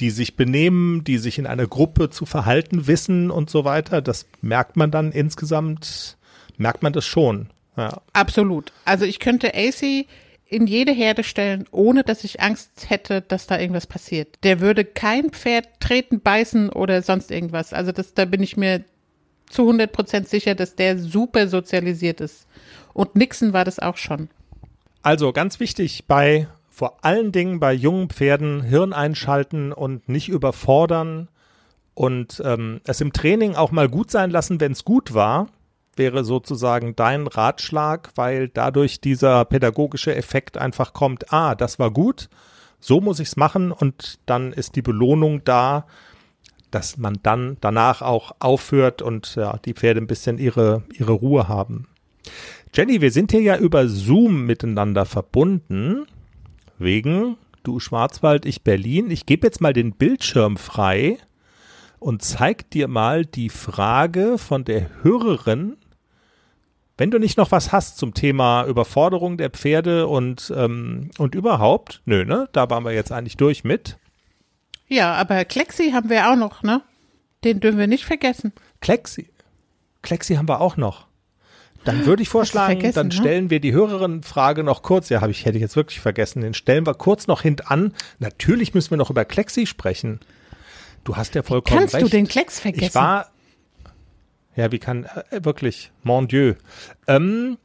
die 0.00 0.10
sich 0.10 0.36
benehmen, 0.36 1.04
die 1.04 1.18
sich 1.18 1.38
in 1.38 1.46
einer 1.46 1.66
Gruppe 1.66 2.10
zu 2.10 2.26
verhalten 2.26 2.86
wissen 2.86 3.30
und 3.30 3.48
so 3.48 3.64
weiter. 3.64 4.02
Das 4.02 4.26
merkt 4.40 4.76
man 4.76 4.90
dann 4.90 5.12
insgesamt, 5.12 6.16
merkt 6.56 6.82
man 6.82 6.92
das 6.92 7.04
schon. 7.04 7.50
Ja. 7.76 8.00
Absolut. 8.12 8.72
Also 8.84 9.04
ich 9.04 9.20
könnte 9.20 9.52
AC 9.54 10.06
in 10.54 10.66
jede 10.66 10.92
Herde 10.92 11.24
stellen, 11.24 11.66
ohne 11.70 12.04
dass 12.04 12.24
ich 12.24 12.40
Angst 12.40 12.86
hätte, 12.88 13.20
dass 13.20 13.46
da 13.46 13.58
irgendwas 13.58 13.86
passiert. 13.86 14.38
Der 14.44 14.60
würde 14.60 14.84
kein 14.84 15.30
Pferd 15.30 15.68
treten, 15.80 16.20
beißen 16.20 16.70
oder 16.70 17.02
sonst 17.02 17.30
irgendwas. 17.30 17.72
Also 17.72 17.92
das, 17.92 18.14
da 18.14 18.24
bin 18.24 18.42
ich 18.42 18.56
mir 18.56 18.84
zu 19.50 19.62
100 19.62 19.92
Prozent 19.92 20.28
sicher, 20.28 20.54
dass 20.54 20.76
der 20.76 20.98
super 20.98 21.48
sozialisiert 21.48 22.20
ist. 22.20 22.46
Und 22.92 23.16
Nixon 23.16 23.52
war 23.52 23.64
das 23.64 23.78
auch 23.78 23.96
schon. 23.96 24.28
Also 25.02 25.32
ganz 25.32 25.60
wichtig 25.60 26.06
bei 26.06 26.48
vor 26.70 26.98
allen 27.02 27.30
Dingen 27.30 27.60
bei 27.60 27.72
jungen 27.72 28.08
Pferden 28.08 28.62
Hirn 28.62 28.92
einschalten 28.92 29.72
und 29.72 30.08
nicht 30.08 30.28
überfordern 30.28 31.28
und 31.94 32.42
ähm, 32.44 32.80
es 32.84 33.00
im 33.00 33.12
Training 33.12 33.54
auch 33.54 33.70
mal 33.70 33.88
gut 33.88 34.10
sein 34.10 34.30
lassen, 34.30 34.58
wenn 34.58 34.72
es 34.72 34.84
gut 34.84 35.14
war, 35.14 35.46
wäre 35.98 36.24
sozusagen 36.24 36.96
dein 36.96 37.26
Ratschlag, 37.26 38.10
weil 38.14 38.48
dadurch 38.48 39.00
dieser 39.00 39.44
pädagogische 39.44 40.14
Effekt 40.14 40.56
einfach 40.58 40.92
kommt, 40.92 41.32
ah, 41.32 41.54
das 41.54 41.78
war 41.78 41.90
gut, 41.90 42.28
so 42.80 43.00
muss 43.00 43.20
ich 43.20 43.28
es 43.28 43.36
machen 43.36 43.72
und 43.72 44.18
dann 44.26 44.52
ist 44.52 44.76
die 44.76 44.82
Belohnung 44.82 45.42
da, 45.44 45.86
dass 46.70 46.98
man 46.98 47.18
dann 47.22 47.56
danach 47.60 48.02
auch 48.02 48.34
aufhört 48.40 49.00
und 49.00 49.36
ja, 49.36 49.58
die 49.64 49.74
Pferde 49.74 50.00
ein 50.00 50.06
bisschen 50.06 50.38
ihre, 50.38 50.82
ihre 50.92 51.12
Ruhe 51.12 51.48
haben. 51.48 51.86
Jenny, 52.74 53.00
wir 53.00 53.12
sind 53.12 53.30
hier 53.30 53.42
ja 53.42 53.56
über 53.56 53.86
Zoom 53.86 54.46
miteinander 54.46 55.04
verbunden, 55.04 56.06
wegen 56.78 57.36
du 57.62 57.80
Schwarzwald, 57.80 58.46
ich 58.46 58.62
Berlin. 58.62 59.10
Ich 59.10 59.26
gebe 59.26 59.46
jetzt 59.46 59.60
mal 59.60 59.72
den 59.72 59.92
Bildschirm 59.92 60.56
frei 60.56 61.18
und 61.98 62.22
zeig 62.22 62.68
dir 62.70 62.88
mal 62.88 63.24
die 63.24 63.48
Frage 63.48 64.36
von 64.38 64.64
der 64.64 64.90
Hörerin. 65.02 65.76
Wenn 66.96 67.10
du 67.10 67.18
nicht 67.18 67.36
noch 67.36 67.50
was 67.50 67.72
hast 67.72 67.98
zum 67.98 68.14
Thema 68.14 68.64
Überforderung 68.66 69.36
der 69.36 69.50
Pferde 69.50 70.06
und, 70.06 70.52
ähm, 70.56 71.10
und 71.18 71.34
überhaupt, 71.34 72.02
nö, 72.04 72.24
ne? 72.24 72.48
Da 72.52 72.70
waren 72.70 72.84
wir 72.84 72.92
jetzt 72.92 73.10
eigentlich 73.10 73.36
durch 73.36 73.64
mit. 73.64 73.98
Ja, 74.86 75.14
aber 75.14 75.44
Klexi 75.44 75.90
haben 75.90 76.08
wir 76.08 76.30
auch 76.30 76.36
noch, 76.36 76.62
ne? 76.62 76.82
Den 77.42 77.60
dürfen 77.60 77.78
wir 77.78 77.88
nicht 77.88 78.04
vergessen. 78.04 78.52
Klexi. 78.80 79.28
Klexi 80.02 80.36
haben 80.36 80.48
wir 80.48 80.60
auch 80.60 80.76
noch. 80.76 81.06
Dann 81.84 82.06
würde 82.06 82.22
ich 82.22 82.28
vorschlagen, 82.30 82.92
dann 82.92 83.08
ne? 83.08 83.12
stellen 83.12 83.50
wir 83.50 83.60
die 83.60 83.72
Hörerinnenfrage 83.72 84.64
noch 84.64 84.82
kurz. 84.82 85.10
Ja, 85.10 85.20
habe 85.20 85.32
ich 85.32 85.44
hätte 85.44 85.58
ich 85.58 85.62
jetzt 85.62 85.76
wirklich 85.76 86.00
vergessen. 86.00 86.40
Den 86.40 86.54
stellen 86.54 86.86
wir 86.86 86.94
kurz 86.94 87.26
noch 87.26 87.42
hintan. 87.42 87.92
Natürlich 88.18 88.72
müssen 88.72 88.90
wir 88.90 88.96
noch 88.96 89.10
über 89.10 89.24
Klexi 89.24 89.66
sprechen. 89.66 90.20
Du 91.04 91.16
hast 91.16 91.34
ja 91.34 91.42
vollkommen 91.42 91.80
Kannst 91.80 91.94
recht. 91.94 92.02
Kannst 92.02 92.14
du 92.14 92.16
den 92.16 92.26
Klecks 92.26 92.58
vergessen? 92.60 92.86
Ich 92.86 92.94
war 92.94 93.30
ja, 94.56 94.72
wie 94.72 94.78
kann 94.78 95.04
äh, 95.04 95.44
wirklich 95.44 95.90
mon 96.02 96.28
Dieu. 96.28 96.54
Ähm, 97.06 97.58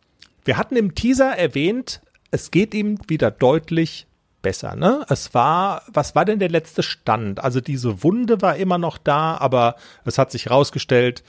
wir 0.45 0.57
hatten 0.57 0.75
im 0.75 0.95
Teaser 0.95 1.37
erwähnt, 1.37 2.01
es 2.31 2.51
geht 2.51 2.73
ihm 2.73 2.99
wieder 3.07 3.31
deutlich 3.31 4.07
besser, 4.41 4.75
ne? 4.75 5.05
Es 5.09 5.33
war, 5.33 5.83
was 5.87 6.15
war 6.15 6.25
denn 6.25 6.39
der 6.39 6.49
letzte 6.49 6.83
Stand? 6.83 7.43
Also 7.43 7.61
diese 7.61 8.03
Wunde 8.03 8.41
war 8.41 8.55
immer 8.55 8.77
noch 8.77 8.97
da, 8.97 9.37
aber 9.37 9.75
es 10.05 10.17
hat 10.17 10.31
sich 10.31 10.49
rausgestellt, 10.49 11.23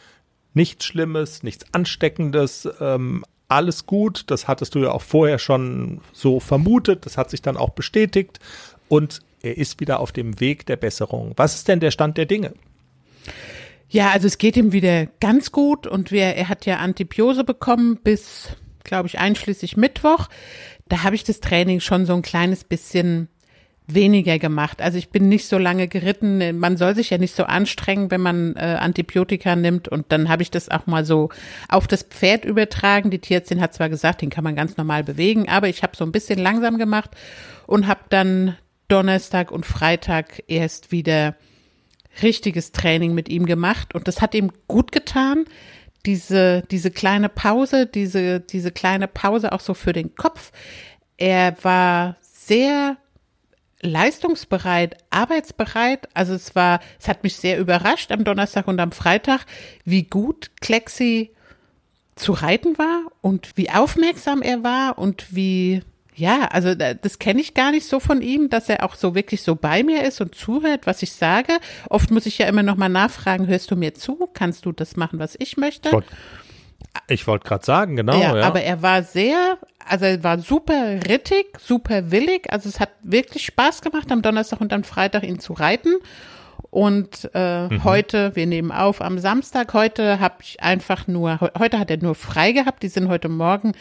nichts 0.54 0.84
Schlimmes, 0.84 1.42
nichts 1.42 1.66
Ansteckendes, 1.72 2.68
ähm, 2.80 3.24
alles 3.48 3.86
gut. 3.86 4.24
Das 4.28 4.46
hattest 4.48 4.74
du 4.74 4.80
ja 4.80 4.92
auch 4.92 5.02
vorher 5.02 5.38
schon 5.38 6.00
so 6.12 6.40
vermutet. 6.40 7.04
Das 7.04 7.18
hat 7.18 7.30
sich 7.30 7.42
dann 7.42 7.56
auch 7.56 7.70
bestätigt 7.70 8.38
und 8.88 9.20
er 9.42 9.56
ist 9.56 9.80
wieder 9.80 10.00
auf 10.00 10.12
dem 10.12 10.38
Weg 10.40 10.66
der 10.66 10.76
Besserung. 10.76 11.32
Was 11.36 11.56
ist 11.56 11.68
denn 11.68 11.80
der 11.80 11.90
Stand 11.90 12.16
der 12.16 12.26
Dinge? 12.26 12.52
Ja, 13.92 14.10
also 14.10 14.28
es 14.28 14.38
geht 14.38 14.56
ihm 14.56 14.72
wieder 14.72 15.06
ganz 15.18 15.50
gut 15.50 15.88
und 15.88 16.12
wir, 16.12 16.22
er 16.22 16.48
hat 16.48 16.64
ja 16.64 16.76
Antibiose 16.76 17.42
bekommen 17.42 17.96
bis, 17.96 18.50
glaube 18.84 19.08
ich, 19.08 19.18
einschließlich 19.18 19.76
Mittwoch. 19.76 20.28
Da 20.88 21.02
habe 21.02 21.16
ich 21.16 21.24
das 21.24 21.40
Training 21.40 21.80
schon 21.80 22.06
so 22.06 22.14
ein 22.14 22.22
kleines 22.22 22.62
bisschen 22.62 23.28
weniger 23.88 24.38
gemacht. 24.38 24.80
Also 24.80 24.96
ich 24.96 25.10
bin 25.10 25.28
nicht 25.28 25.48
so 25.48 25.58
lange 25.58 25.88
geritten. 25.88 26.56
Man 26.60 26.76
soll 26.76 26.94
sich 26.94 27.10
ja 27.10 27.18
nicht 27.18 27.34
so 27.34 27.42
anstrengen, 27.42 28.12
wenn 28.12 28.20
man 28.20 28.54
äh, 28.54 28.76
Antibiotika 28.78 29.56
nimmt. 29.56 29.88
Und 29.88 30.12
dann 30.12 30.28
habe 30.28 30.42
ich 30.42 30.52
das 30.52 30.68
auch 30.68 30.86
mal 30.86 31.04
so 31.04 31.30
auf 31.68 31.88
das 31.88 32.04
Pferd 32.04 32.44
übertragen. 32.44 33.10
Die 33.10 33.18
Tierärztin 33.18 33.60
hat 33.60 33.74
zwar 33.74 33.88
gesagt, 33.88 34.22
den 34.22 34.30
kann 34.30 34.44
man 34.44 34.54
ganz 34.54 34.76
normal 34.76 35.02
bewegen, 35.02 35.48
aber 35.48 35.68
ich 35.68 35.82
habe 35.82 35.96
so 35.96 36.04
ein 36.04 36.12
bisschen 36.12 36.38
langsam 36.38 36.78
gemacht 36.78 37.10
und 37.66 37.88
habe 37.88 38.02
dann 38.08 38.56
Donnerstag 38.86 39.50
und 39.50 39.66
Freitag 39.66 40.44
erst 40.46 40.92
wieder 40.92 41.34
richtiges 42.22 42.72
Training 42.72 43.14
mit 43.14 43.28
ihm 43.28 43.46
gemacht. 43.46 43.94
Und 43.94 44.08
das 44.08 44.20
hat 44.20 44.34
ihm 44.34 44.52
gut 44.68 44.92
getan. 44.92 45.44
Diese, 46.06 46.62
diese 46.70 46.90
kleine 46.90 47.28
Pause, 47.28 47.86
diese, 47.86 48.40
diese 48.40 48.70
kleine 48.70 49.06
Pause 49.06 49.52
auch 49.52 49.60
so 49.60 49.74
für 49.74 49.92
den 49.92 50.14
Kopf. 50.14 50.50
Er 51.18 51.56
war 51.62 52.16
sehr 52.22 52.96
leistungsbereit, 53.82 54.96
arbeitsbereit. 55.10 56.08
Also 56.14 56.34
es 56.34 56.54
war, 56.54 56.80
es 56.98 57.08
hat 57.08 57.22
mich 57.22 57.36
sehr 57.36 57.58
überrascht 57.58 58.12
am 58.12 58.24
Donnerstag 58.24 58.68
und 58.68 58.80
am 58.80 58.92
Freitag, 58.92 59.44
wie 59.84 60.04
gut 60.04 60.50
Klexi 60.60 61.30
zu 62.16 62.32
reiten 62.32 62.76
war 62.78 63.04
und 63.22 63.56
wie 63.56 63.70
aufmerksam 63.70 64.42
er 64.42 64.62
war 64.62 64.98
und 64.98 65.34
wie, 65.34 65.82
ja, 66.20 66.48
also 66.52 66.74
das 66.74 67.18
kenne 67.18 67.40
ich 67.40 67.54
gar 67.54 67.70
nicht 67.70 67.86
so 67.86 67.98
von 67.98 68.20
ihm, 68.20 68.50
dass 68.50 68.68
er 68.68 68.84
auch 68.84 68.94
so 68.94 69.14
wirklich 69.14 69.42
so 69.42 69.56
bei 69.56 69.82
mir 69.82 70.04
ist 70.04 70.20
und 70.20 70.34
zuhört, 70.34 70.86
was 70.86 71.02
ich 71.02 71.12
sage. 71.12 71.54
Oft 71.88 72.10
muss 72.10 72.26
ich 72.26 72.38
ja 72.38 72.46
immer 72.46 72.62
noch 72.62 72.76
mal 72.76 72.90
nachfragen, 72.90 73.46
hörst 73.46 73.70
du 73.70 73.76
mir 73.76 73.94
zu? 73.94 74.28
Kannst 74.34 74.66
du 74.66 74.72
das 74.72 74.96
machen, 74.96 75.18
was 75.18 75.34
ich 75.38 75.56
möchte? 75.56 75.90
Gott. 75.90 76.04
Ich 77.08 77.26
wollte 77.26 77.46
gerade 77.46 77.64
sagen, 77.64 77.96
genau. 77.96 78.20
Ja, 78.20 78.36
ja, 78.36 78.42
aber 78.44 78.62
er 78.62 78.82
war 78.82 79.02
sehr, 79.02 79.58
also 79.86 80.04
er 80.04 80.22
war 80.22 80.38
super 80.38 81.00
rittig, 81.08 81.46
super 81.58 82.10
willig. 82.10 82.52
Also 82.52 82.68
es 82.68 82.80
hat 82.80 82.90
wirklich 83.02 83.46
Spaß 83.46 83.80
gemacht, 83.80 84.10
am 84.10 84.22
Donnerstag 84.22 84.60
und 84.60 84.72
am 84.72 84.84
Freitag 84.84 85.22
ihn 85.22 85.38
zu 85.38 85.52
reiten. 85.52 85.94
Und 86.70 87.28
äh, 87.34 87.66
mhm. 87.66 87.82
heute, 87.82 88.36
wir 88.36 88.46
nehmen 88.46 88.70
auf 88.70 89.00
am 89.00 89.18
Samstag, 89.18 89.74
heute 89.74 90.20
habe 90.20 90.36
ich 90.40 90.62
einfach 90.62 91.08
nur, 91.08 91.40
heute 91.58 91.80
hat 91.80 91.90
er 91.90 91.98
nur 91.98 92.14
frei 92.14 92.52
gehabt, 92.52 92.84
die 92.84 92.88
sind 92.88 93.08
heute 93.08 93.28
Morgen 93.28 93.72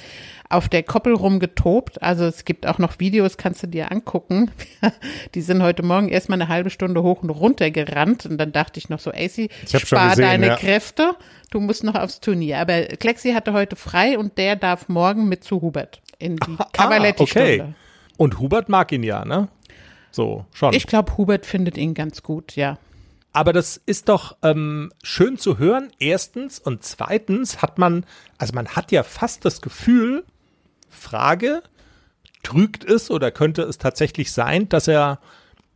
auf 0.50 0.68
der 0.70 0.82
Koppel 0.82 1.14
rumgetobt. 1.14 2.02
Also 2.02 2.26
es 2.26 2.46
gibt 2.46 2.66
auch 2.66 2.80
noch 2.80 3.00
Videos, 3.00 3.38
kannst 3.38 3.62
du 3.62 3.68
dir 3.68 3.92
angucken. 3.92 4.50
die 5.36 5.42
sind 5.42 5.62
heute 5.62 5.84
Morgen 5.84 6.10
erstmal 6.10 6.42
eine 6.42 6.50
halbe 6.50 6.72
Stunde 6.72 7.04
hoch 7.04 7.22
und 7.22 7.30
runter 7.30 7.70
gerannt. 7.70 8.26
Und 8.26 8.40
dann 8.40 8.52
dachte 8.52 8.80
ich 8.80 8.90
noch 8.90 9.00
so, 9.00 9.12
AC, 9.12 9.52
spar 9.68 10.10
gesehen, 10.10 10.26
deine 10.26 10.48
ja. 10.48 10.56
Kräfte, 10.56 11.12
du 11.52 11.60
musst 11.60 11.84
noch 11.84 11.94
aufs 11.94 12.20
Turnier. 12.22 12.58
Aber 12.58 12.82
Klexi 12.82 13.34
hatte 13.34 13.54
heute 13.54 13.76
frei 13.76 14.18
und 14.18 14.40
der 14.40 14.56
darf 14.56 14.90
morgen 14.90 15.30
mit 15.30 15.44
zu 15.44 15.62
Hubert 15.62 16.02
in 16.18 16.38
die 16.38 16.56
ah, 16.58 16.68
Cavaletti-Stunde. 16.74 17.54
Okay. 17.54 17.74
Und 18.18 18.40
Hubert 18.40 18.68
mag 18.68 18.92
ihn 18.92 19.04
ja, 19.04 19.24
ne? 19.24 19.48
So, 20.12 20.46
schon. 20.54 20.74
Ich 20.74 20.88
glaube, 20.88 21.18
Hubert 21.18 21.46
findet 21.46 21.78
ihn 21.78 21.94
ganz 21.94 22.24
gut, 22.24 22.56
ja. 22.56 22.78
Aber 23.32 23.54
das 23.54 23.78
ist 23.86 24.10
doch 24.10 24.38
ähm, 24.42 24.92
schön 25.04 25.38
zu 25.38 25.60
hören, 25.60 25.92
erstens. 26.00 26.60
Und 26.60 26.84
zweitens 26.84 27.62
hat 27.62 27.78
man, 27.78 28.06
also 28.38 28.54
man 28.54 28.70
hat 28.70 28.92
ja 28.92 29.04
fast 29.04 29.46
das 29.46 29.62
Gefühl, 29.62 30.26
Frage, 30.90 31.62
trügt 32.42 32.84
es 32.84 33.12
oder 33.12 33.32
könnte 33.32 33.62
es 33.62 33.78
tatsächlich 33.78 34.32
sein, 34.32 34.68
dass 34.70 34.88
er 34.88 35.20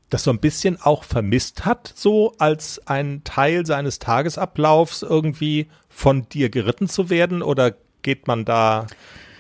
das 0.10 0.24
so 0.24 0.32
ein 0.32 0.40
bisschen 0.40 0.82
auch 0.82 1.04
vermisst 1.04 1.66
hat, 1.66 1.92
so 1.96 2.34
als 2.38 2.88
ein 2.88 3.24
Teil 3.24 3.66
seines 3.66 4.00
Tagesablaufs 4.00 5.02
irgendwie 5.02 5.68
von 5.90 6.28
dir 6.30 6.50
geritten 6.50 6.88
zu 6.88 7.10
werden? 7.10 7.42
Oder 7.42 7.76
geht 8.02 8.28
man 8.28 8.46
da 8.46 8.88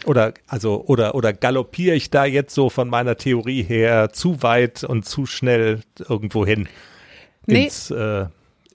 oder 0.05 0.33
also 0.47 0.83
oder 0.87 1.15
oder 1.15 1.33
galoppiere 1.33 1.95
ich 1.95 2.09
da 2.09 2.25
jetzt 2.25 2.53
so 2.53 2.69
von 2.69 2.89
meiner 2.89 3.17
Theorie 3.17 3.63
her 3.63 4.11
zu 4.11 4.41
weit 4.43 4.83
und 4.83 5.05
zu 5.05 5.25
schnell 5.25 5.81
irgendwo 6.07 6.45
hin 6.45 6.67
nee. 7.45 7.65
ins 7.65 7.91
äh, 7.91 8.25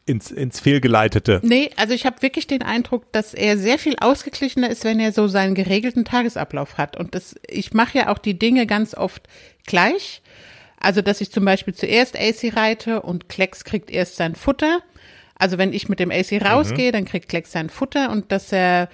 ins, 0.09 0.31
ins 0.31 0.61
Fehlgeleitete. 0.61 1.41
Nee, 1.43 1.71
also 1.77 1.93
ich 1.95 2.07
habe 2.07 2.23
wirklich 2.23 2.47
den 2.47 2.63
Eindruck, 2.63 3.13
dass 3.13 3.35
er 3.35 3.59
sehr 3.59 3.79
viel 3.79 3.97
ausgeglichener 4.01 4.71
ist, 4.71 4.85
wenn 4.85 4.99
er 5.01 5.13
so 5.13 5.29
seinen 5.29 5.55
geregelten 5.55 6.05
Tagesablauf 6.05 6.79
hat. 6.79 6.97
Und 6.97 7.15
das, 7.15 7.35
ich 7.47 7.75
mache 7.75 7.99
ja 7.99 8.09
auch 8.09 8.19
die 8.19 8.39
Dinge 8.39 8.67
ganz 8.67 8.95
oft 8.95 9.29
gleich. 9.67 10.23
Also, 10.81 11.03
dass 11.03 11.21
ich 11.21 11.31
zum 11.31 11.45
Beispiel 11.45 11.75
zuerst 11.75 12.19
AC 12.19 12.57
reite 12.57 13.03
und 13.03 13.29
Klecks 13.29 13.65
kriegt 13.65 13.91
erst 13.91 14.17
sein 14.17 14.35
Futter. 14.35 14.81
Also, 15.35 15.59
wenn 15.59 15.73
ich 15.73 15.89
mit 15.89 16.01
dem 16.01 16.11
AC 16.11 16.41
rausgehe, 16.43 16.89
mhm. 16.89 16.93
dann 16.93 17.05
kriegt 17.05 17.29
Klecks 17.29 17.53
sein 17.53 17.69
Futter 17.69 18.11
und 18.11 18.33
dass 18.33 18.53
er 18.53 18.89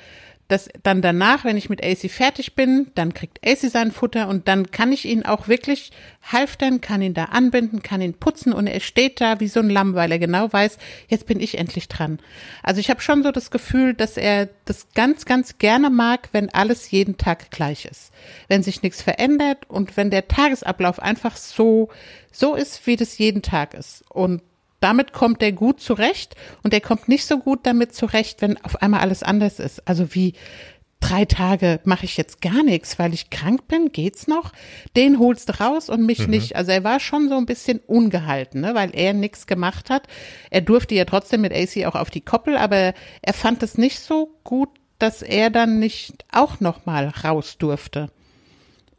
dass 0.54 0.68
dann 0.84 1.02
danach, 1.02 1.44
wenn 1.44 1.56
ich 1.56 1.68
mit 1.68 1.84
AC 1.84 2.08
fertig 2.08 2.54
bin, 2.54 2.92
dann 2.94 3.12
kriegt 3.12 3.44
AC 3.44 3.58
sein 3.58 3.90
Futter 3.90 4.28
und 4.28 4.46
dann 4.46 4.70
kann 4.70 4.92
ich 4.92 5.04
ihn 5.04 5.24
auch 5.24 5.48
wirklich 5.48 5.90
halftern, 6.22 6.80
kann 6.80 7.02
ihn 7.02 7.12
da 7.12 7.24
anbinden, 7.24 7.82
kann 7.82 8.00
ihn 8.00 8.14
putzen 8.14 8.52
und 8.52 8.68
er 8.68 8.78
steht 8.78 9.20
da 9.20 9.40
wie 9.40 9.48
so 9.48 9.58
ein 9.58 9.68
Lamm, 9.68 9.96
weil 9.96 10.12
er 10.12 10.20
genau 10.20 10.52
weiß, 10.52 10.78
jetzt 11.08 11.26
bin 11.26 11.40
ich 11.40 11.58
endlich 11.58 11.88
dran. 11.88 12.20
Also 12.62 12.78
ich 12.78 12.88
habe 12.88 13.00
schon 13.00 13.24
so 13.24 13.32
das 13.32 13.50
Gefühl, 13.50 13.94
dass 13.94 14.16
er 14.16 14.48
das 14.64 14.86
ganz, 14.94 15.24
ganz 15.24 15.58
gerne 15.58 15.90
mag, 15.90 16.28
wenn 16.30 16.50
alles 16.50 16.88
jeden 16.92 17.16
Tag 17.16 17.50
gleich 17.50 17.86
ist. 17.86 18.12
Wenn 18.46 18.62
sich 18.62 18.80
nichts 18.80 19.02
verändert 19.02 19.68
und 19.68 19.96
wenn 19.96 20.10
der 20.10 20.28
Tagesablauf 20.28 21.00
einfach 21.00 21.36
so, 21.36 21.88
so 22.30 22.54
ist, 22.54 22.86
wie 22.86 22.94
das 22.94 23.18
jeden 23.18 23.42
Tag 23.42 23.74
ist. 23.74 24.04
Und 24.08 24.40
damit 24.84 25.14
kommt 25.14 25.42
er 25.42 25.52
gut 25.52 25.80
zurecht 25.80 26.36
und 26.62 26.74
er 26.74 26.82
kommt 26.82 27.08
nicht 27.08 27.24
so 27.24 27.38
gut 27.38 27.60
damit 27.62 27.94
zurecht, 27.94 28.42
wenn 28.42 28.62
auf 28.62 28.82
einmal 28.82 29.00
alles 29.00 29.22
anders 29.22 29.58
ist. 29.58 29.88
Also 29.88 30.14
wie 30.14 30.34
drei 31.00 31.24
Tage 31.24 31.80
mache 31.84 32.04
ich 32.04 32.18
jetzt 32.18 32.42
gar 32.42 32.62
nichts, 32.62 32.98
weil 32.98 33.14
ich 33.14 33.30
krank 33.30 33.66
bin, 33.66 33.92
geht's 33.92 34.26
noch? 34.26 34.52
Den 34.94 35.18
holst 35.18 35.48
du 35.48 35.58
raus 35.58 35.88
und 35.88 36.04
mich 36.04 36.18
mhm. 36.20 36.30
nicht. 36.30 36.56
Also 36.56 36.70
er 36.70 36.84
war 36.84 37.00
schon 37.00 37.30
so 37.30 37.36
ein 37.38 37.46
bisschen 37.46 37.78
ungehalten, 37.86 38.60
ne, 38.60 38.74
weil 38.74 38.90
er 38.92 39.14
nichts 39.14 39.46
gemacht 39.46 39.88
hat. 39.88 40.06
Er 40.50 40.60
durfte 40.60 40.94
ja 40.94 41.06
trotzdem 41.06 41.40
mit 41.40 41.54
AC 41.54 41.86
auch 41.86 41.94
auf 41.94 42.10
die 42.10 42.20
Koppel, 42.20 42.58
aber 42.58 42.92
er 43.22 43.32
fand 43.32 43.62
es 43.62 43.78
nicht 43.78 44.00
so 44.00 44.38
gut, 44.44 44.68
dass 44.98 45.22
er 45.22 45.48
dann 45.48 45.78
nicht 45.78 46.26
auch 46.30 46.60
noch 46.60 46.84
mal 46.84 47.08
raus 47.08 47.56
durfte. 47.56 48.10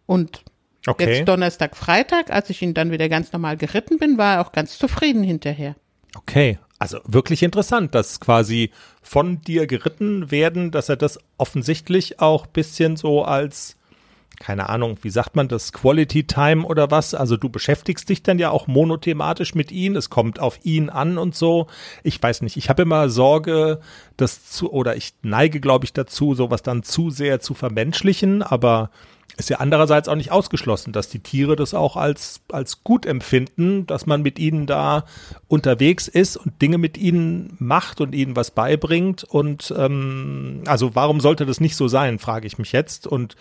Und 0.08 0.44
okay. 0.88 1.18
jetzt 1.18 1.28
Donnerstag, 1.28 1.76
Freitag, 1.76 2.32
als 2.32 2.50
ich 2.50 2.62
ihn 2.62 2.74
dann 2.74 2.92
wieder 2.92 3.10
ganz 3.10 3.32
normal 3.32 3.58
geritten 3.58 3.98
bin, 3.98 4.18
war 4.18 4.36
er 4.36 4.42
auch 4.42 4.52
ganz 4.52 4.78
zufrieden 4.78 5.24
hinterher. 5.24 5.76
Okay, 6.16 6.60
also 6.80 7.00
wirklich 7.06 7.44
interessant, 7.44 7.96
dass 7.96 8.20
quasi 8.20 8.72
von 9.02 9.42
dir 9.42 9.68
geritten 9.68 10.32
werden, 10.32 10.72
dass 10.72 10.90
er 10.90 10.98
das 10.98 11.20
offensichtlich 11.38 12.20
auch 12.20 12.48
bisschen 12.48 12.96
so 12.96 13.24
als 13.24 13.78
keine 14.40 14.70
Ahnung, 14.70 14.98
wie 15.02 15.10
sagt 15.10 15.36
man 15.36 15.48
das, 15.48 15.72
Quality 15.74 16.26
Time 16.26 16.66
oder 16.66 16.92
was? 16.92 17.14
Also 17.14 17.38
du 17.38 17.50
beschäftigst 17.50 18.10
dich 18.10 18.24
dann 18.24 18.40
ja 18.40 18.50
auch 18.50 18.68
monothematisch 18.68 19.56
mit 19.56 19.72
ihm, 19.72 19.96
es 19.96 20.10
kommt 20.10 20.40
auf 20.40 20.60
ihn 20.64 20.90
an 20.90 21.18
und 21.18 21.36
so. 21.36 21.68
Ich 22.04 22.22
weiß 22.22 22.42
nicht, 22.42 22.58
ich 22.58 22.70
habe 22.70 22.84
immer 22.84 23.10
Sorge, 23.10 23.80
das 24.18 24.50
zu, 24.50 24.72
oder 24.72 24.96
ich 24.96 25.14
neige, 25.22 25.60
glaube 25.60 25.86
ich, 25.86 25.94
dazu, 25.94 26.36
sowas 26.36 26.64
dann 26.64 26.84
zu 26.84 27.10
sehr 27.10 27.40
zu 27.40 27.54
vermenschlichen, 27.54 28.44
aber 28.44 28.92
ist 29.38 29.50
ja 29.50 29.58
andererseits 29.58 30.08
auch 30.08 30.16
nicht 30.16 30.32
ausgeschlossen, 30.32 30.94
dass 30.94 31.10
die 31.10 31.20
Tiere 31.20 31.56
das 31.56 31.74
auch 31.74 31.98
als, 31.98 32.42
als 32.52 32.84
gut 32.84 33.06
empfinden, 33.06 33.86
dass 33.86 34.06
man 34.06 34.22
mit 34.22 34.40
ihnen 34.40 34.66
da 34.66 35.06
unterwegs 35.48 36.08
ist 36.08 36.38
und 36.38 36.62
Dinge 36.62 36.78
mit 36.78 36.98
ihnen 36.98 37.56
macht 37.60 38.02
und 38.02 38.16
ihnen 38.16 38.36
was 38.36 38.52
beibringt. 38.52 39.24
Und 39.24 39.74
ähm, 39.78 40.64
also 40.66 40.96
warum 40.96 41.20
sollte 41.20 41.46
das 41.46 41.60
nicht 41.60 41.76
so 41.76 41.88
sein, 41.88 42.20
frage 42.20 42.48
ich 42.48 42.58
mich 42.58 42.72
jetzt. 42.72 43.08
Und 43.08 43.36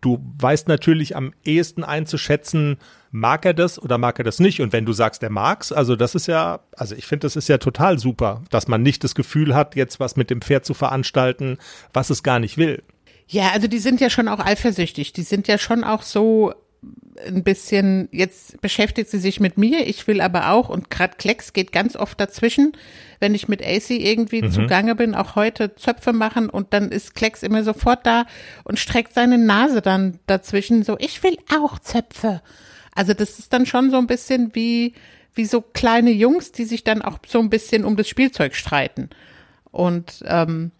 du 0.00 0.18
weißt 0.38 0.68
natürlich 0.68 1.16
am 1.16 1.32
ehesten 1.44 1.84
einzuschätzen, 1.84 2.78
mag 3.12 3.44
er 3.44 3.54
das 3.54 3.80
oder 3.80 3.98
mag 3.98 4.18
er 4.18 4.24
das 4.24 4.40
nicht? 4.40 4.60
Und 4.60 4.72
wenn 4.72 4.84
du 4.84 4.92
sagst, 4.92 5.22
er 5.22 5.30
mag's, 5.30 5.70
also 5.70 5.96
das 5.96 6.14
ist 6.14 6.26
ja, 6.26 6.60
also 6.76 6.96
ich 6.96 7.06
finde, 7.06 7.26
das 7.26 7.36
ist 7.36 7.48
ja 7.48 7.58
total 7.58 7.98
super, 7.98 8.42
dass 8.50 8.68
man 8.68 8.82
nicht 8.82 9.04
das 9.04 9.14
Gefühl 9.14 9.54
hat, 9.54 9.76
jetzt 9.76 10.00
was 10.00 10.16
mit 10.16 10.30
dem 10.30 10.42
Pferd 10.42 10.64
zu 10.64 10.74
veranstalten, 10.74 11.58
was 11.92 12.10
es 12.10 12.22
gar 12.22 12.40
nicht 12.40 12.56
will. 12.56 12.82
Ja, 13.28 13.50
also 13.52 13.66
die 13.68 13.78
sind 13.78 14.00
ja 14.00 14.10
schon 14.10 14.28
auch 14.28 14.40
eifersüchtig. 14.40 15.12
Die 15.12 15.22
sind 15.22 15.48
ja 15.48 15.58
schon 15.58 15.84
auch 15.84 16.02
so 16.02 16.52
ein 17.26 17.44
bisschen, 17.44 18.08
jetzt 18.10 18.60
beschäftigt 18.60 19.10
sie 19.10 19.18
sich 19.18 19.38
mit 19.38 19.58
mir, 19.58 19.86
ich 19.86 20.06
will 20.06 20.20
aber 20.20 20.50
auch, 20.50 20.68
und 20.68 20.90
gerade 20.90 21.16
Klecks 21.16 21.52
geht 21.52 21.70
ganz 21.70 21.94
oft 21.94 22.18
dazwischen, 22.18 22.72
wenn 23.20 23.34
ich 23.34 23.48
mit 23.48 23.62
AC 23.62 23.90
irgendwie 23.90 24.42
mhm. 24.42 24.50
zugange 24.50 24.94
bin, 24.94 25.14
auch 25.14 25.36
heute 25.36 25.74
Zöpfe 25.74 26.12
machen 26.12 26.48
und 26.48 26.72
dann 26.72 26.90
ist 26.90 27.14
Klecks 27.14 27.42
immer 27.42 27.62
sofort 27.62 28.06
da 28.06 28.24
und 28.64 28.78
streckt 28.78 29.14
seine 29.14 29.38
Nase 29.38 29.82
dann 29.82 30.18
dazwischen, 30.26 30.82
so, 30.82 30.96
ich 30.98 31.22
will 31.22 31.36
auch 31.56 31.78
Zöpfe. 31.78 32.42
Also 32.94 33.14
das 33.14 33.38
ist 33.38 33.52
dann 33.52 33.66
schon 33.66 33.90
so 33.90 33.98
ein 33.98 34.06
bisschen 34.06 34.54
wie, 34.54 34.94
wie 35.34 35.44
so 35.44 35.60
kleine 35.60 36.10
Jungs, 36.10 36.52
die 36.52 36.64
sich 36.64 36.82
dann 36.82 37.02
auch 37.02 37.18
so 37.26 37.38
ein 37.38 37.50
bisschen 37.50 37.84
um 37.84 37.96
das 37.96 38.08
Spielzeug 38.08 38.54
streiten. 38.54 39.10
Und 39.70 40.22
ähm, 40.26 40.72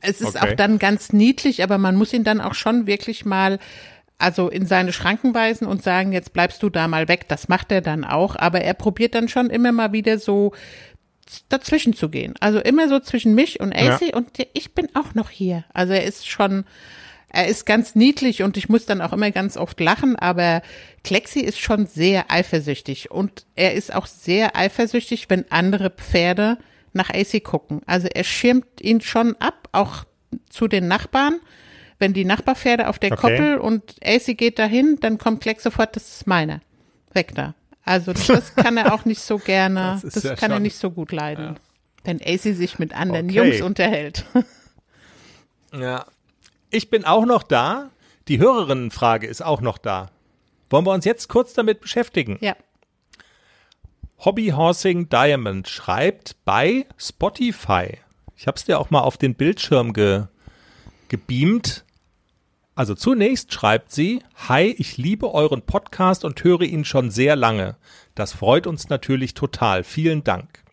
es 0.00 0.20
ist 0.20 0.36
okay. 0.36 0.52
auch 0.52 0.56
dann 0.56 0.78
ganz 0.78 1.12
niedlich, 1.12 1.62
aber 1.62 1.78
man 1.78 1.96
muss 1.96 2.12
ihn 2.12 2.24
dann 2.24 2.40
auch 2.40 2.54
schon 2.54 2.86
wirklich 2.86 3.24
mal 3.24 3.58
also 4.20 4.48
in 4.48 4.66
seine 4.66 4.92
Schranken 4.92 5.34
weisen 5.34 5.66
und 5.66 5.82
sagen, 5.82 6.12
jetzt 6.12 6.32
bleibst 6.32 6.62
du 6.62 6.68
da 6.68 6.88
mal 6.88 7.08
weg. 7.08 7.26
Das 7.28 7.48
macht 7.48 7.72
er 7.72 7.80
dann 7.80 8.04
auch, 8.04 8.36
aber 8.36 8.60
er 8.60 8.74
probiert 8.74 9.14
dann 9.14 9.28
schon 9.28 9.48
immer 9.48 9.72
mal 9.72 9.92
wieder 9.92 10.18
so 10.18 10.52
dazwischen 11.48 11.94
zu 11.94 12.08
gehen. 12.08 12.34
Also 12.40 12.58
immer 12.58 12.88
so 12.88 13.00
zwischen 13.00 13.34
mich 13.34 13.60
und 13.60 13.74
AC 13.74 14.00
ja. 14.02 14.16
und 14.16 14.30
ich 14.52 14.74
bin 14.74 14.88
auch 14.94 15.14
noch 15.14 15.30
hier. 15.30 15.64
Also 15.72 15.92
er 15.92 16.04
ist 16.04 16.28
schon, 16.28 16.64
er 17.28 17.46
ist 17.46 17.66
ganz 17.66 17.94
niedlich 17.94 18.42
und 18.42 18.56
ich 18.56 18.68
muss 18.68 18.84
dann 18.84 19.00
auch 19.00 19.12
immer 19.12 19.30
ganz 19.30 19.56
oft 19.56 19.80
lachen, 19.80 20.16
aber 20.16 20.62
Klexi 21.04 21.40
ist 21.40 21.60
schon 21.60 21.86
sehr 21.86 22.30
eifersüchtig 22.30 23.10
und 23.10 23.46
er 23.54 23.74
ist 23.74 23.94
auch 23.94 24.06
sehr 24.06 24.56
eifersüchtig, 24.56 25.30
wenn 25.30 25.50
andere 25.50 25.90
Pferde 25.90 26.58
nach 26.92 27.10
AC 27.10 27.42
gucken. 27.42 27.82
Also 27.86 28.08
er 28.08 28.24
schirmt 28.24 28.80
ihn 28.80 29.00
schon 29.00 29.36
ab, 29.36 29.68
auch 29.72 30.04
zu 30.48 30.68
den 30.68 30.88
Nachbarn. 30.88 31.40
Wenn 31.98 32.12
die 32.12 32.24
Nachbarpferde 32.24 32.88
auf 32.88 32.98
der 32.98 33.12
okay. 33.12 33.20
Koppel 33.20 33.58
und 33.58 33.96
AC 34.02 34.36
geht 34.36 34.58
dahin, 34.58 34.98
dann 35.00 35.18
kommt 35.18 35.42
Kleck 35.42 35.60
sofort, 35.60 35.96
das 35.96 36.08
ist 36.08 36.26
meine. 36.26 36.62
Weg 37.12 37.34
da. 37.34 37.54
Also 37.84 38.12
das 38.12 38.54
kann 38.54 38.76
er 38.76 38.94
auch 38.94 39.04
nicht 39.04 39.20
so 39.20 39.38
gerne, 39.38 39.98
das, 40.02 40.14
das 40.14 40.22
ja 40.22 40.34
kann 40.34 40.50
er 40.50 40.60
nicht 40.60 40.76
so 40.76 40.90
gut 40.90 41.12
leiden. 41.12 41.44
Ja. 41.44 41.54
Wenn 42.04 42.20
AC 42.22 42.40
sich 42.40 42.78
mit 42.78 42.94
anderen 42.94 43.26
okay. 43.26 43.36
Jungs 43.36 43.62
unterhält. 43.62 44.24
Ja. 45.72 46.06
Ich 46.70 46.90
bin 46.90 47.04
auch 47.04 47.24
noch 47.26 47.44
da. 47.44 47.90
Die 48.28 48.38
Hörerinnenfrage 48.38 49.26
ist 49.26 49.40
auch 49.40 49.60
noch 49.60 49.78
da. 49.78 50.10
Wollen 50.68 50.86
wir 50.86 50.92
uns 50.92 51.04
jetzt 51.04 51.28
kurz 51.28 51.52
damit 51.52 51.80
beschäftigen? 51.80 52.38
Ja. 52.40 52.56
Hobby 54.22 54.48
Horsing 54.48 55.08
Diamond 55.08 55.66
schreibt 55.66 56.36
bei 56.44 56.84
Spotify. 56.98 57.96
Ich 58.36 58.46
habe 58.46 58.56
es 58.56 58.66
dir 58.66 58.78
auch 58.78 58.90
mal 58.90 59.00
auf 59.00 59.16
den 59.16 59.34
Bildschirm 59.34 59.94
ge, 59.94 60.24
gebeamt. 61.08 61.86
Also 62.74 62.94
zunächst 62.94 63.50
schreibt 63.50 63.90
sie, 63.92 64.22
Hi, 64.46 64.74
ich 64.76 64.98
liebe 64.98 65.32
euren 65.32 65.62
Podcast 65.62 66.26
und 66.26 66.44
höre 66.44 66.60
ihn 66.60 66.84
schon 66.84 67.10
sehr 67.10 67.34
lange. 67.34 67.76
Das 68.14 68.34
freut 68.34 68.66
uns 68.66 68.90
natürlich 68.90 69.32
total. 69.32 69.84
Vielen 69.84 70.22
Dank. 70.22 70.64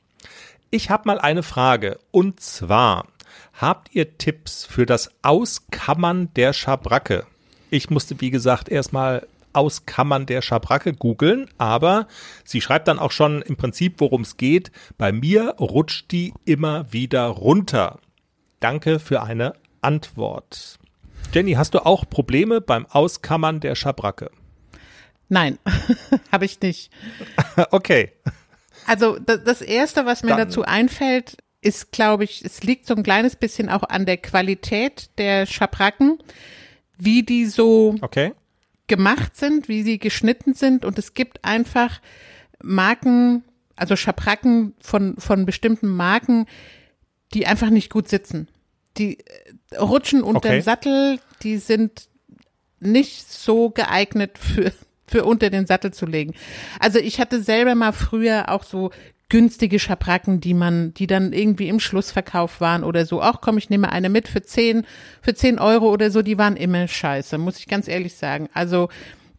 Ich 0.70 0.90
habe 0.90 1.08
mal 1.08 1.18
eine 1.18 1.42
Frage 1.42 2.00
und 2.12 2.42
zwar, 2.42 3.08
habt 3.54 3.96
ihr 3.96 4.18
Tipps 4.18 4.66
für 4.66 4.86
das 4.86 5.10
Auskammern 5.22 6.34
der 6.36 6.52
Schabracke? 6.52 7.26
Ich 7.70 7.90
musste, 7.90 8.20
wie 8.20 8.30
gesagt, 8.30 8.68
erstmal 8.68 9.26
Auskammern 9.58 10.28
der 10.28 10.42
Schabracke 10.42 10.94
googeln, 10.94 11.50
aber 11.58 12.08
sie 12.46 12.62
schreibt 12.62 12.88
dann 12.88 13.00
auch 13.00 13.12
schon 13.12 13.42
im 13.42 13.58
Prinzip, 13.58 13.96
worum 13.98 14.22
es 14.22 14.38
geht. 14.38 14.72
Bei 14.98 15.12
mir 15.12 15.56
rutscht 15.60 16.12
die 16.12 16.34
immer 16.46 16.94
wieder 16.94 17.26
runter. 17.26 18.00
Danke 18.60 19.00
für 19.00 19.24
eine 19.24 19.54
Antwort. 19.82 20.78
Jenny, 21.34 21.54
hast 21.54 21.74
du 21.74 21.86
auch 21.86 22.08
Probleme 22.08 22.62
beim 22.62 22.86
Auskammern 22.86 23.60
der 23.60 23.76
Schabracke? 23.76 24.32
Nein, 25.28 25.58
habe 26.32 26.46
ich 26.46 26.62
nicht. 26.62 26.92
okay. 27.72 28.14
Also 28.86 29.18
das, 29.20 29.62
Erste, 29.62 30.06
was 30.06 30.24
mir 30.24 30.30
Dann. 30.30 30.48
dazu 30.48 30.64
einfällt, 30.64 31.38
ist, 31.62 31.92
glaube 31.92 32.24
ich, 32.24 32.46
es 32.46 32.64
liegt 32.64 32.86
so 32.86 32.96
ein 32.96 33.04
kleines 33.04 33.36
bisschen 33.36 33.70
auch 33.70 33.84
an 33.84 34.06
der 34.06 34.18
Qualität 34.18 35.10
der 35.18 35.48
Schabracken, 35.48 36.20
wie 36.98 37.24
die 37.24 37.46
so 37.46 37.96
okay 38.02 38.34
gemacht 38.88 39.36
sind, 39.36 39.68
wie 39.68 39.84
sie 39.84 40.00
geschnitten 40.00 40.54
sind 40.54 40.86
und 40.86 40.98
es 40.98 41.14
gibt 41.14 41.44
einfach 41.44 42.02
Marken, 42.62 43.44
also 43.76 43.96
Schabracken 43.96 44.74
von, 44.80 45.16
von 45.18 45.46
bestimmten 45.46 45.88
Marken, 45.88 46.46
die 47.34 47.46
einfach 47.46 47.70
nicht 47.70 47.92
gut 47.92 48.08
sitzen. 48.08 48.48
Die 48.98 49.20
äh, 49.20 49.78
rutschen 49.78 50.24
unter 50.24 50.50
okay. 50.50 50.58
den 50.58 50.62
Sattel, 50.62 51.20
die 51.44 51.58
sind 51.58 52.08
nicht 52.80 53.32
so 53.32 53.70
geeignet 53.70 54.38
für, 54.38 54.72
für 55.08 55.26
unter 55.26 55.50
den 55.50 55.66
Sattel 55.66 55.94
zu 55.94 56.06
legen. 56.06 56.34
Also 56.80 57.00
ich 57.00 57.20
hatte 57.20 57.42
selber 57.42 57.76
mal 57.76 57.94
früher 57.94 58.50
auch 58.50 58.64
so 58.64 58.92
günstige 59.30 59.80
Schabracken, 59.80 60.40
die 60.40 60.54
man, 60.54 60.94
die 60.94 61.08
dann 61.08 61.34
irgendwie 61.34 61.68
im 61.68 61.80
Schlussverkauf 61.80 62.62
waren 62.62 62.84
oder 62.84 63.06
so. 63.06 63.22
Auch 63.22 63.42
komm, 63.42 63.58
ich 63.58 63.70
nehme 63.70 63.92
eine 63.92 64.10
mit 64.10 64.28
für 64.28 64.42
zehn, 64.42 64.86
für 65.22 65.34
zehn 65.34 65.60
Euro 65.60 65.92
oder 65.92 66.12
so, 66.12 66.22
die 66.22 66.38
waren 66.38 66.56
immer 66.56 66.88
scheiße, 66.88 67.38
muss 67.38 67.60
ich 67.60 67.68
ganz 67.68 67.88
ehrlich 67.88 68.16
sagen. 68.16 68.50
Also 68.54 68.90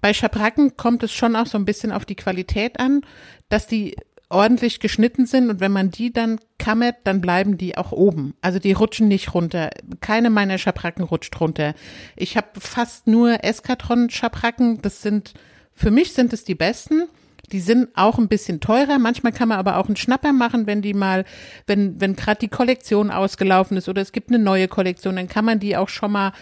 bei 0.01 0.13
Schabracken 0.13 0.77
kommt 0.77 1.03
es 1.03 1.13
schon 1.13 1.37
auch 1.37 1.47
so 1.47 1.59
ein 1.59 1.65
bisschen 1.65 1.91
auf 1.91 2.05
die 2.05 2.17
Qualität 2.17 2.79
an, 2.79 3.01
dass 3.49 3.67
die 3.67 3.97
ordentlich 4.31 4.81
geschnitten 4.81 5.27
sind 5.27 5.49
und 5.49 5.61
wenn 5.61 5.73
man 5.73 5.91
die 5.91 6.13
dann 6.13 6.39
kammert, 6.59 6.97
dann 7.05 7.21
bleiben 7.21 7.57
die 7.57 7.79
auch 7.79 7.93
oben. 7.93 8.35
Also 8.43 8.59
die 8.59 8.73
rutschen 8.73 9.09
nicht 9.09 9.33
runter. 9.35 9.71
Keine 10.01 10.29
meiner 10.31 10.59
Schabracken 10.59 11.05
rutscht 11.05 11.41
runter. 11.41 11.75
Ich 12.15 12.37
habe 12.37 12.49
fast 12.59 13.07
nur 13.07 13.43
Eskadron-Schabracken. 13.43 14.83
Das 14.83 15.03
sind, 15.03 15.33
für 15.73 15.91
mich 15.91 16.13
sind 16.13 16.33
es 16.33 16.45
die 16.45 16.55
besten. 16.55 17.05
Die 17.53 17.61
sind 17.61 17.89
auch 17.95 18.19
ein 18.19 18.29
bisschen 18.29 18.61
teurer. 18.61 18.99
Manchmal 18.99 19.33
kann 19.33 19.49
man 19.49 19.59
aber 19.59 19.79
auch 19.79 19.87
einen 19.87 19.97
Schnapper 19.97 20.33
machen, 20.33 20.67
wenn 20.67 20.83
die 20.83 20.95
mal, 20.95 21.25
wenn, 21.67 22.01
wenn 22.01 22.17
gerade 22.17 22.41
die 22.41 22.49
Kollektion 22.49 23.11
ausgelaufen 23.11 23.77
ist 23.77 23.89
oder 23.89 24.03
es 24.03 24.13
gibt 24.13 24.29
eine 24.31 24.39
neue 24.39 24.69
Kollektion, 24.69 25.17
dann 25.17 25.29
kann 25.29 25.45
man 25.45 25.59
die 25.59 25.77
auch 25.77 25.89
schon 25.89 26.13
mal 26.13 26.33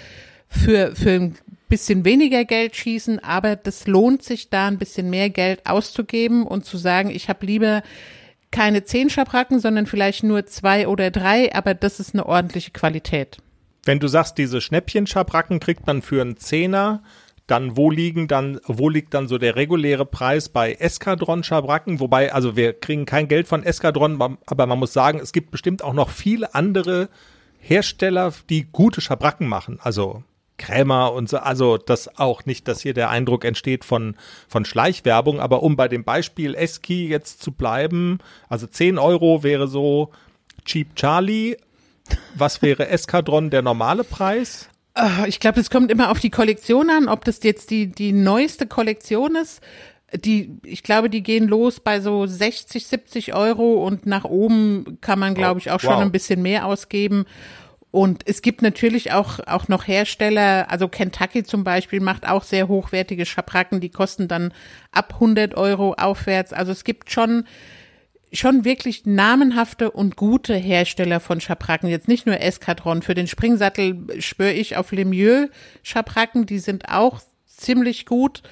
für, 0.49 0.95
für 0.97 1.11
ein 1.11 1.37
bisschen 1.69 2.05
weniger 2.05 2.45
Geld 2.45 2.77
schießen. 2.77 3.19
Aber 3.21 3.57
das 3.57 3.87
lohnt 3.87 4.23
sich 4.23 4.51
da 4.51 4.67
ein 4.67 4.79
bisschen 4.79 5.11
mehr 5.11 5.31
Geld 5.31 5.67
auszugeben 5.67 6.47
und 6.47 6.65
zu 6.65 6.77
sagen, 6.77 7.11
ich 7.11 7.29
habe 7.29 7.47
lieber 7.47 7.83
keine 8.51 8.85
zehn 8.85 9.11
Schabracken, 9.11 9.61
sondern 9.61 9.87
vielleicht 9.87 10.23
nur 10.23 10.47
zwei 10.47 10.89
oder 10.89 11.11
drei, 11.11 11.55
aber 11.55 11.75
das 11.75 12.01
ist 12.01 12.15
eine 12.15 12.27
ordentliche 12.27 12.71
Qualität. 12.71 13.39
Wenn 13.85 14.01
du 14.01 14.09
sagst, 14.09 14.39
diese 14.39 14.61
Schnäppchen-Schabracken 14.61 15.61
kriegt 15.61 15.87
man 15.87 16.03
für 16.03 16.21
einen 16.21 16.37
Zehner, 16.37 17.03
dann 17.47 17.77
wo 17.77 17.91
liegen 17.91 18.27
dann, 18.29 18.61
wo 18.67 18.89
liegt 18.89 19.15
dann 19.15 19.29
so 19.29 19.39
der 19.39 19.57
reguläre 19.57 20.05
Preis 20.05 20.49
bei 20.49 20.73
Eskadron 20.73 21.45
Schabracken? 21.45 22.01
Wobei, 22.01 22.33
also 22.33 22.57
wir 22.57 22.73
kriegen 22.73 23.07
kein 23.07 23.29
Geld 23.29 23.47
von 23.47 23.63
Eskadron, 23.63 24.39
aber 24.47 24.67
man 24.67 24.79
muss 24.79 24.93
sagen, 24.93 25.21
es 25.21 25.33
gibt 25.33 25.51
bestimmt 25.51 25.83
auch 25.83 25.93
noch 25.93 26.11
viele 26.11 26.55
andere 26.55 27.09
Hersteller, 27.61 28.33
die 28.51 28.67
gute 28.71 29.01
Schabracken 29.01 29.49
machen. 29.49 29.79
Also 29.83 30.23
Krämer 30.59 31.13
und 31.13 31.29
so, 31.29 31.39
also 31.39 31.77
das 31.77 32.19
auch 32.19 32.47
nicht, 32.47 32.67
dass 32.67 32.81
hier 32.81 32.95
der 32.95 33.11
Eindruck 33.11 33.45
entsteht 33.45 33.85
von, 33.85 34.17
von 34.49 34.65
Schleichwerbung, 34.65 35.41
aber 35.41 35.63
um 35.63 35.77
bei 35.77 35.89
dem 35.89 36.05
Beispiel 36.05 36.55
Eski 36.55 37.09
jetzt 37.09 37.43
zu 37.43 37.53
bleiben, 37.53 38.19
also 38.49 38.67
10 38.67 38.99
Euro 38.99 39.43
wäre 39.43 39.69
so 39.69 40.11
Cheap 40.65 40.97
Charlie. 40.97 41.57
Was 42.35 42.63
wäre 42.63 42.89
Eskadron 42.89 43.51
der 43.51 43.63
normale 43.63 44.05
Preis? 44.05 44.69
Ah, 44.99 45.25
Ich 45.27 45.41
glaube, 45.41 45.61
es 45.61 45.69
kommt 45.71 45.91
immer 45.91 46.11
auf 46.11 46.21
die 46.21 46.31
Kollektion 46.31 46.89
an, 46.91 47.09
ob 47.09 47.25
das 47.25 47.43
jetzt 47.43 47.71
die, 47.71 47.89
die 47.89 48.13
neueste 48.13 48.67
Kollektion 48.67 49.37
ist. 49.37 49.61
Die, 50.15 50.59
ich 50.65 50.83
glaube, 50.83 51.11
die 51.11 51.23
gehen 51.23 51.49
los 51.49 51.81
bei 51.81 52.01
so 52.01 52.27
60, 52.27 52.87
70 52.87 53.35
Euro 53.35 53.85
und 53.87 54.07
nach 54.07 54.25
oben 54.25 54.99
kann 55.03 55.19
man, 55.19 55.35
glaube 55.35 55.59
Oh, 55.59 55.59
ich, 55.59 55.71
auch 55.71 55.81
schon 55.81 55.97
wow. 55.97 56.01
ein 56.01 56.13
bisschen 56.13 56.41
mehr 56.43 56.65
ausgeben. 56.67 57.27
Und 57.91 58.23
es 58.27 58.41
gibt 58.43 58.63
natürlich 58.63 59.13
auch, 59.13 59.41
auch 59.47 59.69
noch 59.69 59.87
Hersteller, 59.87 60.71
also 60.71 60.89
Kentucky 60.89 61.45
zum 61.45 61.65
Beispiel 61.65 62.01
macht 62.01 62.29
auch 62.29 62.45
sehr 62.45 62.69
hochwertige 62.69 63.27
Schabracken, 63.27 63.81
die 63.81 63.91
kosten 63.91 64.29
dann 64.29 64.53
ab 64.93 65.15
100 65.15 65.57
Euro 65.57 65.95
aufwärts. 65.95 66.53
Also 66.53 66.73
es 66.73 66.85
gibt 66.85 67.11
schon, 67.11 67.45
schon 68.37 68.65
wirklich 68.65 69.07
namenhafte 69.07 69.91
und 69.91 70.17
gute 70.17 70.55
Hersteller 70.55 71.21
von 71.21 71.41
Schabracken. 71.41 71.89
Jetzt 71.89 72.09
nicht 72.09 72.27
nur 72.27 72.41
Eskadron. 72.41 73.03
Für 73.03 73.15
den 73.15 73.27
Springsattel 73.27 74.21
schwöre 74.21 74.53
ich 74.53 74.77
auf 74.77 74.93
Lemieux 74.93 75.51
Schabracken, 75.83 76.47
die 76.47 76.59
sind 76.59 76.89
auch 76.89 77.21
ziemlich 77.47 78.07
gut. 78.07 78.43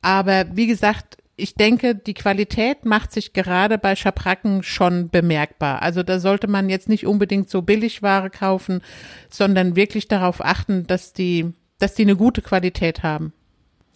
Aber 0.00 0.46
wie 0.54 0.66
gesagt, 0.66 1.18
ich 1.36 1.54
denke, 1.54 1.94
die 1.94 2.14
Qualität 2.14 2.84
macht 2.84 3.12
sich 3.12 3.32
gerade 3.32 3.78
bei 3.78 3.96
Schabracken 3.96 4.62
schon 4.62 5.08
bemerkbar. 5.08 5.82
Also 5.82 6.02
da 6.02 6.20
sollte 6.20 6.46
man 6.46 6.68
jetzt 6.68 6.88
nicht 6.88 7.06
unbedingt 7.06 7.48
so 7.48 7.62
Billigware 7.62 8.30
kaufen, 8.30 8.82
sondern 9.30 9.74
wirklich 9.74 10.08
darauf 10.08 10.44
achten, 10.44 10.86
dass 10.86 11.12
die, 11.12 11.52
dass 11.78 11.94
die 11.94 12.02
eine 12.02 12.16
gute 12.16 12.42
Qualität 12.42 13.02
haben. 13.02 13.32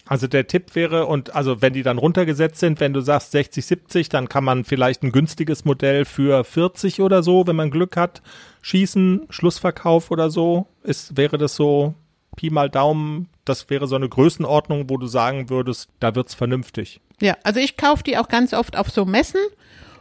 Also 0.06 0.28
der 0.28 0.46
Tipp 0.46 0.74
wäre, 0.74 1.06
und 1.06 1.34
also 1.34 1.60
wenn 1.62 1.72
die 1.72 1.82
dann 1.82 1.98
runtergesetzt 1.98 2.60
sind, 2.60 2.78
wenn 2.78 2.92
du 2.92 3.00
sagst 3.00 3.32
60, 3.32 3.66
70, 3.66 4.08
dann 4.08 4.28
kann 4.28 4.44
man 4.44 4.64
vielleicht 4.64 5.02
ein 5.02 5.10
günstiges 5.10 5.64
Modell 5.64 6.04
für 6.04 6.44
40 6.44 7.00
oder 7.00 7.22
so, 7.22 7.46
wenn 7.46 7.56
man 7.56 7.70
Glück 7.70 7.96
hat, 7.96 8.22
schießen, 8.62 9.26
Schlussverkauf 9.30 10.10
oder 10.12 10.30
so. 10.30 10.66
Ist, 10.84 11.16
wäre 11.16 11.38
das 11.38 11.56
so 11.56 11.94
Pi 12.36 12.50
mal 12.50 12.70
Daumen, 12.70 13.28
das 13.44 13.68
wäre 13.68 13.88
so 13.88 13.96
eine 13.96 14.08
Größenordnung, 14.08 14.88
wo 14.88 14.96
du 14.96 15.06
sagen 15.06 15.50
würdest, 15.50 15.88
da 15.98 16.14
wird's 16.14 16.34
vernünftig. 16.34 17.00
Ja, 17.20 17.36
also 17.42 17.58
ich 17.60 17.76
kaufe 17.76 18.04
die 18.04 18.18
auch 18.18 18.28
ganz 18.28 18.52
oft 18.52 18.76
auf 18.76 18.90
so 18.90 19.04
Messen 19.04 19.40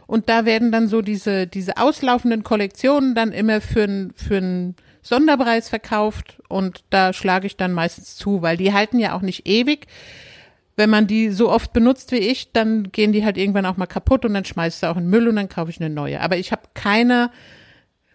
und 0.06 0.28
da 0.28 0.44
werden 0.44 0.70
dann 0.70 0.86
so 0.86 1.02
diese, 1.02 1.46
diese 1.46 1.78
auslaufenden 1.78 2.44
Kollektionen 2.44 3.14
dann 3.14 3.32
immer 3.32 3.60
für 3.60 3.84
einen 3.84 4.12
für 4.14 4.36
einen 4.36 4.76
Sonderpreis 5.06 5.68
verkauft 5.68 6.42
und 6.48 6.84
da 6.90 7.12
schlage 7.12 7.46
ich 7.46 7.56
dann 7.56 7.72
meistens 7.72 8.16
zu, 8.16 8.42
weil 8.42 8.56
die 8.56 8.72
halten 8.72 8.98
ja 8.98 9.14
auch 9.14 9.22
nicht 9.22 9.46
ewig. 9.46 9.86
Wenn 10.74 10.90
man 10.90 11.06
die 11.06 11.30
so 11.30 11.50
oft 11.50 11.72
benutzt 11.72 12.12
wie 12.12 12.16
ich, 12.16 12.52
dann 12.52 12.90
gehen 12.92 13.12
die 13.12 13.24
halt 13.24 13.38
irgendwann 13.38 13.66
auch 13.66 13.76
mal 13.76 13.86
kaputt 13.86 14.24
und 14.24 14.34
dann 14.34 14.44
schmeißt 14.44 14.82
du 14.82 14.88
auch 14.88 14.96
in 14.96 15.04
den 15.04 15.10
Müll 15.10 15.28
und 15.28 15.36
dann 15.36 15.48
kaufe 15.48 15.70
ich 15.70 15.80
eine 15.80 15.88
neue. 15.88 16.20
Aber 16.20 16.36
ich 16.36 16.52
habe 16.52 16.62
keine 16.74 17.30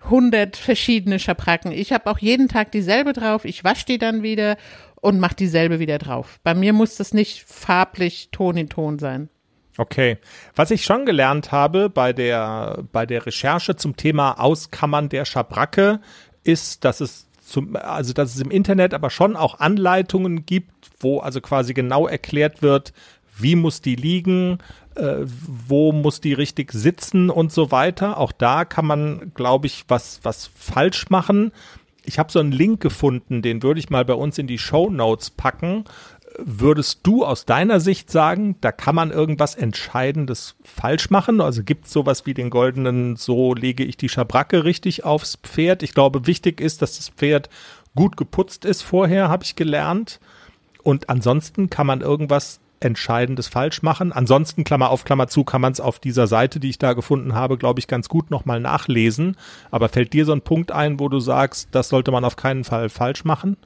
hundert 0.09 0.57
verschiedene 0.57 1.17
Schabracken. 1.17 1.71
Ich 1.71 1.93
habe 1.93 2.09
auch 2.09 2.19
jeden 2.19 2.47
Tag 2.47 2.71
dieselbe 2.71 3.13
drauf. 3.13 3.45
Ich 3.45 3.63
wasche 3.63 3.85
die 3.85 3.97
dann 3.97 4.21
wieder 4.21 4.57
und 4.95 5.19
mache 5.19 5.35
dieselbe 5.35 5.79
wieder 5.79 5.97
drauf. 5.97 6.39
Bei 6.43 6.53
mir 6.53 6.73
muss 6.73 6.97
das 6.97 7.13
nicht 7.13 7.43
farblich 7.43 8.29
Ton 8.31 8.57
in 8.57 8.69
Ton 8.69 8.99
sein. 8.99 9.29
Okay. 9.77 10.17
Was 10.55 10.71
ich 10.71 10.83
schon 10.83 11.05
gelernt 11.05 11.51
habe 11.51 11.89
bei 11.89 12.13
der, 12.13 12.83
bei 12.91 13.05
der 13.05 13.25
Recherche 13.25 13.75
zum 13.75 13.95
Thema 13.95 14.33
Auskammern 14.39 15.09
der 15.09 15.25
Schabracke, 15.25 16.01
ist, 16.43 16.83
dass 16.85 17.01
es 17.01 17.27
zum, 17.45 17.75
also 17.75 18.13
dass 18.13 18.33
es 18.33 18.41
im 18.41 18.51
Internet 18.51 18.93
aber 18.93 19.09
schon 19.09 19.35
auch 19.35 19.59
Anleitungen 19.59 20.45
gibt, 20.45 20.91
wo 20.99 21.19
also 21.19 21.41
quasi 21.41 21.73
genau 21.73 22.07
erklärt 22.07 22.61
wird, 22.61 22.93
wie 23.37 23.55
muss 23.55 23.81
die 23.81 23.95
liegen, 23.95 24.59
äh, 24.95 25.25
wo 25.25 25.91
muss 25.91 26.21
die 26.21 26.33
richtig 26.33 26.71
sitzen 26.71 27.29
und 27.29 27.51
so 27.51 27.71
weiter. 27.71 28.17
Auch 28.17 28.31
da 28.31 28.65
kann 28.65 28.85
man, 28.85 29.31
glaube 29.33 29.67
ich, 29.67 29.85
was, 29.87 30.19
was 30.23 30.49
falsch 30.55 31.09
machen. 31.09 31.51
Ich 32.03 32.19
habe 32.19 32.31
so 32.31 32.39
einen 32.39 32.51
Link 32.51 32.81
gefunden, 32.81 33.41
den 33.41 33.61
würde 33.63 33.79
ich 33.79 33.89
mal 33.89 34.05
bei 34.05 34.13
uns 34.13 34.37
in 34.37 34.47
die 34.47 34.57
Show 34.57 34.89
Notes 34.89 35.29
packen. 35.29 35.85
Würdest 36.37 37.01
du 37.03 37.25
aus 37.25 37.45
deiner 37.45 37.79
Sicht 37.79 38.09
sagen, 38.09 38.55
da 38.61 38.71
kann 38.71 38.95
man 38.95 39.11
irgendwas 39.11 39.55
Entscheidendes 39.55 40.55
falsch 40.63 41.09
machen? 41.09 41.41
Also 41.41 41.63
gibt 41.63 41.87
es 41.87 41.91
sowas 41.91 42.25
wie 42.25 42.33
den 42.33 42.49
goldenen, 42.49 43.17
so 43.17 43.53
lege 43.53 43.83
ich 43.83 43.97
die 43.97 44.07
Schabracke 44.07 44.63
richtig 44.63 45.03
aufs 45.03 45.37
Pferd? 45.43 45.83
Ich 45.83 45.93
glaube, 45.93 46.27
wichtig 46.27 46.61
ist, 46.61 46.81
dass 46.81 46.97
das 46.97 47.09
Pferd 47.09 47.49
gut 47.95 48.15
geputzt 48.15 48.63
ist 48.63 48.81
vorher, 48.81 49.27
habe 49.27 49.43
ich 49.43 49.57
gelernt. 49.57 50.21
Und 50.83 51.09
ansonsten 51.09 51.69
kann 51.69 51.85
man 51.85 51.99
irgendwas 51.99 52.60
Entscheidendes 52.81 53.47
falsch 53.47 53.81
machen. 53.81 54.11
Ansonsten, 54.11 54.63
Klammer 54.63 54.89
auf, 54.89 55.05
Klammer 55.05 55.27
zu, 55.27 55.43
kann 55.43 55.61
man 55.61 55.71
es 55.71 55.79
auf 55.79 55.99
dieser 55.99 56.27
Seite, 56.27 56.59
die 56.59 56.69
ich 56.69 56.79
da 56.79 56.93
gefunden 56.93 57.33
habe, 57.33 57.57
glaube 57.57 57.79
ich, 57.79 57.87
ganz 57.87 58.09
gut 58.09 58.31
nochmal 58.31 58.59
nachlesen. 58.59 59.37
Aber 59.69 59.89
fällt 59.89 60.13
dir 60.13 60.25
so 60.25 60.33
ein 60.33 60.41
Punkt 60.41 60.71
ein, 60.71 60.99
wo 60.99 61.07
du 61.07 61.19
sagst, 61.19 61.69
das 61.71 61.89
sollte 61.89 62.11
man 62.11 62.25
auf 62.25 62.35
keinen 62.35 62.63
Fall 62.63 62.89
falsch 62.89 63.23
machen? 63.23 63.57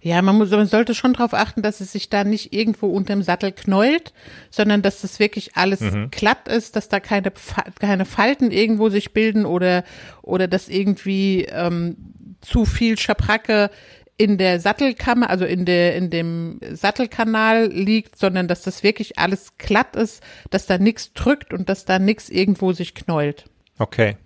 Ja, 0.00 0.20
man, 0.20 0.36
muss, 0.36 0.50
man 0.50 0.66
sollte 0.66 0.94
schon 0.94 1.14
darauf 1.14 1.32
achten, 1.32 1.62
dass 1.62 1.80
es 1.80 1.92
sich 1.92 2.10
da 2.10 2.24
nicht 2.24 2.52
irgendwo 2.52 2.88
unterm 2.88 3.22
Sattel 3.22 3.52
knäult, 3.52 4.12
sondern 4.50 4.82
dass 4.82 5.00
das 5.00 5.18
wirklich 5.18 5.56
alles 5.56 5.80
glatt 6.10 6.46
ist, 6.46 6.76
dass 6.76 6.88
da 6.88 7.00
keine, 7.00 7.32
keine 7.80 8.04
Falten 8.04 8.50
irgendwo 8.50 8.90
sich 8.90 9.14
bilden 9.14 9.46
oder, 9.46 9.82
oder 10.20 10.46
dass 10.46 10.68
irgendwie 10.68 11.46
ähm, 11.50 11.96
zu 12.42 12.66
viel 12.66 12.98
Schabracke 12.98 13.70
in 14.16 14.38
der 14.38 14.60
Sattelkammer, 14.60 15.28
also 15.28 15.44
in 15.44 15.64
der, 15.64 15.96
in 15.96 16.10
dem 16.10 16.60
Sattelkanal 16.70 17.66
liegt, 17.66 18.16
sondern 18.16 18.46
dass 18.46 18.62
das 18.62 18.82
wirklich 18.82 19.18
alles 19.18 19.58
glatt 19.58 19.96
ist, 19.96 20.22
dass 20.50 20.66
da 20.66 20.78
nichts 20.78 21.12
drückt 21.12 21.52
und 21.52 21.68
dass 21.68 21.84
da 21.84 21.98
nichts 21.98 22.28
irgendwo 22.28 22.72
sich 22.72 22.94
knäult. 22.94 23.44
Okay. 23.78 24.16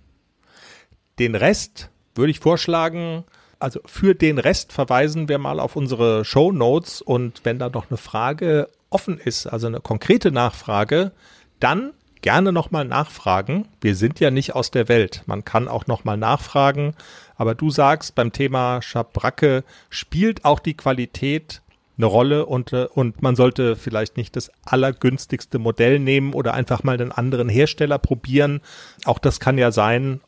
Den 1.18 1.34
Rest 1.34 1.90
würde 2.14 2.30
ich 2.30 2.40
vorschlagen, 2.40 3.24
also 3.58 3.80
für 3.86 4.14
den 4.14 4.38
Rest 4.38 4.72
verweisen 4.72 5.28
wir 5.28 5.38
mal 5.38 5.58
auf 5.58 5.74
unsere 5.74 6.24
Show 6.24 6.52
Notes 6.52 7.00
und 7.00 7.40
wenn 7.44 7.58
da 7.58 7.70
noch 7.70 7.90
eine 7.90 7.96
Frage 7.96 8.68
offen 8.90 9.18
ist, 9.18 9.46
also 9.46 9.66
eine 9.66 9.80
konkrete 9.80 10.30
Nachfrage, 10.30 11.12
dann 11.60 11.92
gerne 12.20 12.52
nochmal 12.52 12.84
nachfragen. 12.84 13.68
Wir 13.80 13.94
sind 13.94 14.20
ja 14.20 14.30
nicht 14.30 14.54
aus 14.54 14.70
der 14.70 14.88
Welt. 14.88 15.22
Man 15.26 15.44
kann 15.44 15.68
auch 15.68 15.86
nochmal 15.86 16.16
nachfragen. 16.16 16.94
Aber 17.38 17.54
du 17.54 17.70
sagst, 17.70 18.14
beim 18.14 18.32
Thema 18.32 18.82
Schabracke 18.82 19.64
spielt 19.88 20.44
auch 20.44 20.58
die 20.58 20.74
Qualität 20.76 21.62
eine 21.96 22.06
Rolle 22.06 22.46
und, 22.46 22.72
äh, 22.72 22.86
und 22.92 23.22
man 23.22 23.34
sollte 23.34 23.74
vielleicht 23.74 24.16
nicht 24.16 24.36
das 24.36 24.50
allergünstigste 24.64 25.58
Modell 25.58 25.98
nehmen 25.98 26.32
oder 26.34 26.54
einfach 26.54 26.84
mal 26.84 26.94
einen 27.00 27.12
anderen 27.12 27.48
Hersteller 27.48 27.98
probieren. 27.98 28.60
Auch 29.04 29.18
das 29.18 29.40
kann 29.40 29.58
ja 29.58 29.72
sein. 29.72 30.20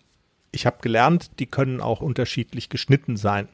Ich 0.53 0.67
habe 0.67 0.79
gelernt, 0.81 1.31
die 1.39 1.47
können 1.47 1.81
auch 1.81 2.01
unterschiedlich 2.01 2.71
geschnitten 2.71 3.17
sein. 3.17 3.49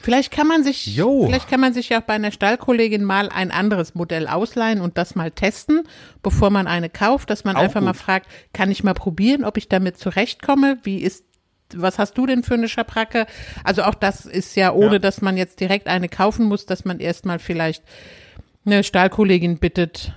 Vielleicht 0.00 0.30
kann 0.32 0.46
man 0.46 0.62
sich, 0.64 0.86
Jo. 0.96 1.26
vielleicht 1.26 1.50
kann 1.50 1.60
man 1.60 1.74
sich 1.74 1.90
ja 1.90 2.00
auch 2.00 2.04
bei 2.04 2.14
einer 2.14 2.30
Stallkollegin 2.30 3.04
mal 3.04 3.28
ein 3.28 3.50
anderes 3.50 3.94
Modell 3.94 4.26
ausleihen 4.26 4.80
und 4.80 4.96
das 4.96 5.14
mal 5.16 5.30
testen, 5.30 5.82
bevor 6.22 6.48
man 6.48 6.66
eine 6.66 6.88
kauft, 6.88 7.28
dass 7.28 7.44
man 7.44 7.56
Auch 7.56 7.62
einfach 7.62 7.82
mal 7.82 7.92
gut. 7.92 8.00
fragt, 8.00 8.26
kann 8.54 8.70
ich 8.70 8.84
mal 8.84 8.94
probieren, 8.94 9.44
ob 9.44 9.58
ich 9.58 9.68
damit 9.68 9.98
zurechtkomme? 9.98 10.78
Wie 10.84 10.98
ist, 10.98 11.25
was 11.74 11.98
hast 11.98 12.16
du 12.18 12.26
denn 12.26 12.42
für 12.42 12.54
eine 12.54 12.68
Schabracke? 12.68 13.26
Also 13.64 13.82
auch 13.82 13.94
das 13.94 14.24
ist 14.26 14.54
ja 14.56 14.72
ohne, 14.72 14.94
Ja. 14.94 14.98
dass 14.98 15.20
man 15.22 15.36
jetzt 15.36 15.60
direkt 15.60 15.86
eine 15.88 16.08
kaufen 16.08 16.46
muss, 16.46 16.66
dass 16.66 16.84
man 16.84 17.00
erstmal 17.00 17.38
vielleicht 17.38 17.82
eine 18.64 18.84
Stahlkollegin 18.84 19.58
bittet, 19.58 20.12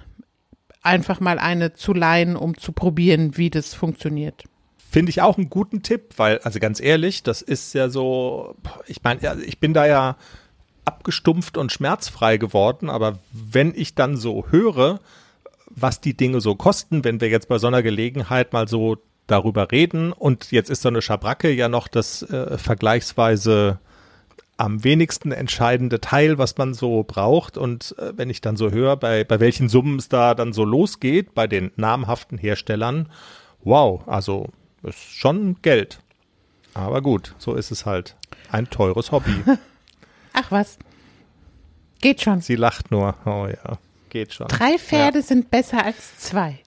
einfach 0.82 1.20
mal 1.20 1.40
eine 1.40 1.74
zu 1.74 1.94
leihen, 1.94 2.36
um 2.36 2.58
zu 2.58 2.72
probieren, 2.72 3.38
wie 3.38 3.50
das 3.50 3.74
funktioniert. 3.74 4.44
Finde 4.92 5.12
ich 5.12 5.22
auch 5.22 5.38
einen 5.38 5.50
guten 5.50 5.84
Tipp, 5.84 6.14
weil, 6.18 6.40
also 6.40 6.60
ganz 6.60 6.80
ehrlich, 6.80 7.22
das 7.22 7.42
ist 7.44 7.74
ja 7.74 7.90
so, 7.90 8.56
ich 8.88 9.04
meine, 9.04 9.44
ich 9.44 9.60
bin 9.60 9.74
da 9.74 9.86
ja 9.86 10.18
abgestumpft 10.86 11.58
und 11.58 11.72
schmerzfrei 11.72 12.38
geworden, 12.38 12.90
aber 12.90 13.20
wenn 13.32 13.74
ich 13.76 13.94
dann 13.94 14.18
so 14.18 14.46
höre, 14.50 15.00
was 15.70 16.02
die 16.02 16.18
Dinge 16.18 16.42
so 16.42 16.56
kosten, 16.56 17.04
wenn 17.04 17.22
wir 17.22 17.30
jetzt 17.30 17.48
bei 17.48 17.60
so 17.60 17.68
einer 17.68 17.84
Gelegenheit 17.84 18.54
mal 18.54 18.68
so 18.68 18.98
darüber 19.32 19.72
reden 19.72 20.12
und 20.12 20.52
jetzt 20.52 20.70
ist 20.70 20.82
so 20.82 20.90
eine 20.90 21.02
Schabracke 21.02 21.52
ja 21.52 21.70
noch 21.70 21.88
das 21.88 22.24
äh, 22.24 22.58
vergleichsweise 22.58 23.80
am 24.60 24.84
wenigsten 24.84 25.32
entscheidende 25.32 26.02
Teil, 26.02 26.38
was 26.38 26.58
man 26.58 26.74
so 26.74 27.04
braucht. 27.04 27.58
Und 27.58 27.96
äh, 27.98 28.12
wenn 28.18 28.30
ich 28.30 28.42
dann 28.42 28.58
so 28.58 28.72
höre, 28.72 28.98
bei, 28.98 29.24
bei 29.24 29.40
welchen 29.40 29.70
Summen 29.70 29.98
es 29.98 30.10
da 30.10 30.36
dann 30.36 30.52
so 30.52 30.66
losgeht, 30.66 31.34
bei 31.34 31.48
den 31.48 31.72
namhaften 31.78 32.38
Herstellern, 32.38 33.08
wow, 33.64 34.06
also 34.06 34.50
ist 34.84 35.00
schon 35.00 35.62
Geld. 35.62 36.00
Aber 36.74 37.02
gut, 37.02 37.36
so 37.38 37.56
ist 37.56 37.72
es 37.72 37.86
halt. 37.86 38.16
Ein 38.52 38.70
teures 38.70 39.12
Hobby. 39.12 39.44
Ach 40.34 40.52
was. 40.52 40.78
Geht 42.02 42.22
schon. 42.22 42.42
Sie 42.42 42.56
lacht 42.56 42.92
nur. 42.92 43.16
Oh 43.26 43.48
ja, 43.48 43.78
geht 44.10 44.34
schon. 44.34 44.48
Drei 44.48 44.78
Pferde 44.78 45.22
sind 45.22 45.52
besser 45.52 45.86
als 45.86 46.18
zwei. 46.18 46.60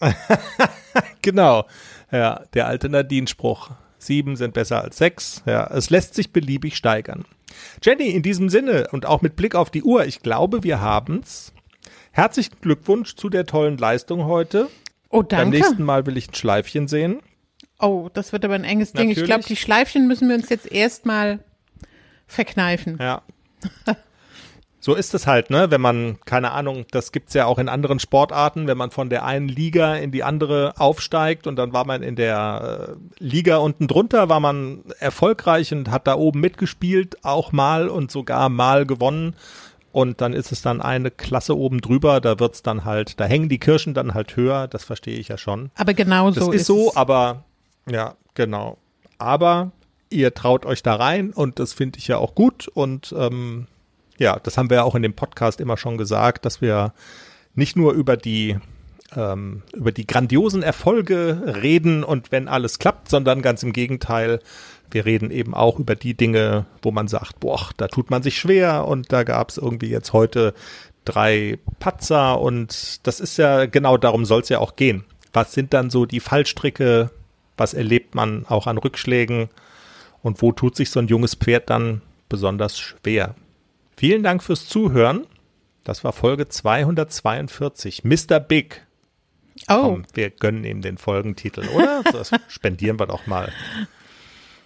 Genau. 1.22 1.66
Ja, 2.10 2.42
der 2.54 2.66
alte 2.66 2.88
Nadine-Spruch. 2.88 3.70
sieben 3.98 4.36
sind 4.36 4.54
besser 4.54 4.82
als 4.82 4.96
sechs. 4.98 5.42
Ja, 5.46 5.66
es 5.66 5.90
lässt 5.90 6.14
sich 6.14 6.32
beliebig 6.32 6.76
steigern. 6.76 7.24
Jenny, 7.82 8.08
in 8.08 8.22
diesem 8.22 8.48
Sinne 8.48 8.88
und 8.92 9.06
auch 9.06 9.20
mit 9.22 9.36
Blick 9.36 9.54
auf 9.54 9.70
die 9.70 9.82
Uhr, 9.82 10.04
ich 10.06 10.20
glaube, 10.22 10.62
wir 10.62 10.80
haben's. 10.80 11.52
Herzlichen 12.12 12.56
Glückwunsch 12.60 13.16
zu 13.16 13.28
der 13.28 13.46
tollen 13.46 13.76
Leistung 13.78 14.24
heute. 14.24 14.68
Oh, 15.10 15.18
Beim 15.22 15.28
danke. 15.28 15.58
nächsten 15.58 15.82
Mal 15.82 16.06
will 16.06 16.16
ich 16.16 16.28
ein 16.30 16.34
Schleifchen 16.34 16.88
sehen. 16.88 17.20
Oh, 17.80 18.08
das 18.12 18.32
wird 18.32 18.44
aber 18.44 18.54
ein 18.54 18.64
enges 18.64 18.92
Ding. 18.92 19.10
Ich 19.10 19.22
glaube, 19.24 19.44
die 19.44 19.56
Schleifchen 19.56 20.06
müssen 20.08 20.28
wir 20.28 20.36
uns 20.36 20.48
jetzt 20.48 20.70
erstmal 20.70 21.40
verkneifen. 22.26 22.98
Ja. 23.00 23.22
So 24.80 24.94
ist 24.94 25.12
es 25.12 25.26
halt, 25.26 25.50
ne? 25.50 25.70
Wenn 25.70 25.80
man, 25.80 26.18
keine 26.24 26.52
Ahnung, 26.52 26.86
das 26.92 27.10
gibt's 27.10 27.34
ja 27.34 27.46
auch 27.46 27.58
in 27.58 27.68
anderen 27.68 27.98
Sportarten, 27.98 28.68
wenn 28.68 28.78
man 28.78 28.90
von 28.92 29.10
der 29.10 29.24
einen 29.24 29.48
Liga 29.48 29.96
in 29.96 30.12
die 30.12 30.22
andere 30.22 30.74
aufsteigt 30.78 31.48
und 31.48 31.56
dann 31.56 31.72
war 31.72 31.84
man 31.84 32.02
in 32.02 32.14
der 32.14 32.96
äh, 32.96 33.22
Liga 33.22 33.56
unten 33.56 33.88
drunter, 33.88 34.28
war 34.28 34.38
man 34.38 34.84
erfolgreich 35.00 35.72
und 35.72 35.90
hat 35.90 36.06
da 36.06 36.14
oben 36.14 36.40
mitgespielt, 36.40 37.24
auch 37.24 37.50
mal 37.50 37.88
und 37.88 38.12
sogar 38.12 38.48
mal 38.48 38.86
gewonnen. 38.86 39.34
Und 39.90 40.20
dann 40.20 40.32
ist 40.32 40.52
es 40.52 40.62
dann 40.62 40.80
eine 40.80 41.10
Klasse 41.10 41.56
oben 41.56 41.80
drüber, 41.80 42.20
da 42.20 42.38
wird's 42.38 42.62
dann 42.62 42.84
halt, 42.84 43.18
da 43.18 43.24
hängen 43.24 43.48
die 43.48 43.58
Kirschen 43.58 43.94
dann 43.94 44.14
halt 44.14 44.36
höher, 44.36 44.68
das 44.68 44.84
verstehe 44.84 45.18
ich 45.18 45.28
ja 45.28 45.38
schon. 45.38 45.70
Aber 45.74 45.94
genau 45.94 46.30
Das 46.30 46.44
so 46.44 46.52
ist 46.52 46.66
so, 46.66 46.90
es. 46.90 46.96
aber 46.96 47.42
ja, 47.90 48.14
genau. 48.34 48.76
Aber 49.16 49.72
ihr 50.10 50.34
traut 50.34 50.66
euch 50.66 50.84
da 50.84 50.94
rein 50.94 51.30
und 51.32 51.58
das 51.58 51.72
finde 51.72 51.98
ich 51.98 52.06
ja 52.06 52.18
auch 52.18 52.36
gut. 52.36 52.68
Und 52.68 53.12
ähm, 53.18 53.66
ja, 54.18 54.38
das 54.42 54.58
haben 54.58 54.70
wir 54.70 54.78
ja 54.78 54.82
auch 54.82 54.94
in 54.94 55.02
dem 55.02 55.14
Podcast 55.14 55.60
immer 55.60 55.76
schon 55.76 55.96
gesagt, 55.96 56.44
dass 56.44 56.60
wir 56.60 56.92
nicht 57.54 57.76
nur 57.76 57.92
über 57.92 58.16
die 58.16 58.58
ähm, 59.16 59.62
über 59.72 59.90
die 59.90 60.06
grandiosen 60.06 60.62
Erfolge 60.62 61.56
reden 61.62 62.04
und 62.04 62.30
wenn 62.30 62.46
alles 62.46 62.78
klappt, 62.78 63.08
sondern 63.08 63.40
ganz 63.40 63.62
im 63.62 63.72
Gegenteil, 63.72 64.40
wir 64.90 65.06
reden 65.06 65.30
eben 65.30 65.54
auch 65.54 65.78
über 65.78 65.94
die 65.94 66.14
Dinge, 66.14 66.66
wo 66.82 66.90
man 66.90 67.08
sagt, 67.08 67.40
boah, 67.40 67.70
da 67.76 67.88
tut 67.88 68.10
man 68.10 68.22
sich 68.22 68.38
schwer 68.38 68.86
und 68.86 69.12
da 69.12 69.22
gab 69.22 69.50
es 69.50 69.56
irgendwie 69.56 69.88
jetzt 69.88 70.12
heute 70.12 70.54
drei 71.04 71.58
Patzer 71.78 72.40
und 72.40 73.06
das 73.06 73.20
ist 73.20 73.38
ja 73.38 73.66
genau 73.66 73.96
darum 73.96 74.24
soll 74.24 74.42
es 74.42 74.50
ja 74.50 74.58
auch 74.58 74.76
gehen. 74.76 75.04
Was 75.32 75.52
sind 75.52 75.72
dann 75.72 75.90
so 75.90 76.06
die 76.06 76.20
Fallstricke? 76.20 77.10
Was 77.56 77.74
erlebt 77.74 78.14
man 78.14 78.46
auch 78.46 78.66
an 78.66 78.78
Rückschlägen? 78.78 79.48
Und 80.22 80.42
wo 80.42 80.52
tut 80.52 80.76
sich 80.76 80.90
so 80.90 81.00
ein 81.00 81.08
junges 81.08 81.34
Pferd 81.34 81.70
dann 81.70 82.02
besonders 82.28 82.78
schwer? 82.78 83.34
Vielen 83.98 84.22
Dank 84.22 84.44
fürs 84.44 84.68
Zuhören. 84.68 85.26
Das 85.82 86.04
war 86.04 86.12
Folge 86.12 86.46
242. 86.46 88.04
Mr. 88.04 88.38
Big. 88.38 88.86
Oh, 89.68 89.74
Komm, 89.74 90.04
wir 90.14 90.30
gönnen 90.30 90.62
ihm 90.62 90.82
den 90.82 90.98
Folgentitel, 90.98 91.66
oder? 91.74 92.04
Das 92.12 92.30
spendieren 92.46 93.00
wir 93.00 93.08
doch 93.08 93.26
mal. 93.26 93.52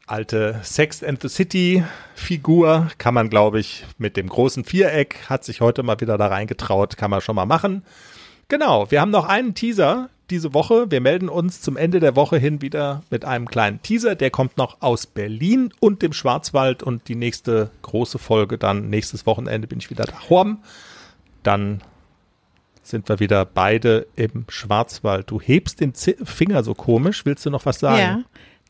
Alte 0.06 0.60
Sex 0.62 1.02
and 1.02 1.22
the 1.22 1.30
City 1.30 1.82
Figur 2.14 2.90
kann 2.98 3.14
man, 3.14 3.30
glaube 3.30 3.58
ich, 3.58 3.86
mit 3.96 4.18
dem 4.18 4.28
großen 4.28 4.64
Viereck, 4.64 5.30
hat 5.30 5.44
sich 5.44 5.62
heute 5.62 5.82
mal 5.82 5.98
wieder 5.98 6.18
da 6.18 6.26
reingetraut, 6.26 6.98
kann 6.98 7.10
man 7.10 7.22
schon 7.22 7.36
mal 7.36 7.46
machen. 7.46 7.86
Genau, 8.48 8.90
wir 8.90 9.00
haben 9.00 9.10
noch 9.10 9.26
einen 9.26 9.54
Teaser 9.54 10.10
diese 10.32 10.52
Woche. 10.54 10.90
Wir 10.90 11.00
melden 11.00 11.28
uns 11.28 11.60
zum 11.60 11.76
Ende 11.76 12.00
der 12.00 12.16
Woche 12.16 12.38
hin 12.38 12.60
wieder 12.62 13.02
mit 13.10 13.24
einem 13.24 13.46
kleinen 13.46 13.80
Teaser. 13.82 14.16
Der 14.16 14.30
kommt 14.30 14.56
noch 14.56 14.78
aus 14.80 15.06
Berlin 15.06 15.72
und 15.78 16.02
dem 16.02 16.12
Schwarzwald 16.12 16.82
und 16.82 17.06
die 17.06 17.14
nächste 17.14 17.70
große 17.82 18.18
Folge 18.18 18.58
dann 18.58 18.90
nächstes 18.90 19.26
Wochenende 19.26 19.68
bin 19.68 19.78
ich 19.78 19.90
wieder 19.90 20.04
da. 20.04 20.14
Horm. 20.28 20.58
Dann 21.44 21.82
sind 22.82 23.08
wir 23.08 23.20
wieder 23.20 23.44
beide 23.44 24.06
im 24.16 24.44
Schwarzwald. 24.48 25.30
Du 25.30 25.40
hebst 25.40 25.80
den 25.80 25.94
Z 25.94 26.16
Finger 26.28 26.64
so 26.64 26.74
komisch. 26.74 27.24
Willst 27.24 27.46
du 27.46 27.50
noch 27.50 27.66
was 27.66 27.78
sagen? 27.78 27.98
ja. 27.98 28.22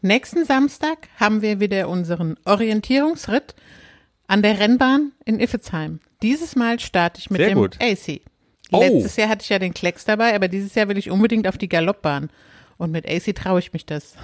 Nächsten 0.05 0.45
Samstag 0.45 1.09
haben 1.21 1.43
wir 1.43 1.61
wieder 1.61 1.89
unseren 1.89 2.37
Orientierungsritt 2.45 3.55
an 4.27 4.43
der 4.43 4.59
Rennbahn 4.59 5.13
in 5.25 5.39
Iffezheim. 5.39 6.01
Dieses 6.23 6.57
Mal 6.57 6.81
starte 6.81 7.21
ich 7.21 7.31
mit 7.31 7.41
Sehr 7.41 7.51
dem 7.51 7.59
gut. 7.59 7.79
AC. 7.81 8.21
Oh. 8.73 8.81
Letztes 8.81 9.17
Jahr 9.17 9.29
hatte 9.29 9.43
ich 9.43 9.49
ja 9.49 9.59
den 9.59 9.75
Klecks 9.75 10.05
dabei, 10.05 10.35
aber 10.35 10.49
dieses 10.49 10.75
Jahr 10.75 10.89
will 10.89 10.99
ich 10.99 11.11
unbedingt 11.11 11.47
auf 11.49 11.59
die 11.59 11.69
Galoppbahn. 11.69 12.31
Und 12.79 12.91
mit 12.91 13.07
AC 13.09 13.35
traue 13.35 13.59
ich 13.61 13.73
mich 13.73 13.87
das. 13.87 14.15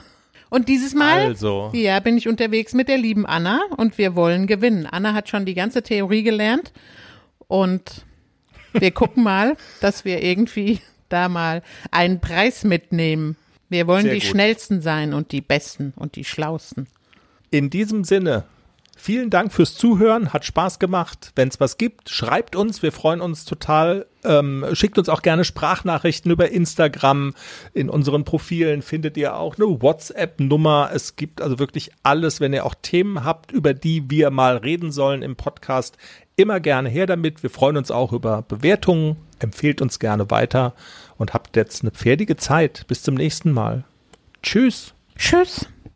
Und 0.50 0.68
dieses 0.68 0.94
Mal 0.94 1.26
Also. 1.26 1.70
ja, 1.74 2.00
bin 2.00 2.16
ich 2.16 2.26
unterwegs 2.26 2.72
mit 2.72 2.88
der 2.88 2.96
lieben 2.98 3.26
Anna 3.26 3.60
und 3.76 3.98
wir 3.98 4.16
wollen 4.16 4.46
gewinnen. 4.46 4.86
Anna 4.86 5.12
hat 5.14 5.28
schon 5.28 5.44
die 5.44 5.54
ganze 5.54 5.82
Theorie 5.82 6.22
gelernt 6.22 6.72
und 7.46 8.04
wir 8.72 8.90
gucken 8.90 9.22
mal, 9.22 9.56
dass 9.80 10.04
wir 10.04 10.22
irgendwie 10.22 10.80
da 11.10 11.28
mal 11.28 11.62
einen 11.90 12.20
Preis 12.20 12.64
mitnehmen. 12.64 13.36
Wir 13.68 13.86
wollen 13.86 14.04
Sehr 14.04 14.14
die 14.14 14.20
gut. 14.20 14.28
schnellsten 14.28 14.80
sein 14.80 15.12
und 15.12 15.32
die 15.32 15.42
besten 15.42 15.92
und 15.96 16.16
die 16.16 16.24
schlausten. 16.24 16.86
In 17.50 17.68
diesem 17.68 18.04
Sinne, 18.04 18.44
vielen 18.98 19.30
Dank 19.30 19.52
fürs 19.52 19.74
Zuhören, 19.74 20.32
hat 20.32 20.44
Spaß 20.44 20.78
gemacht. 20.78 21.32
Wenn 21.34 21.48
es 21.48 21.60
was 21.60 21.78
gibt, 21.78 22.10
schreibt 22.10 22.56
uns, 22.56 22.82
wir 22.82 22.92
freuen 22.92 23.20
uns 23.20 23.44
total. 23.44 24.06
Ähm, 24.24 24.64
schickt 24.72 24.98
uns 24.98 25.08
auch 25.08 25.22
gerne 25.22 25.44
Sprachnachrichten 25.44 26.30
über 26.30 26.50
Instagram. 26.50 27.34
In 27.72 27.88
unseren 27.88 28.24
Profilen 28.24 28.82
findet 28.82 29.16
ihr 29.16 29.36
auch 29.36 29.56
eine 29.56 29.80
WhatsApp-Nummer. 29.80 30.90
Es 30.92 31.16
gibt 31.16 31.40
also 31.40 31.58
wirklich 31.58 31.92
alles, 32.02 32.40
wenn 32.40 32.52
ihr 32.52 32.66
auch 32.66 32.74
Themen 32.80 33.24
habt, 33.24 33.52
über 33.52 33.74
die 33.74 34.10
wir 34.10 34.30
mal 34.30 34.56
reden 34.56 34.90
sollen 34.90 35.22
im 35.22 35.36
Podcast. 35.36 35.96
Immer 36.36 36.60
gerne 36.60 36.88
her 36.88 37.06
damit. 37.06 37.42
Wir 37.42 37.50
freuen 37.50 37.76
uns 37.76 37.90
auch 37.90 38.12
über 38.12 38.42
Bewertungen. 38.42 39.16
Empfehlt 39.38 39.80
uns 39.80 39.98
gerne 39.98 40.30
weiter 40.30 40.74
und 41.16 41.34
habt 41.34 41.56
jetzt 41.56 41.82
eine 41.82 41.90
pferdige 41.90 42.36
Zeit. 42.36 42.84
Bis 42.88 43.02
zum 43.02 43.14
nächsten 43.14 43.52
Mal. 43.52 43.84
Tschüss. 44.42 44.94
Tschüss. 45.16 45.66